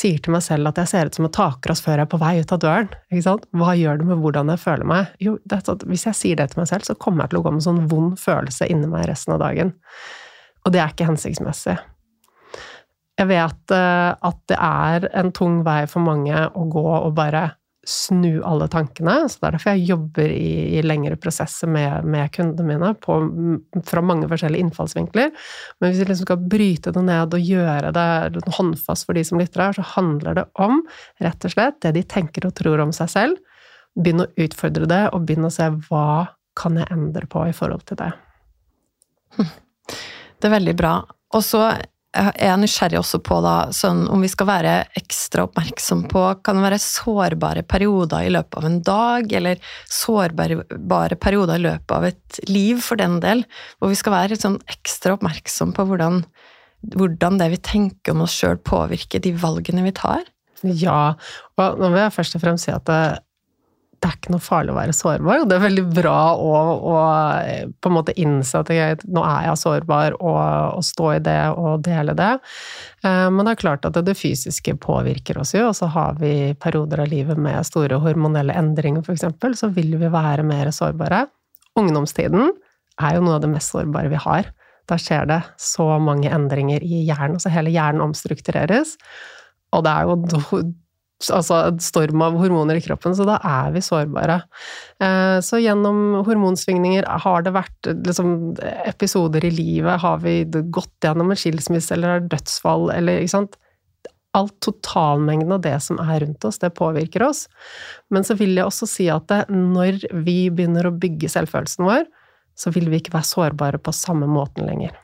sier 0.02 0.24
til 0.24 0.36
meg 0.36 0.46
selv 0.46 0.72
at 0.72 0.82
jeg 0.84 0.94
ser 0.94 1.10
ut 1.10 1.20
som 1.20 1.30
et 1.30 1.36
takras 1.40 1.84
før 1.86 1.98
jeg 1.98 2.08
er 2.08 2.14
på 2.14 2.22
vei 2.22 2.34
ut 2.40 2.56
av 2.56 2.64
døren? 2.66 2.90
Hva 3.60 3.76
gjør 3.78 4.02
det 4.02 4.10
med 4.10 4.24
hvordan 4.24 4.54
jeg 4.54 4.64
føler 4.64 4.92
meg? 4.94 5.14
Jo, 5.24 5.38
hvis 5.90 6.08
jeg 6.10 6.18
sier 6.18 6.40
det 6.40 6.52
til 6.54 6.64
meg 6.64 6.72
selv, 6.72 6.88
så 6.88 6.98
kommer 6.98 7.26
jeg 7.26 7.34
til 7.34 7.42
å 7.42 7.46
gå 7.48 7.56
med 7.56 7.64
en 7.64 7.70
sånn 7.70 7.86
vond 7.92 8.18
følelse 8.20 8.70
inni 8.70 8.90
meg 8.92 9.10
resten 9.10 9.36
av 9.36 9.44
dagen. 9.44 9.74
Og 10.66 10.76
det 10.76 10.84
er 10.84 10.94
ikke 10.94 11.10
hensiktsmessig. 11.10 11.80
Jeg 13.20 13.28
vet 13.28 13.74
eh, 13.76 14.12
at 14.16 14.38
det 14.48 14.58
er 14.64 15.08
en 15.20 15.32
tung 15.36 15.60
vei 15.66 15.82
for 15.92 16.04
mange 16.04 16.46
å 16.56 16.68
gå 16.72 16.86
og 16.94 17.12
bare 17.18 17.50
snu 17.88 18.42
alle 18.44 18.68
tankene. 18.72 19.16
Så 19.30 19.40
det 19.40 19.48
er 19.48 19.56
derfor 19.56 19.76
jeg 19.78 19.88
jobber 19.90 20.32
i, 20.34 20.52
i 20.78 20.82
lengre 20.84 21.18
prosesser 21.22 21.70
med, 21.72 22.08
med 22.10 22.32
kundene 22.36 22.68
mine 22.68 22.92
på, 23.02 23.18
fra 23.88 24.04
mange 24.06 24.30
forskjellige 24.32 24.68
innfallsvinkler. 24.68 25.32
Men 25.80 25.92
hvis 25.92 26.02
vi 26.04 26.10
liksom 26.10 26.28
skal 26.28 26.48
bryte 26.52 26.94
det 26.96 27.04
ned 27.08 27.38
og 27.38 27.52
gjøre 27.52 27.94
det 27.96 28.44
håndfast 28.58 29.08
for 29.08 29.18
de 29.18 29.24
som 29.28 29.42
lytter 29.42 29.64
her, 29.64 29.78
så 29.78 29.88
handler 29.96 30.42
det 30.42 30.48
om 30.60 30.82
rett 31.24 31.48
og 31.48 31.56
slett 31.56 31.80
det 31.86 31.96
de 31.98 32.06
tenker 32.16 32.50
og 32.50 32.58
tror 32.60 32.84
om 32.84 32.94
seg 32.96 33.14
selv. 33.16 33.62
Begynne 34.00 34.28
å 34.28 34.44
utfordre 34.46 34.90
det, 34.90 35.06
og 35.16 35.24
begynne 35.28 35.50
å 35.50 35.54
se 35.54 35.70
hva 35.88 36.10
kan 36.60 36.78
jeg 36.78 36.92
endre 36.94 37.26
på 37.32 37.46
i 37.48 37.56
forhold 37.56 37.88
til 37.90 38.00
det. 38.00 38.12
Det 40.40 40.48
er 40.48 40.56
veldig 40.56 40.76
bra. 40.80 40.94
Og 41.36 41.44
så 41.46 41.64
jeg 42.10 42.50
er 42.50 42.58
nysgjerrig 42.58 42.98
også 42.98 43.20
på 43.22 43.38
da, 43.46 43.56
sånn, 43.76 44.08
om 44.10 44.24
vi 44.24 44.30
skal 44.32 44.48
være 44.50 44.72
ekstra 44.98 45.44
oppmerksom 45.46 46.08
på 46.10 46.24
Kan 46.46 46.58
det 46.58 46.64
være 46.66 46.80
sårbare 46.82 47.62
perioder 47.70 48.26
i 48.26 48.32
løpet 48.34 48.58
av 48.58 48.66
en 48.66 48.80
dag, 48.86 49.36
eller 49.40 49.62
sårbare 49.94 51.20
perioder 51.22 51.60
i 51.60 51.66
løpet 51.68 51.94
av 51.94 52.08
et 52.10 52.40
liv, 52.50 52.82
for 52.82 52.98
den 52.98 53.20
del, 53.22 53.46
hvor 53.78 53.94
vi 53.94 54.00
skal 54.00 54.16
være 54.16 54.40
sånn 54.42 54.58
ekstra 54.74 55.20
oppmerksom 55.20 55.76
på 55.78 55.86
hvordan, 55.92 56.24
hvordan 56.98 57.38
det 57.42 57.52
vi 57.54 57.62
tenker 57.70 58.18
om 58.18 58.26
oss 58.26 58.40
sjøl, 58.42 58.58
påvirker 58.58 59.22
de 59.22 59.36
valgene 59.38 59.86
vi 59.86 59.94
tar? 60.02 60.26
Ja, 60.66 61.14
og 61.62 61.80
nå 61.80 61.94
vil 61.94 62.02
jeg 62.08 62.16
først 62.18 62.36
og 62.36 62.44
fremst 62.44 62.66
si 62.66 62.74
at 62.74 62.90
det, 62.90 63.04
det 64.00 64.08
er 64.08 64.16
ikke 64.16 64.32
noe 64.32 64.44
farlig 64.44 64.72
å 64.72 64.78
være 64.78 64.94
sårbar. 64.96 65.42
og 65.42 65.50
Det 65.50 65.56
er 65.58 65.64
veldig 65.66 65.84
bra 65.92 66.20
å, 66.40 66.52
å 66.88 67.00
på 67.84 67.90
en 67.90 67.96
måte 67.96 68.16
innse 68.20 68.62
at 68.62 68.72
jeg, 68.72 69.00
nå 69.12 69.24
er 69.28 69.50
jeg 69.50 69.60
sårbar, 69.60 70.16
og, 70.20 70.40
og, 70.78 70.86
stå 70.88 71.10
i 71.18 71.24
det 71.26 71.40
og 71.52 71.84
dele 71.84 72.16
det. 72.16 72.30
Eh, 73.04 73.26
men 73.34 73.44
det 73.44 73.56
er 73.56 73.62
klart 73.66 73.88
at 73.90 74.00
det 74.08 74.16
fysiske 74.16 74.78
påvirker 74.80 75.42
oss 75.42 75.52
jo, 75.58 75.68
og 75.72 75.76
så 75.76 75.90
har 75.92 76.16
vi 76.22 76.54
perioder 76.64 77.04
av 77.04 77.12
livet 77.12 77.42
med 77.42 77.68
store 77.68 78.00
hormonelle 78.04 78.56
endringer 78.56 79.04
f.eks., 79.04 79.28
så 79.60 79.72
vil 79.76 79.98
vi 80.00 80.14
være 80.14 80.48
mer 80.48 80.72
sårbare. 80.76 81.26
Ungdomstiden 81.80 82.54
er 83.04 83.18
jo 83.18 83.26
noe 83.26 83.38
av 83.40 83.44
det 83.44 83.52
mest 83.52 83.76
sårbare 83.76 84.12
vi 84.12 84.24
har. 84.24 84.48
Da 84.90 84.98
skjer 84.98 85.28
det 85.30 85.42
så 85.62 85.92
mange 86.02 86.32
endringer 86.34 86.84
i 86.86 87.04
hjernen, 87.04 87.40
så 87.42 87.52
hele 87.52 87.74
hjernen 87.74 88.08
omstruktureres. 88.08 88.96
Og 89.76 89.84
det 89.86 89.92
er 89.92 90.08
jo 90.08 90.64
altså 91.28 91.58
en 91.68 91.80
storm 91.84 92.22
av 92.24 92.38
hormoner 92.40 92.80
i 92.80 92.84
kroppen, 92.84 93.16
så 93.16 93.26
da 93.28 93.38
er 93.46 93.74
vi 93.76 93.84
sårbare. 93.84 94.40
Eh, 95.04 95.40
så 95.44 95.60
gjennom 95.60 96.22
hormonsvingninger 96.28 97.08
har 97.26 97.44
det 97.44 97.56
vært 97.56 97.90
liksom, 98.08 98.36
episoder 98.88 99.46
i 99.48 99.52
livet, 99.52 100.00
har 100.00 100.22
vi 100.24 100.42
gått 100.48 100.94
gjennom 101.04 101.34
en 101.34 101.40
skilsmisse 101.40 101.98
eller 101.98 102.24
dødsfall 102.32 102.88
eller 102.96 103.20
ikke 103.20 103.36
sant. 103.36 103.60
Alt 104.38 104.56
totalmengden 104.64 105.52
av 105.58 105.64
det 105.66 105.76
som 105.84 106.00
er 106.04 106.24
rundt 106.24 106.46
oss, 106.48 106.62
det 106.62 106.72
påvirker 106.78 107.26
oss. 107.26 107.48
Men 108.14 108.24
så 108.24 108.38
vil 108.40 108.56
jeg 108.56 108.70
også 108.70 108.88
si 108.88 109.10
at 109.12 109.28
det, 109.32 109.44
når 109.52 110.00
vi 110.24 110.40
begynner 110.54 110.88
å 110.88 110.96
bygge 110.96 111.32
selvfølelsen 111.34 111.88
vår, 111.90 112.08
så 112.60 112.72
vil 112.76 112.92
vi 112.92 113.02
ikke 113.02 113.16
være 113.16 113.28
sårbare 113.28 113.80
på 113.82 113.96
samme 113.96 114.28
måten 114.30 114.68
lenger. 114.70 114.96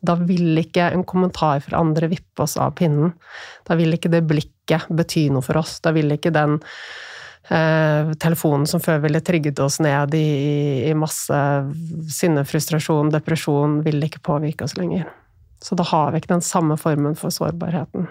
Da 0.00 0.14
vil 0.20 0.58
ikke 0.60 0.90
en 0.94 1.04
kommentar 1.08 1.60
fra 1.64 1.80
andre 1.82 2.10
vippe 2.12 2.44
oss 2.44 2.56
av 2.60 2.76
pinnen. 2.78 3.12
Da 3.66 3.76
vil 3.78 3.96
ikke 3.96 4.12
det 4.12 4.24
blikket 4.28 4.88
bety 4.94 5.28
noe 5.32 5.44
for 5.44 5.58
oss. 5.60 5.78
Da 5.84 5.92
vil 5.96 6.12
ikke 6.14 6.32
den 6.34 6.58
eh, 7.50 8.12
telefonen 8.22 8.68
som 8.70 8.82
før 8.84 9.02
ville 9.06 9.22
trygget 9.24 9.58
oss 9.64 9.80
ned 9.84 10.14
i, 10.18 10.28
i 10.90 10.94
masse 10.98 11.40
sinne, 12.14 12.46
frustrasjon, 12.46 13.12
depresjon, 13.14 13.80
vil 13.86 14.06
ikke 14.06 14.22
påvirke 14.30 14.68
oss 14.68 14.78
lenger. 14.78 15.08
Så 15.62 15.74
da 15.74 15.86
har 15.90 16.12
vi 16.12 16.22
ikke 16.22 16.36
den 16.36 16.46
samme 16.46 16.78
formen 16.78 17.18
for 17.18 17.34
sårbarheten. 17.34 18.06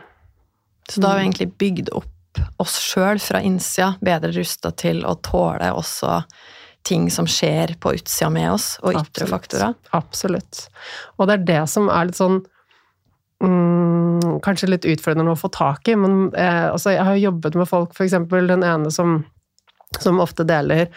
Så 0.89 1.02
da 1.02 1.12
har 1.13 1.19
vi 1.19 1.28
egentlig 1.28 1.52
bygd 1.60 1.91
opp 1.95 2.13
oss 2.62 2.78
sjøl 2.82 3.19
fra 3.23 3.41
innsida, 3.41 3.95
bedre 4.04 4.32
rusta 4.36 4.71
til 4.78 5.04
å 5.08 5.15
tåle 5.26 5.71
også 5.73 6.21
ting 6.88 7.08
som 7.12 7.28
skjer 7.30 7.76
på 7.84 7.93
utsida 7.97 8.30
med 8.34 8.52
oss, 8.56 8.76
og 8.82 8.95
ytre 8.95 9.04
Absolutt. 9.04 9.34
faktorer. 9.34 9.73
Absolutt. 9.97 10.62
Og 11.17 11.28
det 11.28 11.38
er 11.38 11.47
det 11.50 11.63
som 11.71 11.89
er 11.91 12.10
litt 12.10 12.19
sånn 12.19 12.41
mm, 13.43 14.38
Kanskje 14.45 14.69
litt 14.69 14.86
utfordrende 14.88 15.34
å 15.34 15.39
få 15.39 15.50
tak 15.54 15.89
i, 15.89 15.95
men 15.97 16.30
eh, 16.38 16.67
altså, 16.71 16.93
jeg 16.93 17.06
har 17.06 17.19
jobbet 17.19 17.58
med 17.58 17.69
folk, 17.69 17.95
f.eks. 17.95 18.15
den 18.30 18.65
ene 18.65 18.91
som, 18.93 19.19
som 20.00 20.21
ofte 20.23 20.45
deler, 20.47 20.88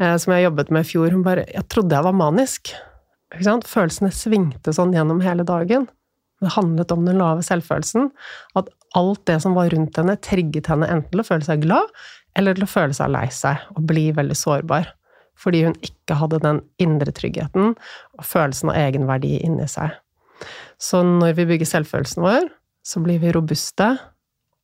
eh, 0.00 0.16
som 0.20 0.34
jeg 0.34 0.46
jobbet 0.46 0.72
med 0.74 0.86
i 0.86 0.90
fjor, 0.90 1.10
hun 1.12 1.24
bare 1.26 1.46
'Jeg 1.48 1.68
trodde 1.72 1.96
jeg 1.96 2.06
var 2.06 2.16
manisk'. 2.16 2.72
Følelsene 3.36 4.12
svingte 4.14 4.72
sånn 4.72 4.94
gjennom 4.94 5.20
hele 5.20 5.44
dagen. 5.44 5.88
Det 6.40 6.52
handlet 6.54 6.92
om 6.92 7.04
den 7.04 7.18
lave 7.18 7.42
selvfølelsen. 7.44 8.10
At 8.56 8.68
alt 8.96 9.24
det 9.26 9.40
som 9.42 9.56
var 9.56 9.72
rundt 9.72 9.96
henne, 9.96 10.16
trigget 10.16 10.70
henne 10.72 10.88
enten 10.88 11.10
til 11.10 11.24
å 11.24 11.26
føle 11.26 11.44
seg 11.44 11.64
glad, 11.64 11.90
eller 12.36 12.56
til 12.56 12.64
å 12.64 12.70
føle 12.70 12.96
seg 12.96 13.12
lei 13.12 13.26
seg 13.32 13.64
og 13.74 13.84
bli 13.88 14.10
veldig 14.16 14.36
sårbar 14.36 14.95
fordi 15.36 15.64
hun 15.66 15.76
ikke 15.84 16.16
hadde 16.20 16.42
den 16.42 16.60
indre 16.82 17.12
tryggheten 17.14 17.74
og 17.74 18.26
følelsen 18.26 18.72
av 18.72 18.80
egenverdi 18.80 19.36
inni 19.44 19.68
seg. 19.70 19.94
Så 20.80 21.02
når 21.06 21.36
vi 21.38 21.48
bygger 21.52 21.68
selvfølelsen 21.68 22.24
vår, 22.24 22.48
så 22.86 23.02
blir 23.02 23.20
vi 23.22 23.32
robuste, 23.34 23.94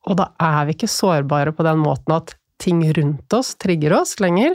og 0.08 0.18
da 0.18 0.30
er 0.42 0.66
vi 0.66 0.76
ikke 0.76 0.90
sårbare 0.90 1.54
på 1.54 1.64
den 1.66 1.80
måten 1.82 2.16
at 2.16 2.34
ting 2.62 2.82
rundt 2.94 3.34
oss 3.34 3.54
trigger 3.60 3.96
oss 3.96 4.18
lenger, 4.22 4.54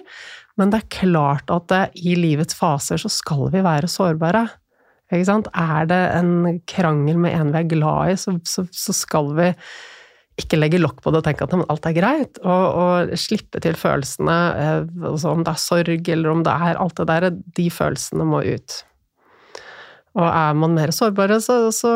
men 0.57 0.71
det 0.73 0.81
er 0.81 0.93
klart 0.93 1.51
at 1.53 1.67
det, 1.71 1.83
i 2.01 2.15
livets 2.17 2.57
faser 2.57 3.01
så 3.01 3.11
skal 3.11 3.47
vi 3.53 3.61
være 3.65 3.89
sårbare. 3.91 4.47
Er 5.13 5.85
det 5.87 5.99
en 6.17 6.59
krangel 6.67 7.19
med 7.21 7.35
en 7.37 7.53
vi 7.53 7.61
er 7.61 7.69
glad 7.71 8.11
i, 8.11 8.17
så, 8.19 8.33
så, 8.43 8.65
så 8.73 8.95
skal 8.95 9.31
vi 9.37 9.51
ikke 10.37 10.59
legge 10.59 10.81
lokk 10.81 10.99
på 11.01 11.11
det 11.11 11.21
og 11.21 11.25
tenke 11.25 11.47
at 11.47 11.55
alt 11.57 11.87
er 11.89 11.95
greit, 11.97 12.41
og, 12.43 12.65
og 12.77 13.15
slippe 13.17 13.61
til 13.63 13.77
følelsene, 13.77 14.35
eh, 14.63 15.07
altså 15.09 15.33
om 15.33 15.41
det 15.45 15.53
er 15.53 15.63
sorg 15.63 16.11
eller 16.13 16.33
om 16.33 16.43
det 16.45 16.53
er 16.53 16.81
alt 16.81 16.99
det 16.99 17.07
der, 17.09 17.31
de 17.57 17.69
følelsene 17.73 18.27
må 18.27 18.43
ut. 18.45 18.77
Og 20.17 20.25
er 20.27 20.53
man 20.57 20.73
mer 20.77 20.93
sårbare, 20.95 21.39
så, 21.43 21.57
så, 21.73 21.91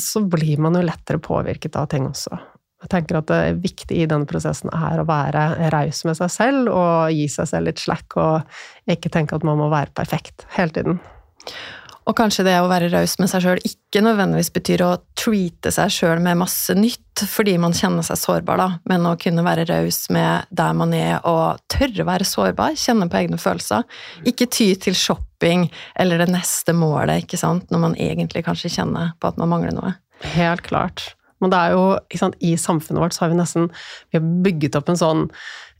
så 0.00 0.22
blir 0.24 0.60
man 0.62 0.76
jo 0.78 0.84
lettere 0.84 1.20
påvirket 1.20 1.76
av 1.76 1.88
ting 1.92 2.06
også. 2.08 2.38
Jeg 2.84 2.92
tenker 2.92 3.18
at 3.18 3.28
det 3.30 3.38
er 3.40 3.58
viktig 3.60 3.96
i 3.98 4.08
denne 4.08 4.28
prosessen 4.28 4.70
er 4.76 5.00
å 5.00 5.08
være 5.08 5.70
raus 5.72 6.02
med 6.06 6.16
seg 6.18 6.30
selv 6.32 6.70
og 6.70 7.08
gi 7.12 7.24
seg 7.32 7.48
selv 7.50 7.70
litt 7.70 7.80
slack, 7.80 8.16
og 8.20 8.92
ikke 8.92 9.12
tenke 9.12 9.36
at 9.36 9.46
man 9.48 9.58
må 9.60 9.70
være 9.72 9.96
perfekt 9.96 10.44
hele 10.58 10.76
tiden. 10.76 11.00
Og 12.06 12.14
kanskje 12.14 12.44
det 12.46 12.54
å 12.60 12.68
være 12.70 12.92
raus 12.92 13.16
med 13.18 13.30
seg 13.32 13.42
sjøl 13.42 13.64
ikke 13.66 14.04
nødvendigvis 14.04 14.52
betyr 14.54 14.84
å 14.86 14.92
treate 15.18 15.72
seg 15.74 15.90
sjøl 15.90 16.22
med 16.22 16.38
masse 16.44 16.76
nytt 16.78 17.02
fordi 17.24 17.56
man 17.60 17.74
kjenner 17.76 18.04
seg 18.04 18.18
sårbar, 18.20 18.60
da, 18.60 18.68
men 18.90 19.06
å 19.08 19.16
kunne 19.20 19.44
være 19.46 19.66
raus 19.70 20.04
med 20.12 20.48
der 20.54 20.76
man 20.76 20.92
er 20.96 21.18
og 21.28 21.62
tørre 21.72 22.04
å 22.04 22.08
være 22.08 22.28
sårbar, 22.28 22.76
kjenne 22.76 23.08
på 23.10 23.20
egne 23.22 23.40
følelser. 23.40 23.86
Ikke 24.28 24.48
ty 24.50 24.72
til 24.80 24.96
shopping 24.98 25.68
eller 25.98 26.20
det 26.20 26.30
neste 26.34 26.74
målet, 26.76 27.24
ikke 27.24 27.40
sant, 27.40 27.70
når 27.72 27.84
man 27.86 28.00
egentlig 28.00 28.44
kanskje 28.46 28.74
kjenner 28.78 29.14
på 29.20 29.30
at 29.30 29.40
man 29.40 29.54
mangler 29.54 29.76
noe. 29.76 29.94
Helt 30.36 30.64
klart. 30.66 31.12
Men 31.42 31.52
det 31.52 31.60
er 31.60 31.76
jo, 31.76 31.86
sant, 32.16 32.36
i 32.40 32.54
samfunnet 32.60 33.02
vårt 33.02 33.16
så 33.16 33.26
har 33.26 33.32
vi 33.32 33.38
nesten 33.38 33.68
vi 33.68 34.18
har 34.18 34.28
bygget 34.44 34.78
opp 34.78 34.88
en 34.88 35.00
sånn 35.00 35.24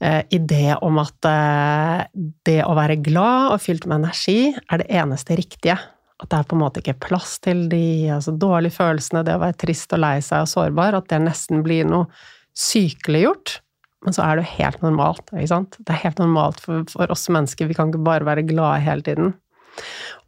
eh, 0.05 0.23
idé 0.37 0.77
om 0.85 1.01
at 1.01 1.29
eh, 1.31 2.03
det 2.49 2.61
å 2.67 2.77
være 2.77 2.99
glad 3.05 3.55
og 3.55 3.63
fylt 3.65 3.89
med 3.89 4.03
energi 4.03 4.53
er 4.53 4.83
det 4.83 4.91
eneste 5.01 5.39
riktige. 5.41 5.79
At 6.23 6.31
det 6.33 6.39
er 6.39 6.49
på 6.49 6.57
en 6.57 6.63
måte 6.63 6.81
ikke 6.81 6.97
plass 7.09 7.37
til 7.45 7.67
de 7.73 8.09
altså, 8.15 8.33
dårlige 8.33 8.79
følelsene, 8.79 9.25
det 9.27 9.37
å 9.37 9.43
være 9.43 9.59
trist 9.61 9.93
og 9.93 10.01
lei 10.01 10.17
seg 10.25 10.47
og 10.47 10.53
sårbar, 10.53 10.97
at 10.97 11.11
det 11.13 11.21
nesten 11.27 11.65
blir 11.67 11.89
noe 11.89 12.09
sykeliggjort. 12.57 13.59
Men 14.07 14.17
så 14.17 14.23
er 14.25 14.37
det 14.37 14.47
jo 14.47 14.55
helt 14.63 14.85
normalt. 14.85 15.27
ikke 15.35 15.51
sant? 15.51 15.77
Det 15.83 15.93
er 15.93 16.05
helt 16.07 16.23
normalt 16.23 16.63
for, 16.63 16.87
for 16.93 17.13
oss 17.13 17.27
mennesker. 17.33 17.69
Vi 17.69 17.77
kan 17.77 17.91
ikke 17.91 18.07
bare 18.07 18.29
være 18.29 18.47
glade 18.49 18.85
hele 18.87 19.05
tiden. 19.05 19.35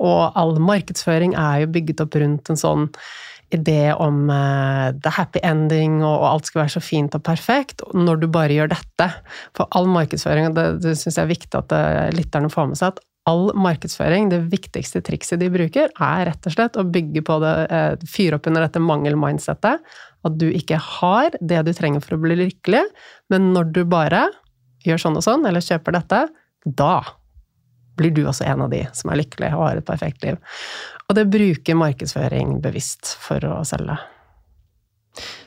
Og 0.03 0.37
all 0.39 0.59
markedsføring 0.61 1.33
er 1.39 1.65
jo 1.65 1.73
bygget 1.73 2.05
opp 2.05 2.19
rundt 2.21 2.53
en 2.53 2.61
sånn 2.61 2.89
idé 3.55 3.95
om 3.97 4.27
uh, 4.29 4.93
the 5.01 5.13
happy 5.17 5.41
ending, 5.47 6.03
og, 6.03 6.13
og, 6.19 6.27
alt 6.35 6.49
skal 6.51 6.63
være 6.67 6.75
så 6.75 6.83
fint 6.85 7.15
og 7.17 7.25
perfekt, 7.25 7.81
når 7.97 8.21
du 8.21 8.27
bare 8.33 8.53
gjør 8.53 8.75
dette. 8.75 9.07
For 9.57 9.71
all 9.77 9.89
markedsføring, 9.89 10.51
og 10.51 10.59
det, 10.59 10.67
det 10.85 10.97
syns 11.01 11.17
jeg 11.17 11.25
er 11.25 11.33
viktig 11.33 11.61
at 11.63 11.73
uh, 11.73 12.09
lytterne 12.17 12.53
får 12.53 12.69
med 12.69 12.81
seg, 12.81 12.93
at 12.93 13.08
all 13.29 13.51
markedsføring, 13.59 14.31
det 14.33 14.41
viktigste 14.53 15.03
trikset 15.05 15.43
de 15.43 15.51
bruker, 15.53 15.93
er 15.93 16.25
rett 16.31 16.49
og 16.49 16.55
slett 16.55 16.79
å 16.81 16.87
bygge 16.89 17.23
på 17.27 17.39
det, 17.45 17.55
uh, 17.71 18.09
fyre 18.09 18.39
opp 18.39 18.49
under 18.51 18.65
dette 18.65 18.83
mangel-mindsetet, 18.83 19.85
At 20.27 20.35
du 20.35 20.49
ikke 20.51 20.81
har 20.83 21.31
det 21.39 21.61
du 21.63 21.71
trenger 21.73 22.03
for 22.03 22.17
å 22.17 22.23
bli 22.25 22.35
lykkelig, 22.35 22.83
men 23.31 23.53
når 23.55 23.71
du 23.71 23.85
bare 23.87 24.25
gjør 24.85 24.99
sånn 24.99 25.19
og 25.21 25.23
sånn, 25.23 25.47
eller 25.47 25.63
kjøper 25.63 25.95
dette, 25.95 26.25
da 26.67 26.97
blir 27.99 28.11
du 28.15 28.25
også 28.27 28.47
en 28.51 28.67
av 28.67 28.73
de 28.73 28.83
som 28.93 29.13
er 29.13 29.21
lykkelig 29.23 29.53
og 29.55 29.63
har 29.63 29.79
et 29.79 29.87
perfekt 29.87 30.27
liv. 30.27 30.39
Og 31.09 31.17
det 31.19 31.29
bruker 31.31 31.79
markedsføring 31.79 32.59
bevisst 32.65 33.15
for 33.23 33.43
å 33.47 33.61
selge. 33.67 33.97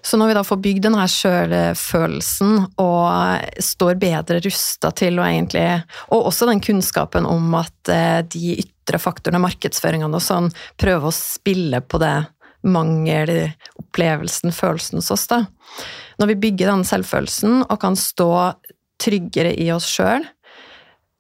Så 0.02 0.18
når 0.18 0.32
vi 0.32 0.36
da 0.38 0.44
får 0.46 0.60
bygd 0.66 0.86
denne 0.88 1.06
sjølfølelsen 1.10 2.58
og 2.82 3.62
står 3.62 4.00
bedre 4.02 4.42
rusta 4.44 4.92
til 4.98 5.20
å 5.22 5.28
egentlig 5.28 5.66
Og 6.12 6.28
også 6.32 6.48
den 6.50 6.62
kunnskapen 6.64 7.28
om 7.30 7.54
at 7.60 7.92
eh, 7.92 8.22
de 8.26 8.58
ytre 8.64 9.00
faktorene, 9.02 9.42
markedsføringene 9.44 10.18
og 10.18 10.26
sånn, 10.26 10.50
prøver 10.82 11.10
å 11.10 11.16
spille 11.16 11.84
på 11.86 12.02
det 12.02 12.16
mangelopplevelsen, 12.68 14.54
følelsen 14.54 15.00
hos 15.00 15.10
oss, 15.14 15.26
da. 15.32 15.44
Når 16.22 16.34
vi 16.34 16.42
bygger 16.44 16.70
den 16.70 16.84
selvfølelsen 16.86 17.64
og 17.64 17.80
kan 17.82 17.98
stå 17.98 18.30
tryggere 19.02 19.56
i 19.58 19.72
oss 19.74 19.88
sjøl, 19.90 20.28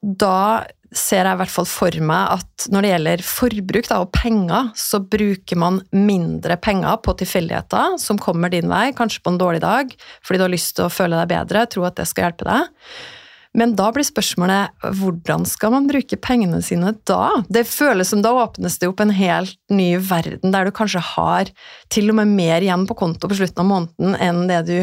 da 0.01 0.65
ser 0.91 1.23
jeg 1.23 1.37
i 1.37 1.39
hvert 1.39 1.53
fall 1.53 1.67
for 1.69 1.95
meg 2.03 2.35
at 2.35 2.65
når 2.71 2.83
det 2.83 2.91
gjelder 2.91 3.23
forbruk 3.23 3.87
da, 3.87 4.01
og 4.03 4.11
penger, 4.15 4.71
så 4.75 4.99
bruker 4.99 5.59
man 5.59 5.79
mindre 5.95 6.57
penger 6.59 6.99
på 7.05 7.15
tilfeldigheter 7.21 7.95
som 8.01 8.19
kommer 8.21 8.51
din 8.51 8.69
vei, 8.71 8.89
kanskje 8.95 9.23
på 9.23 9.33
en 9.33 9.39
dårlig 9.41 9.63
dag, 9.63 9.95
fordi 10.25 10.41
du 10.41 10.45
har 10.45 10.53
lyst 10.53 10.75
til 10.77 10.87
å 10.87 10.93
føle 10.93 11.19
deg 11.21 11.31
bedre, 11.31 11.65
tro 11.71 11.87
at 11.87 11.97
det 11.99 12.09
skal 12.11 12.27
hjelpe 12.27 12.47
deg. 12.47 12.69
Men 13.57 13.73
da 13.75 13.89
blir 13.91 14.05
spørsmålet 14.07 14.85
hvordan 14.99 15.43
skal 15.49 15.73
man 15.73 15.87
bruke 15.89 16.19
pengene 16.23 16.61
sine 16.63 16.93
da? 17.07 17.43
Det 17.51 17.65
føles 17.67 18.11
som 18.13 18.21
da 18.23 18.31
åpnes 18.39 18.77
det 18.79 18.87
opp 18.87 19.03
en 19.03 19.11
helt 19.15 19.57
ny 19.71 19.93
verden, 19.99 20.53
der 20.53 20.67
du 20.67 20.75
kanskje 20.75 21.03
har 21.03 21.51
til 21.91 22.11
og 22.11 22.19
med 22.21 22.31
mer 22.31 22.63
igjen 22.63 22.85
på 22.87 22.95
konto 22.99 23.27
på 23.27 23.39
slutten 23.41 23.63
av 23.63 23.71
måneden 23.71 24.15
enn 24.23 24.45
det 24.51 24.61
du 24.69 24.77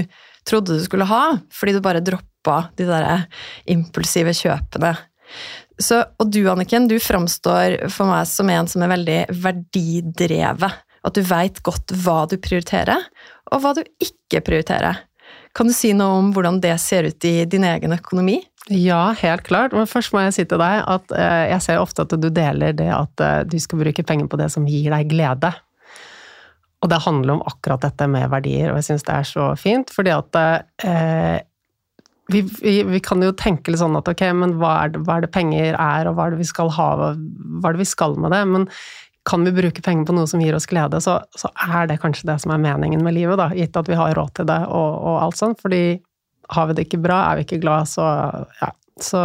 trodde 0.49 0.77
du 0.77 0.85
skulle 0.85 1.09
ha, 1.09 1.39
fordi 1.53 1.77
du 1.77 1.85
bare 1.85 2.05
droppa 2.05 2.67
de 2.77 2.89
der 2.89 3.25
impulsive 3.69 4.37
kjøpene. 4.37 4.95
Så, 5.79 6.03
og 6.18 6.31
du, 6.35 6.41
Anniken, 6.51 6.89
du 6.91 6.97
framstår 7.03 7.79
for 7.95 8.11
meg 8.11 8.26
som 8.26 8.51
en 8.51 8.68
som 8.70 8.83
er 8.83 8.93
veldig 8.97 9.18
verdidrevet. 9.45 10.85
At 11.07 11.14
du 11.14 11.22
veit 11.22 11.61
godt 11.62 11.95
hva 12.03 12.24
du 12.29 12.35
prioriterer, 12.43 13.05
og 13.53 13.62
hva 13.62 13.76
du 13.79 13.85
ikke 14.03 14.43
prioriterer. 14.45 15.05
Kan 15.57 15.70
du 15.70 15.74
si 15.74 15.93
noe 15.97 16.18
om 16.18 16.33
hvordan 16.35 16.59
det 16.62 16.74
ser 16.83 17.07
ut 17.09 17.24
i 17.26 17.45
din 17.51 17.64
egen 17.66 17.95
økonomi? 17.95 18.41
Ja, 18.68 19.14
helt 19.16 19.47
klart. 19.47 19.72
Men 19.72 19.89
først 19.89 20.12
må 20.12 20.20
jeg 20.22 20.35
si 20.37 20.45
til 20.49 20.61
deg 20.61 20.83
at 20.85 21.14
eh, 21.16 21.45
jeg 21.55 21.64
ser 21.64 21.81
ofte 21.81 22.05
at 22.05 22.12
du 22.20 22.29
deler 22.29 22.74
det 22.76 22.91
at 22.93 23.24
eh, 23.24 23.41
du 23.49 23.57
skal 23.62 23.81
bruke 23.81 24.05
penger 24.05 24.29
på 24.29 24.41
det 24.41 24.51
som 24.53 24.68
gir 24.68 24.93
deg 24.93 25.09
glede. 25.11 25.53
Og 26.85 26.91
det 26.93 27.01
handler 27.03 27.39
om 27.39 27.47
akkurat 27.49 27.83
dette 27.83 28.07
med 28.11 28.29
verdier, 28.31 28.70
og 28.70 28.79
jeg 28.79 28.91
syns 28.91 29.07
det 29.09 29.14
er 29.16 29.26
så 29.26 29.47
fint. 29.59 29.91
Fordi 29.95 30.12
at 30.14 30.39
eh, 30.43 31.39
vi, 32.33 32.43
vi, 32.61 32.83
vi, 32.85 33.01
kan 33.01 33.22
jo 33.24 33.33
tenke 33.33 33.72
litt 33.72 33.81
sånn 33.81 33.97
at 33.99 34.09
ok, 34.11 34.22
men 34.37 34.57
hva 34.61 34.74
er, 34.85 34.95
det, 34.95 35.03
hva 35.07 35.16
er, 35.16 35.24
det, 35.24 35.33
penger 35.33 35.72
er, 35.72 36.09
og 36.09 36.18
hva 36.18 36.29
er 36.29 36.35
det 36.35 36.43
vi 36.43 36.49
skal 36.49 36.72
ha, 36.76 36.89
hva 36.99 37.70
er 37.70 37.76
det 37.76 37.85
vi 37.85 37.89
skal 37.89 38.18
med 38.20 38.35
det? 38.37 38.43
Men 38.53 38.66
kan 39.29 39.45
vi 39.45 39.53
bruke 39.53 39.85
penger 39.85 40.09
på 40.09 40.16
noe 40.16 40.29
som 40.29 40.41
gir 40.41 40.57
oss 40.57 40.68
glede, 40.68 41.01
så, 41.05 41.18
så 41.37 41.51
er 41.68 41.89
det 41.89 42.01
kanskje 42.03 42.29
det 42.31 42.39
som 42.45 42.53
er 42.55 42.62
meningen 42.62 43.03
med 43.05 43.16
livet, 43.16 43.41
da, 43.41 43.51
gitt 43.57 43.76
at 43.76 43.89
vi 43.89 43.99
har 43.99 44.16
råd 44.16 44.35
til 44.39 44.49
det 44.49 44.61
og, 44.68 44.89
og 45.09 45.20
alt 45.26 45.41
sånt. 45.41 45.61
Fordi 45.64 45.83
har 46.55 46.68
vi 46.68 46.76
det 46.76 46.89
ikke 46.89 47.03
bra, 47.05 47.22
er 47.29 47.41
vi 47.41 47.49
ikke 47.49 47.61
glad, 47.64 47.91
så 47.91 48.07
ja, 48.61 48.70
så, 49.05 49.22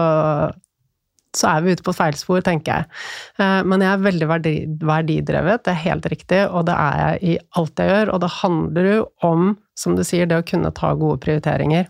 så 1.37 1.49
er 1.49 1.63
vi 1.63 1.75
ute 1.75 1.85
på 1.85 1.95
feil 1.95 2.17
spor, 2.19 2.43
tenker 2.45 2.81
jeg. 2.81 3.01
Eh, 3.39 3.61
men 3.67 3.83
jeg 3.85 3.91
er 3.93 4.05
veldig 4.07 4.29
verdi, 4.29 4.53
verdidrevet, 4.83 5.63
det 5.65 5.73
er 5.73 5.83
helt 5.85 6.09
riktig, 6.11 6.41
og 6.49 6.67
det 6.67 6.75
er 6.77 7.01
jeg 7.03 7.33
i 7.33 7.37
alt 7.59 7.83
jeg 7.83 7.93
gjør. 7.93 8.13
Og 8.15 8.23
det 8.23 8.31
handler 8.41 8.89
jo 8.91 8.99
om, 9.29 9.53
som 9.79 9.95
du 9.97 10.03
sier, 10.07 10.27
det 10.29 10.41
å 10.41 10.47
kunne 10.47 10.73
ta 10.75 10.93
gode 10.99 11.21
prioriteringer. 11.23 11.87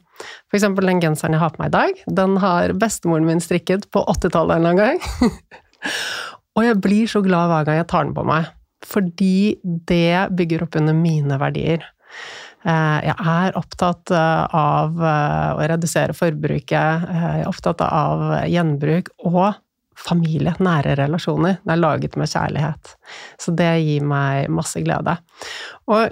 For 0.51 0.59
eksempel 0.59 0.89
den 0.89 1.01
genseren 1.03 1.35
jeg 1.35 1.43
har 1.43 1.53
på 1.53 1.63
meg 1.63 1.71
i 1.71 1.77
dag, 1.77 2.03
den 2.19 2.37
har 2.43 2.75
bestemoren 2.79 3.27
min 3.27 3.43
strikket 3.43 3.89
på 3.93 4.03
80-tallet 4.15 4.59
en 4.59 4.67
eller 4.67 4.73
annen 4.73 4.83
gang. 4.83 5.41
og 6.57 6.67
jeg 6.67 6.79
blir 6.83 7.11
så 7.11 7.23
glad 7.25 7.51
hver 7.51 7.67
gang 7.67 7.81
jeg 7.81 7.89
tar 7.91 8.07
den 8.07 8.15
på 8.17 8.25
meg, 8.27 8.47
fordi 8.85 9.35
det 9.63 10.29
bygger 10.37 10.65
opp 10.67 10.79
under 10.79 10.97
mine 10.97 11.39
verdier. 11.41 11.85
Eh, 12.63 12.99
jeg 13.09 13.15
er 13.19 13.57
opptatt 13.59 14.13
eh, 14.15 14.55
av 14.55 14.95
eh, 15.03 15.49
å 15.57 15.67
redusere 15.73 16.15
forbruket, 16.15 16.71
jeg 16.71 17.43
er 17.43 17.49
opptatt 17.49 17.83
av 17.83 18.23
gjenbruk 18.47 19.11
og 19.27 19.57
familie, 19.99 20.55
nære 20.63 20.95
relasjoner. 20.97 21.59
Det 21.61 21.75
er 21.75 21.81
laget 21.81 22.15
med 22.19 22.31
kjærlighet. 22.31 22.95
Så 23.39 23.53
det 23.55 23.69
gir 23.83 24.05
meg 24.07 24.49
masse 24.51 24.81
glede. 24.83 25.17
Og 25.91 26.07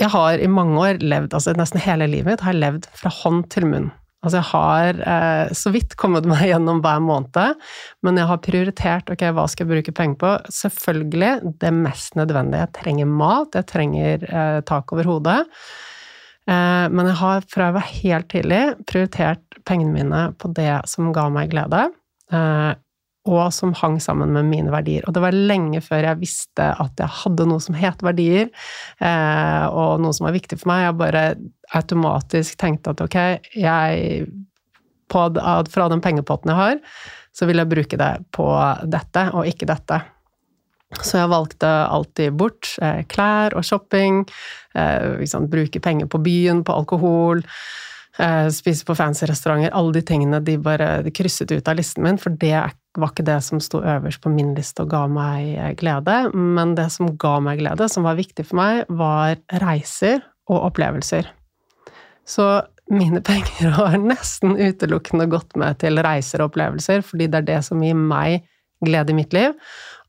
jeg 0.00 0.08
har 0.12 0.40
i 0.40 0.48
mange 0.48 0.78
år 0.80 1.02
levd, 1.04 1.34
altså 1.36 1.52
nesten 1.58 1.82
hele 1.84 2.08
livet 2.08 2.32
mitt, 2.32 2.44
har 2.44 2.54
jeg 2.54 2.62
levd 2.62 2.88
fra 2.96 3.12
hånd 3.22 3.44
til 3.52 3.68
munn. 3.68 3.90
Altså 4.22 4.38
jeg 4.38 4.48
har 4.52 4.98
eh, 5.12 5.52
så 5.58 5.72
vidt 5.74 5.96
kommet 5.98 6.26
meg 6.30 6.46
gjennom 6.48 6.82
hver 6.84 7.00
måned, 7.02 7.62
men 8.06 8.20
jeg 8.20 8.30
har 8.30 8.42
prioritert 8.44 9.12
ok, 9.12 9.24
hva 9.34 9.46
skal 9.50 9.66
jeg 9.66 9.72
bruke 9.74 9.96
penger 9.98 10.20
på. 10.20 10.34
Selvfølgelig 10.62 11.32
det 11.62 11.72
mest 11.74 12.18
nødvendige. 12.18 12.66
Jeg 12.66 12.76
trenger 12.78 13.16
mat, 13.22 13.58
jeg 13.58 13.68
trenger 13.70 14.28
eh, 14.28 14.60
tak 14.68 14.94
over 14.94 15.10
hodet. 15.10 15.40
Eh, 16.50 16.86
men 16.92 17.10
jeg 17.10 17.18
har 17.22 17.48
fra 17.50 17.68
jeg 17.68 17.78
var 17.78 17.90
helt 17.98 18.30
tidlig 18.32 18.62
prioritert 18.86 19.60
pengene 19.68 19.94
mine 19.98 20.22
på 20.38 20.54
det 20.54 20.70
som 20.90 21.12
ga 21.14 21.28
meg 21.34 21.52
glede. 21.52 21.88
Og 23.30 23.52
som 23.54 23.70
hang 23.78 24.00
sammen 24.02 24.32
med 24.34 24.48
mine 24.50 24.72
verdier. 24.74 25.04
Og 25.06 25.14
det 25.14 25.20
var 25.22 25.36
lenge 25.36 25.78
før 25.84 26.08
jeg 26.08 26.18
visste 26.24 26.64
at 26.82 26.98
jeg 26.98 27.14
hadde 27.22 27.46
noe 27.46 27.62
som 27.62 27.76
het 27.78 28.02
verdier, 28.02 28.48
eh, 28.98 29.66
og 29.70 30.02
noe 30.02 30.16
som 30.16 30.26
var 30.26 30.34
viktig 30.34 30.58
for 30.58 30.72
meg. 30.72 30.88
Jeg 30.88 30.96
bare 30.98 31.22
automatisk 31.78 32.58
tenkte 32.58 32.96
at 32.96 33.04
ok, 33.04 33.18
jeg 33.54 34.26
på, 35.12 35.22
Fra 35.68 35.86
den 35.92 36.00
pengepotten 36.00 36.50
jeg 36.50 36.56
har, 36.58 36.98
så 37.36 37.46
vil 37.46 37.60
jeg 37.60 37.68
bruke 37.68 38.00
det 38.00 38.10
på 38.32 38.48
dette, 38.88 39.26
og 39.36 39.46
ikke 39.46 39.68
dette. 39.68 40.00
Så 41.04 41.20
jeg 41.20 41.30
valgte 41.30 41.68
alltid 41.68 42.34
bort 42.40 42.74
eh, 42.82 43.04
klær 43.06 43.54
og 43.54 43.64
shopping, 43.64 44.24
liksom, 44.74 45.50
bruke 45.52 45.80
penger 45.84 46.08
på 46.08 46.18
byen, 46.24 46.64
på 46.64 46.74
alkohol. 46.74 47.44
Spise 48.52 48.84
på 48.88 48.96
fancy 48.96 49.24
restauranter. 49.28 49.72
Alle 49.72 49.94
de 49.96 50.02
tingene 50.04 50.40
de 50.44 50.58
bare 50.60 51.02
de 51.04 51.12
krysset 51.14 51.52
ut 51.52 51.68
av 51.68 51.78
listen 51.78 52.04
min, 52.04 52.18
for 52.20 52.34
det 52.40 52.50
er 52.56 52.72
var 52.98 53.12
ikke 53.12 53.24
det 53.24 53.38
som 53.44 53.60
sto 53.62 53.80
øverst 53.80 54.20
på 54.24 54.32
min 54.32 54.52
liste 54.56 54.84
og 54.84 54.90
ga 54.92 55.06
meg 55.08 55.78
glede, 55.80 56.16
men 56.34 56.74
det 56.76 56.90
som 56.92 57.14
ga 57.20 57.38
meg 57.44 57.62
glede, 57.62 57.88
som 57.88 58.04
var 58.04 58.18
viktig 58.18 58.44
for 58.48 58.60
meg, 58.60 58.84
var 58.92 59.38
reiser 59.62 60.20
og 60.50 60.68
opplevelser. 60.68 61.30
Så 62.28 62.48
mine 62.92 63.22
penger 63.30 63.74
har 63.78 63.98
nesten 64.00 64.56
utelukkende 64.58 65.28
gått 65.32 65.56
med 65.58 65.80
til 65.82 66.00
reiser 66.04 66.42
og 66.42 66.52
opplevelser, 66.52 67.04
fordi 67.06 67.30
det 67.32 67.42
er 67.42 67.50
det 67.54 67.60
som 67.68 67.82
gir 67.84 67.98
meg 67.98 68.42
glede 68.82 69.14
i 69.14 69.16
mitt 69.16 69.34
liv, 69.34 69.54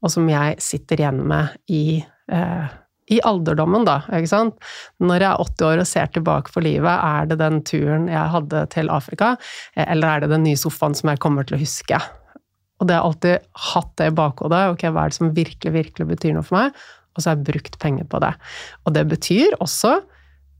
og 0.03 0.11
som 0.11 0.27
jeg 0.27 0.57
sitter 0.63 0.99
igjen 0.99 1.21
med 1.29 1.53
i, 1.71 2.01
eh, 2.33 2.71
i 3.13 3.19
alderdommen, 3.23 3.85
da, 3.87 3.99
ikke 4.09 4.31
sant. 4.31 4.57
Når 4.99 5.21
jeg 5.21 5.29
er 5.29 5.43
80 5.45 5.67
år 5.69 5.83
og 5.83 5.87
ser 5.87 6.09
tilbake 6.15 6.55
på 6.55 6.63
livet, 6.65 6.91
er 6.91 7.29
det 7.29 7.37
den 7.39 7.61
turen 7.63 8.09
jeg 8.11 8.33
hadde 8.33 8.65
til 8.73 8.91
Afrika, 8.91 9.35
eh, 9.77 9.85
eller 9.85 10.09
er 10.09 10.25
det 10.25 10.33
den 10.33 10.45
nye 10.49 10.59
sofaen 10.59 10.97
som 10.97 11.13
jeg 11.13 11.21
kommer 11.23 11.47
til 11.47 11.59
å 11.59 11.63
huske? 11.63 12.01
Og 12.81 12.89
det 12.89 12.97
har 12.97 13.07
alltid 13.07 13.45
hatt 13.69 13.91
det 13.99 14.09
i 14.09 14.15
bakhodet. 14.17 14.63
Ok, 14.73 14.87
hva 14.89 15.05
er 15.05 15.13
det 15.13 15.19
som 15.19 15.33
virkelig, 15.35 15.73
virkelig 15.75 16.09
betyr 16.09 16.35
noe 16.35 16.45
for 16.47 16.59
meg? 16.59 16.83
Og 17.13 17.21
så 17.21 17.29
har 17.29 17.37
jeg 17.37 17.47
brukt 17.51 17.77
penger 17.81 18.07
på 18.09 18.21
det. 18.23 18.33
Og 18.83 18.95
det 18.95 19.05
betyr 19.11 19.57
også 19.61 19.99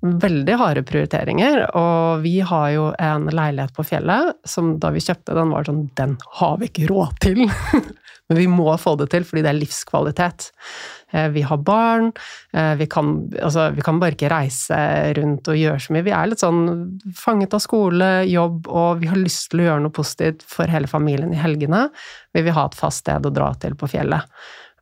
veldig 0.04 0.56
harde 0.60 0.84
prioriteringer. 0.88 1.66
Og 1.80 2.24
vi 2.26 2.38
har 2.44 2.70
jo 2.76 2.88
en 3.00 3.30
leilighet 3.32 3.76
på 3.76 3.86
fjellet 3.88 4.36
som 4.48 4.76
da 4.84 4.92
vi 4.94 5.04
kjøpte 5.04 5.36
den, 5.38 5.54
var 5.54 5.68
sånn 5.68 5.86
Den 5.98 6.18
har 6.40 6.58
vi 6.62 6.72
ikke 6.72 6.90
råd 6.92 7.20
til! 7.24 7.46
men 8.30 8.40
vi 8.40 8.48
må 8.48 8.72
få 8.80 8.96
det 9.00 9.10
til 9.14 9.26
fordi 9.28 9.44
det 9.46 9.52
er 9.52 9.60
livskvalitet. 9.60 10.50
Eh, 11.14 11.30
vi 11.34 11.44
har 11.46 11.60
barn, 11.62 12.12
eh, 12.54 12.74
vi 12.80 12.88
kan, 12.92 13.14
altså, 13.42 13.70
vi 13.76 13.86
kan 13.86 14.00
bare 14.02 14.16
ikke 14.16 14.32
reise 14.34 14.80
rundt 15.18 15.48
og 15.52 15.60
gjøre 15.60 15.84
så 15.86 15.96
mye. 15.96 16.08
Vi 16.08 16.16
er 16.16 16.32
litt 16.32 16.44
sånn 16.44 16.64
fanget 17.20 17.56
av 17.56 17.64
skole, 17.64 18.12
jobb, 18.30 18.68
og 18.68 19.04
vi 19.04 19.12
har 19.12 19.20
lyst 19.20 19.52
til 19.52 19.64
å 19.64 19.70
gjøre 19.70 19.86
noe 19.86 19.96
positivt 19.96 20.44
for 20.48 20.72
hele 20.72 20.90
familien 20.92 21.36
i 21.36 21.42
helgene. 21.42 21.88
Vi 22.34 22.46
vil 22.46 22.58
ha 22.58 22.68
et 22.68 22.80
fast 22.80 23.06
sted 23.06 23.28
å 23.28 23.34
dra 23.34 23.54
til 23.62 23.78
på 23.80 23.92
fjellet. 23.92 24.28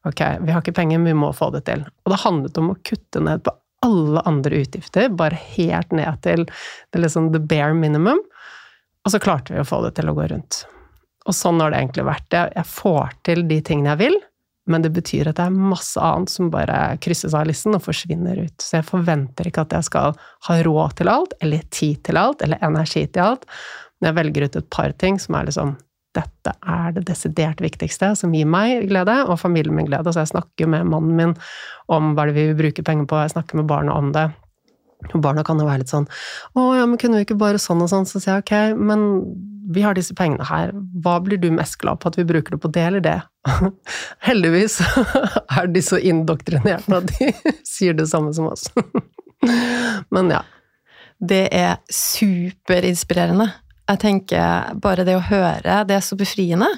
Ok, 0.07 0.22
vi 0.41 0.53
har 0.53 0.63
ikke 0.63 0.74
penger, 0.74 0.97
men 0.97 1.11
vi 1.11 1.19
må 1.19 1.30
få 1.38 1.51
det 1.53 1.65
til. 1.67 1.84
Og 2.05 2.13
det 2.13 2.24
handlet 2.24 2.57
om 2.57 2.72
å 2.74 2.80
kutte 2.82 3.22
ned 3.22 3.43
på 3.45 3.53
alle 3.86 4.22
andre 4.30 4.62
utgifter, 4.64 5.10
bare 5.10 5.38
helt 5.56 5.92
ned 5.96 6.22
til 6.26 6.46
det 6.46 7.02
liksom 7.02 7.32
the 7.34 7.42
bare 7.42 7.74
minimum. 7.78 8.22
Og 9.02 9.14
så 9.14 9.22
klarte 9.22 9.56
vi 9.56 9.62
å 9.62 9.68
få 9.68 9.82
det 9.86 9.96
til 9.98 10.12
å 10.12 10.16
gå 10.18 10.28
rundt. 10.30 10.64
Og 11.30 11.38
sånn 11.38 11.62
har 11.62 11.74
det 11.74 11.82
egentlig 11.82 12.06
vært. 12.06 12.34
Jeg 12.34 12.68
får 12.70 13.16
til 13.26 13.44
de 13.50 13.60
tingene 13.66 13.94
jeg 13.94 14.02
vil, 14.04 14.18
men 14.70 14.86
det 14.86 14.92
betyr 14.94 15.30
at 15.30 15.40
det 15.40 15.48
er 15.50 15.70
masse 15.74 16.02
annet 16.02 16.30
som 16.30 16.52
bare 16.54 16.78
krysses 17.02 17.34
av 17.38 17.48
listen 17.50 17.78
og 17.78 17.84
forsvinner 17.86 18.44
ut. 18.46 18.58
Så 18.62 18.80
jeg 18.80 18.90
forventer 18.90 19.50
ikke 19.50 19.66
at 19.66 19.76
jeg 19.78 19.90
skal 19.90 20.18
ha 20.48 20.58
råd 20.66 20.98
til 21.00 21.12
alt, 21.12 21.34
eller 21.42 21.66
tid 21.74 22.04
til 22.06 22.22
alt, 22.22 22.46
eller 22.46 22.62
energi 22.66 23.08
til 23.08 23.26
alt. 23.26 23.48
Men 24.00 24.12
jeg 24.12 24.20
velger 24.22 24.46
ut 24.46 24.60
et 24.62 24.70
par 24.74 24.94
ting 25.02 25.18
som 25.22 25.38
er 25.38 25.50
liksom 25.50 25.76
dette 26.16 26.53
er 26.68 26.93
det 26.95 27.05
desidert 27.07 27.62
viktigste, 27.64 28.12
som 28.20 28.34
gir 28.36 28.49
meg 28.49 28.88
glede, 28.89 29.16
og 29.28 29.39
familien 29.39 29.76
min 29.78 29.88
glede. 29.88 30.12
Så 30.12 30.24
jeg 30.24 30.34
snakker 30.34 30.70
med 30.72 30.89
mannen 30.91 31.16
min 31.18 31.36
om 31.91 32.14
hva 32.16 32.28
det 32.28 32.36
vi 32.36 32.49
vil 32.49 32.59
bruke 32.59 32.86
penger 32.88 33.07
på, 33.07 33.22
jeg 33.24 33.36
snakker 33.36 33.62
med 33.62 33.70
barna 33.72 33.95
om 33.95 34.12
det. 34.16 34.28
Og 35.12 35.22
barna 35.24 35.43
kan 35.43 35.59
jo 35.59 35.66
være 35.66 35.82
litt 35.82 35.89
sånn 35.89 36.05
'Å 36.53 36.78
ja, 36.78 36.86
men 36.86 36.97
kunne 36.97 37.18
vi 37.18 37.26
ikke 37.26 37.39
bare 37.39 37.57
sånn 37.57 37.82
og 37.82 37.89
sånn?' 37.89 38.05
Så 38.05 38.22
sier 38.22 38.38
jeg 38.38 38.43
ok, 38.43 38.78
men 38.78 39.34
vi 39.74 39.82
har 39.82 39.95
disse 39.95 40.14
pengene 40.14 40.45
her, 40.45 40.72
hva 41.01 41.20
blir 41.24 41.38
du 41.38 41.49
mest 41.51 41.78
glad 41.82 41.99
på 42.01 42.12
at 42.12 42.18
vi 42.18 42.28
bruker 42.28 42.51
det 42.51 42.62
på 42.62 42.72
det 42.72 42.86
eller 42.86 42.99
det? 43.09 43.22
Heldigvis 44.20 44.82
er 45.57 45.68
de 45.68 45.82
så 45.82 45.97
indoktrinerte 45.97 46.97
at 46.97 47.07
de 47.07 47.34
sier 47.74 47.93
det 47.93 48.09
samme 48.09 48.34
som 48.34 48.51
oss. 48.51 48.70
Men 50.09 50.30
ja. 50.30 50.43
Det 51.22 51.49
er 51.53 51.78
superinspirerende. 51.93 53.51
Jeg 53.92 54.00
tenker 54.00 54.76
bare 54.80 55.04
det 55.04 55.18
å 55.18 55.24
høre, 55.26 55.82
det 55.88 55.98
er 55.98 56.04
så 56.06 56.16
befriende. 56.16 56.70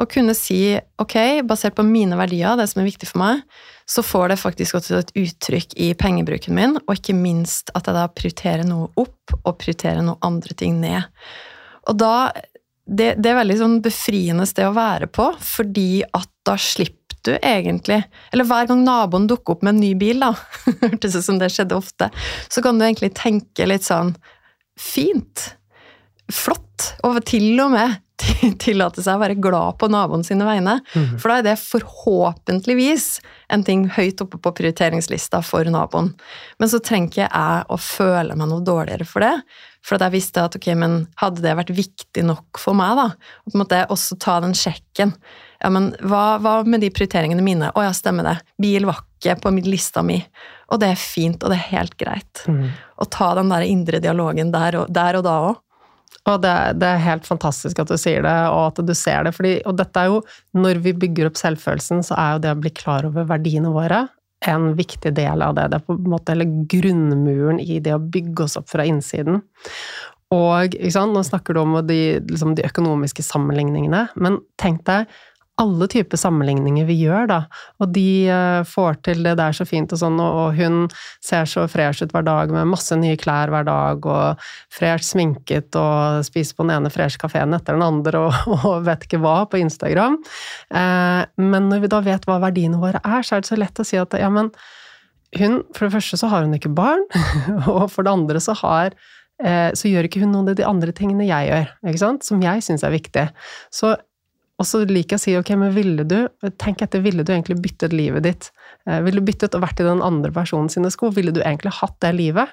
Å 0.00 0.06
kunne 0.08 0.32
si 0.36 0.72
ok, 1.02 1.44
basert 1.44 1.76
på 1.76 1.84
mine 1.84 2.16
verdier, 2.16 2.56
det 2.56 2.66
som 2.70 2.80
er 2.80 2.88
viktig 2.88 3.10
for 3.10 3.20
meg, 3.20 3.42
så 3.84 4.04
får 4.04 4.32
det 4.32 4.40
faktisk 4.40 4.78
også 4.78 5.02
et 5.02 5.12
uttrykk 5.20 5.76
i 5.84 5.90
pengebruken 6.00 6.56
min, 6.56 6.78
og 6.80 6.96
ikke 6.96 7.16
minst 7.18 7.72
at 7.76 7.90
jeg 7.90 7.98
da 7.98 8.06
prioriterer 8.08 8.64
noe 8.68 8.88
opp 9.00 9.34
og 9.42 9.58
prioriterer 9.60 10.00
noe 10.06 10.16
andre 10.24 10.56
ting 10.56 10.80
ned. 10.80 11.04
Og 11.90 11.98
da 12.00 12.14
det, 12.84 13.14
det, 13.16 13.30
er 13.30 13.40
veldig 13.40 13.56
sånn 13.60 13.78
befriende 13.84 14.44
sted 14.48 14.68
å 14.68 14.76
være 14.76 15.08
på, 15.12 15.30
fordi 15.40 16.04
at 16.04 16.28
da 16.44 16.56
slipper 16.60 17.00
du 17.24 17.30
egentlig 17.38 18.02
Eller 18.36 18.44
hver 18.44 18.66
gang 18.68 18.82
naboen 18.84 19.24
dukker 19.24 19.54
opp 19.54 19.62
med 19.64 19.72
en 19.72 19.80
ny 19.80 19.94
bil, 19.96 20.20
da, 20.20 20.34
hørtes 20.82 21.16
ut 21.16 21.24
som 21.24 21.40
det 21.40 21.48
skjedde 21.52 21.76
ofte, 21.76 22.10
så 22.52 22.64
kan 22.64 22.76
du 22.76 22.84
egentlig 22.84 23.14
tenke 23.16 23.68
litt 23.68 23.86
sånn 23.88 24.14
Fint. 24.74 25.52
Flott. 26.32 26.94
Og 27.06 27.20
til 27.28 27.52
og 27.62 27.74
med 27.74 28.00
tillate 28.62 29.02
seg 29.02 29.16
å 29.16 29.22
være 29.22 29.36
glad 29.42 29.78
på 29.80 29.88
naboen 29.92 30.24
sine 30.26 30.46
vegne. 30.46 30.78
Mm. 30.94 31.16
For 31.20 31.30
da 31.30 31.38
er 31.38 31.46
det 31.48 31.56
forhåpentligvis 31.60 33.08
en 33.52 33.64
ting 33.66 33.86
høyt 33.94 34.22
oppe 34.24 34.40
på 34.42 34.54
prioriteringslista 34.60 35.42
for 35.44 35.68
naboen. 35.70 36.12
Men 36.62 36.70
så 36.70 36.80
trenger 36.84 37.10
ikke 37.10 37.28
jeg 37.28 37.64
å 37.68 37.80
føle 37.80 38.36
meg 38.38 38.50
noe 38.50 38.64
dårligere 38.64 39.08
for 39.08 39.24
det. 39.24 39.34
For 39.84 39.98
at 39.98 40.06
jeg 40.06 40.16
visste 40.16 40.44
at 40.46 40.54
ok, 40.56 40.70
men 40.80 41.02
hadde 41.20 41.44
det 41.44 41.56
vært 41.58 41.74
viktig 41.76 42.24
nok 42.24 42.60
for 42.60 42.76
meg, 42.78 42.96
da? 42.96 43.10
Og 43.44 43.52
på 43.52 43.58
en 43.58 43.64
måte 43.66 43.82
også 43.92 44.16
ta 44.22 44.38
den 44.40 44.56
sjekken. 44.56 45.12
Ja, 45.60 45.70
men 45.72 45.90
hva, 46.00 46.38
hva 46.40 46.58
med 46.68 46.82
de 46.84 46.90
prioriteringene 46.92 47.44
mine? 47.44 47.70
Å 47.72 47.84
ja, 47.84 47.92
stemmer 47.96 48.26
det. 48.26 48.38
Bil 48.60 48.88
var 48.88 49.02
ikke 49.02 49.36
på 49.42 49.52
lista 49.64 50.04
mi. 50.04 50.18
Og 50.72 50.80
det 50.80 50.94
er 50.94 51.00
fint, 51.00 51.42
og 51.42 51.52
det 51.52 51.58
er 51.58 51.70
helt 51.74 51.98
greit. 52.00 52.44
Mm. 52.48 52.70
Å 52.72 53.08
ta 53.12 53.34
den 53.36 53.52
der 53.52 53.66
indre 53.68 54.00
dialogen 54.00 54.52
der 54.54 54.80
og, 54.80 54.92
der 54.92 55.20
og 55.20 55.26
da 55.26 55.36
òg. 55.50 55.60
Og 56.24 56.40
det, 56.40 56.54
det, 56.80 56.88
er 56.88 57.02
helt 57.04 57.26
fantastisk 57.28 57.82
at 57.82 57.90
du 57.92 57.98
sier 58.00 58.24
det, 58.24 58.36
og 58.48 58.70
at 58.70 58.80
du 58.88 58.94
ser 58.96 59.26
det. 59.26 59.34
Fordi, 59.36 59.58
og 59.68 59.76
dette 59.76 60.00
er 60.00 60.12
jo, 60.12 60.22
når 60.56 60.80
vi 60.86 60.94
bygger 61.04 61.28
opp 61.28 61.40
selvfølelsen, 61.40 62.00
så 62.06 62.16
er 62.16 62.30
jo 62.32 62.44
det 62.46 62.54
å 62.54 62.60
bli 62.62 62.72
klar 62.72 63.08
over 63.08 63.28
verdiene 63.28 63.72
våre 63.74 64.06
en 64.48 64.72
viktig 64.76 65.12
del 65.16 65.44
av 65.44 65.54
det. 65.56 65.68
Det 65.72 65.78
er 65.80 65.84
på 65.86 65.96
en 65.96 66.10
måte 66.12 66.34
hele 66.34 66.48
grunnmuren 66.70 67.60
i 67.60 67.78
det 67.84 67.94
å 67.96 68.02
bygge 68.02 68.46
oss 68.46 68.58
opp 68.60 68.68
fra 68.72 68.84
innsiden. 68.88 69.40
Og 70.34 70.74
Nå 70.74 71.22
snakker 71.22 71.54
du 71.54 71.60
om 71.60 71.76
de, 71.86 72.18
liksom 72.24 72.56
de 72.58 72.64
økonomiske 72.66 73.22
sammenligningene, 73.22 74.06
men 74.16 74.40
tenk 74.60 74.82
deg 74.88 75.10
alle 75.60 75.86
typer 75.90 76.18
sammenligninger 76.18 76.86
vi 76.88 76.96
gjør, 77.04 77.28
da. 77.30 77.38
Og 77.82 77.92
de 77.94 78.26
uh, 78.26 78.66
får 78.66 78.98
til 79.06 79.22
det 79.26 79.36
der 79.38 79.54
så 79.54 79.66
fint 79.68 79.92
og 79.94 80.00
sånn, 80.00 80.18
og, 80.18 80.56
hun 80.58 80.88
ser 81.22 81.46
så 81.50 81.66
fresh 81.70 82.02
ut 82.02 82.14
hver 82.14 82.24
dag 82.26 82.50
med 82.54 82.72
masse 82.72 82.96
nye 82.98 83.18
klær 83.20 83.52
hver 83.52 83.66
dag, 83.68 84.02
og 84.02 84.46
fresh 84.74 85.12
sminket 85.12 85.76
og 85.78 86.24
spiser 86.26 86.58
på 86.58 86.66
den 86.66 86.74
ene 86.76 86.90
fresh 86.92 87.20
kafeen 87.22 87.54
etter 87.54 87.78
den 87.78 87.86
andre 87.86 88.26
og, 88.26 88.40
og, 88.56 88.80
vet 88.88 89.06
ikke 89.06 89.22
hva 89.22 89.36
på 89.50 89.60
Instagram. 89.62 90.18
Uh, 90.74 91.22
men 91.38 91.70
når 91.70 91.84
vi 91.84 91.92
da 91.92 92.00
vet 92.04 92.26
hva 92.26 92.40
verdiene 92.42 92.80
våre 92.82 93.02
er, 93.04 93.22
så 93.22 93.36
er 93.36 93.44
det 93.44 93.52
så 93.52 93.60
lett 93.60 93.78
å 93.78 93.86
si 93.86 94.00
at 94.00 94.16
ja, 94.18 94.30
men 94.32 94.52
hun 95.34 95.64
For 95.74 95.88
det 95.88 95.96
første 95.96 96.14
så 96.14 96.28
har 96.30 96.44
hun 96.44 96.54
ikke 96.54 96.70
barn, 96.70 97.02
og 97.72 97.88
for 97.90 98.06
det 98.06 98.12
andre 98.14 98.42
så 98.42 98.54
har 98.58 98.94
uh, 98.94 99.70
så 99.74 99.90
gjør 99.90 100.06
ikke 100.06 100.22
hun 100.22 100.34
noen 100.34 100.50
av 100.50 100.58
de 100.58 100.66
andre 100.66 100.94
tingene 100.94 101.26
jeg 101.26 101.50
gjør, 101.50 102.18
som 102.26 102.42
jeg 102.42 102.66
syns 102.66 102.86
er 102.86 102.94
viktig. 102.94 103.28
Så 103.74 103.94
og 104.54 104.66
så 104.68 104.84
liker 104.86 105.16
jeg 105.16 105.20
å 105.20 105.22
si 105.24 105.32
ok, 105.38 105.50
men 105.58 105.72
ville 105.74 106.04
du 106.06 106.18
Tenk 106.62 106.84
etter, 106.84 107.02
ville 107.02 107.24
du 107.26 107.32
egentlig 107.34 107.56
byttet 107.62 107.94
livet 107.96 108.26
ditt? 108.26 108.50
Eh, 108.86 109.00
ville 109.02 109.18
du 109.18 109.26
byttet 109.26 109.56
og 109.56 109.64
vært 109.64 109.82
i 109.82 109.86
den 109.88 110.02
andre 110.04 110.30
personen 110.34 110.70
sine 110.70 110.92
sko? 110.94 111.10
Ville 111.14 111.34
du 111.34 111.40
egentlig 111.42 111.74
hatt 111.80 111.96
det 112.04 112.12
livet? 112.14 112.52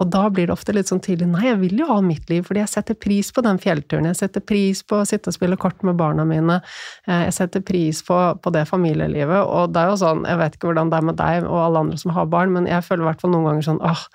Og 0.00 0.08
da 0.08 0.22
blir 0.32 0.48
det 0.48 0.54
ofte 0.54 0.72
litt 0.72 0.88
sånn 0.88 1.02
tidlig 1.04 1.28
nei, 1.28 1.44
jeg 1.50 1.58
vil 1.60 1.82
jo 1.82 1.88
ha 1.90 1.98
mitt 2.04 2.30
liv, 2.32 2.44
fordi 2.46 2.62
jeg 2.62 2.72
setter 2.72 2.96
pris 2.96 3.28
på 3.36 3.44
den 3.44 3.60
fjellturen. 3.60 4.08
Jeg 4.08 4.16
setter 4.22 4.44
pris 4.44 4.80
på 4.80 5.00
å 5.00 5.08
sitte 5.08 5.28
og 5.28 5.36
spille 5.36 5.58
kort 5.60 5.84
med 5.84 5.98
barna 6.00 6.24
mine. 6.28 6.60
Eh, 7.06 7.26
jeg 7.26 7.36
setter 7.36 7.64
pris 7.66 8.00
på, 8.06 8.16
på 8.40 8.52
det 8.54 8.64
familielivet. 8.70 9.42
Og 9.44 9.74
det 9.74 9.82
er 9.82 9.92
jo 9.92 9.98
sånn, 10.00 10.24
jeg 10.28 10.40
vet 10.40 10.56
ikke 10.56 10.70
hvordan 10.70 10.92
det 10.92 11.00
er 11.00 11.06
med 11.10 11.20
deg 11.20 11.44
og 11.44 11.58
alle 11.66 11.84
andre 11.84 12.00
som 12.00 12.14
har 12.16 12.30
barn, 12.32 12.56
men 12.56 12.70
jeg 12.70 12.86
føler 12.86 13.04
i 13.04 13.10
hvert 13.10 13.24
fall 13.24 13.34
noen 13.34 13.50
ganger 13.50 13.68
sånn 13.68 13.82
åh, 13.84 14.06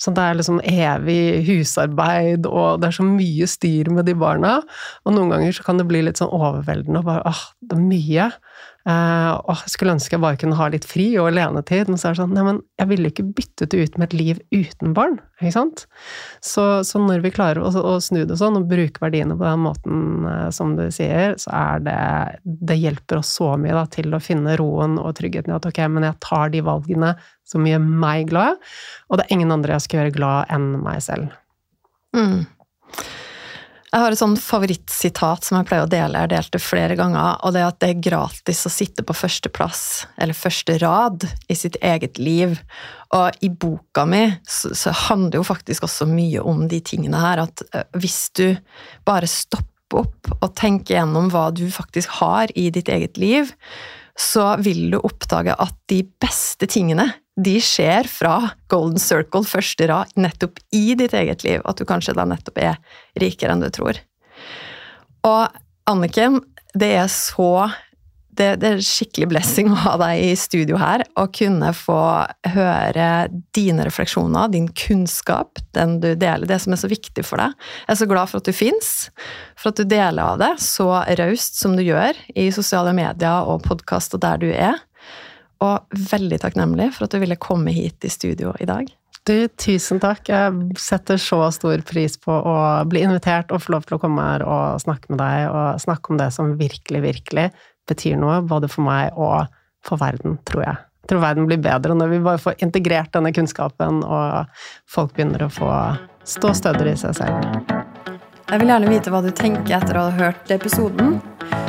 sånn 0.00 0.16
det 0.16 0.24
er 0.24 0.38
liksom 0.38 0.62
evig 0.64 1.20
husarbeid, 1.48 2.48
og 2.48 2.80
det 2.80 2.88
er 2.88 2.98
så 3.00 3.06
mye 3.06 3.50
styr 3.50 3.92
med 3.92 4.08
de 4.08 4.16
barna. 4.16 4.58
Og 5.04 5.12
noen 5.12 5.34
ganger 5.34 5.58
så 5.58 5.68
kan 5.68 5.82
det 5.82 5.88
bli 5.90 6.06
litt 6.06 6.22
sånn 6.22 6.32
overveldende 6.32 7.02
og 7.02 7.10
bare 7.10 7.28
åh, 7.28 7.44
det 7.68 7.76
er 7.76 7.84
mye. 7.84 8.30
Uh, 8.88 9.34
og 9.44 9.50
jeg 9.66 9.72
skulle 9.74 9.92
ønske 9.92 10.14
jeg 10.14 10.22
bare 10.22 10.38
kunne 10.40 10.56
ha 10.56 10.66
litt 10.72 10.86
fri 10.88 11.10
og 11.20 11.26
alenetid, 11.28 11.90
men 11.90 12.00
så 12.00 12.08
er 12.08 12.14
det 12.14 12.22
sånn 12.22 12.30
Nei, 12.32 12.44
men 12.46 12.60
jeg 12.80 12.88
ville 12.88 13.10
ikke 13.10 13.26
byttet 13.36 13.74
det 13.74 13.82
ut 13.84 13.98
med 14.00 14.06
et 14.06 14.16
liv 14.16 14.38
uten 14.54 14.94
barn, 14.96 15.18
ikke 15.42 15.52
sant? 15.58 15.82
Så, 16.40 16.64
så 16.88 17.02
når 17.02 17.20
vi 17.26 17.34
klarer 17.34 17.60
å, 17.60 17.68
å, 17.68 17.98
snu 18.00 18.22
det 18.24 18.38
sånn, 18.40 18.56
og 18.56 18.70
bruke 18.70 19.02
verdiene 19.04 19.36
på 19.36 19.44
den 19.44 19.60
måten 19.66 20.24
uh, 20.24 20.48
som 20.54 20.72
du 20.78 20.86
sier, 20.94 21.36
så 21.42 21.52
er 21.52 21.84
det 21.84 21.98
Det 22.70 22.78
hjelper 22.80 23.20
oss 23.20 23.34
så 23.36 23.52
mye 23.60 23.76
da, 23.76 23.84
til 23.92 24.16
å 24.16 24.22
finne 24.24 24.56
roen 24.56 24.96
og 25.02 25.18
tryggheten 25.20 25.52
i 25.52 25.58
at 25.58 25.68
ok, 25.68 25.84
men 25.92 26.08
jeg 26.08 26.20
tar 26.24 26.54
de 26.56 26.64
valgene 26.64 27.12
som 27.48 27.68
gjør 27.68 27.84
meg 27.84 28.32
glad, 28.32 28.56
og 29.08 29.20
det 29.20 29.28
er 29.28 29.36
ingen 29.36 29.52
andre 29.52 29.76
jeg 29.76 29.84
skal 29.84 30.00
gjøre 30.00 30.16
glad 30.16 30.54
enn 30.54 30.70
meg 30.80 31.04
selv. 31.04 31.36
Mm. 32.16 32.46
Jeg 33.88 34.02
har 34.02 34.12
et 34.12 34.20
sånn 34.20 34.36
favorittsitat 34.36 35.46
som 35.46 35.56
jeg 35.56 35.68
pleier 35.70 35.86
å 35.86 35.88
dele, 35.88 36.18
jeg 36.18 36.26
har 36.26 36.32
delt 36.34 36.52
det 36.52 36.60
flere 36.60 36.96
ganger, 36.98 37.38
og 37.40 37.54
det 37.54 37.62
er 37.62 37.70
at 37.70 37.78
det 37.80 37.88
er 37.88 38.02
gratis 38.04 38.60
å 38.68 38.72
sitte 38.72 39.04
på 39.06 39.16
førsteplass, 39.16 39.84
eller 40.20 40.36
første 40.36 40.76
rad, 40.82 41.24
i 41.48 41.56
sitt 41.56 41.78
eget 41.80 42.20
liv. 42.20 42.58
Og 43.16 43.38
i 43.40 43.48
boka 43.48 44.04
mi 44.04 44.26
så, 44.44 44.74
så 44.76 44.92
handler 45.08 45.40
jo 45.40 45.46
faktisk 45.48 45.88
også 45.88 46.08
mye 46.10 46.44
om 46.44 46.66
de 46.68 46.82
tingene 46.84 47.22
her, 47.22 47.46
at 47.46 47.64
hvis 47.96 48.20
du 48.36 48.46
bare 49.08 49.30
stopper 49.30 50.02
opp 50.02 50.34
og 50.36 50.50
tenker 50.58 50.98
gjennom 50.98 51.30
hva 51.32 51.46
du 51.56 51.64
faktisk 51.72 52.18
har 52.20 52.52
i 52.52 52.68
ditt 52.74 52.90
eget 52.92 53.16
liv, 53.16 53.54
så 54.18 54.50
vil 54.60 54.90
du 54.92 54.98
oppdage 55.00 55.54
at 55.54 55.76
de 55.88 56.02
beste 56.20 56.68
tingene 56.68 57.06
de 57.38 57.58
skjer 57.62 58.08
fra 58.10 58.50
golden 58.72 58.98
circle, 59.02 59.44
første 59.46 59.86
rad, 59.90 60.10
nettopp 60.18 60.58
i 60.74 60.92
ditt 60.98 61.14
eget 61.14 61.44
liv. 61.46 61.62
At 61.68 61.78
du 61.78 61.86
kanskje 61.88 62.16
da 62.18 62.26
nettopp 62.26 62.58
er 62.62 62.78
rikere 63.20 63.54
enn 63.54 63.62
du 63.62 63.70
tror. 63.74 64.00
Og 65.28 65.60
Anniken, 65.88 66.42
det 66.76 66.90
er 66.98 67.06
så 67.12 67.68
det, 68.38 68.60
det, 68.62 68.68
er 68.70 68.84
skikkelig 68.84 69.28
blessing 69.32 69.70
å 69.72 69.78
ha 69.82 69.94
deg 69.98 70.20
i 70.28 70.34
studio 70.38 70.78
her 70.78 71.02
og 71.18 71.32
kunne 71.34 71.72
få 71.74 71.98
høre 72.52 73.08
dine 73.56 73.86
refleksjoner, 73.88 74.50
din 74.52 74.68
kunnskap, 74.78 75.58
den 75.74 75.96
du 76.02 76.12
deler, 76.14 76.46
det 76.46 76.60
som 76.62 76.74
er 76.74 76.78
så 76.78 76.90
viktig 76.90 77.24
for 77.26 77.42
deg. 77.42 77.56
Jeg 77.82 77.94
er 77.96 78.00
så 78.02 78.08
glad 78.10 78.30
for 78.30 78.38
at 78.38 78.46
du 78.46 78.54
fins, 78.54 78.92
for 79.58 79.72
at 79.72 79.80
du 79.80 79.90
deler 79.90 80.22
av 80.22 80.38
det 80.42 80.52
så 80.62 80.86
raust 81.18 81.58
som 81.58 81.74
du 81.74 81.82
gjør 81.82 82.18
i 82.38 82.48
sosiale 82.54 82.94
medier 82.94 83.48
og 83.48 83.64
podkast 83.66 84.14
og 84.14 84.22
der 84.22 84.44
du 84.44 84.52
er. 84.52 84.78
Og 85.64 85.98
veldig 86.12 86.38
takknemlig 86.44 86.92
for 86.94 87.06
at 87.06 87.14
du 87.14 87.22
ville 87.22 87.38
komme 87.40 87.74
hit 87.74 88.04
i 88.06 88.12
studio 88.12 88.52
i 88.62 88.68
dag. 88.68 88.90
Du, 89.28 89.34
tusen 89.60 90.00
takk. 90.00 90.28
Jeg 90.30 90.78
setter 90.80 91.18
så 91.20 91.42
stor 91.52 91.82
pris 91.84 92.14
på 92.22 92.32
å 92.32 92.56
bli 92.88 93.02
invitert 93.04 93.50
og 93.52 93.64
få 93.64 93.74
lov 93.74 93.88
til 93.88 93.98
å 93.98 94.00
komme 94.00 94.24
her 94.24 94.44
og 94.46 94.80
snakke 94.80 95.12
med 95.12 95.20
deg, 95.20 95.48
og 95.52 95.82
snakke 95.82 96.14
om 96.14 96.20
det 96.20 96.30
som 96.32 96.54
virkelig, 96.56 97.02
virkelig 97.04 97.48
betyr 97.88 98.16
noe, 98.20 98.40
både 98.46 98.70
for 98.72 98.86
meg 98.86 99.16
og 99.18 99.50
for 99.84 100.00
verden, 100.00 100.38
tror 100.48 100.64
jeg. 100.64 100.84
Jeg 101.04 101.12
tror 101.12 101.24
verden 101.24 101.48
blir 101.48 101.60
bedre 101.64 101.96
når 101.96 102.10
vi 102.12 102.24
bare 102.24 102.40
får 102.40 102.64
integrert 102.64 103.12
denne 103.16 103.32
kunnskapen, 103.36 104.02
og 104.04 104.64
folk 104.88 105.14
begynner 105.16 105.46
å 105.46 105.52
få 105.52 105.70
stå 106.28 106.52
stødigere 106.56 106.96
i 106.96 107.00
seg 107.00 107.16
selv. 107.20 107.76
Jeg 108.48 108.62
vil 108.62 108.72
gjerne 108.72 108.92
vite 108.92 109.12
hva 109.12 109.20
du 109.24 109.32
tenker 109.36 109.76
etter 109.76 109.96
å 110.00 110.08
ha 110.08 110.16
hørt 110.16 110.52
episoden. 110.52 111.18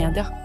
milliardaire 0.00 0.39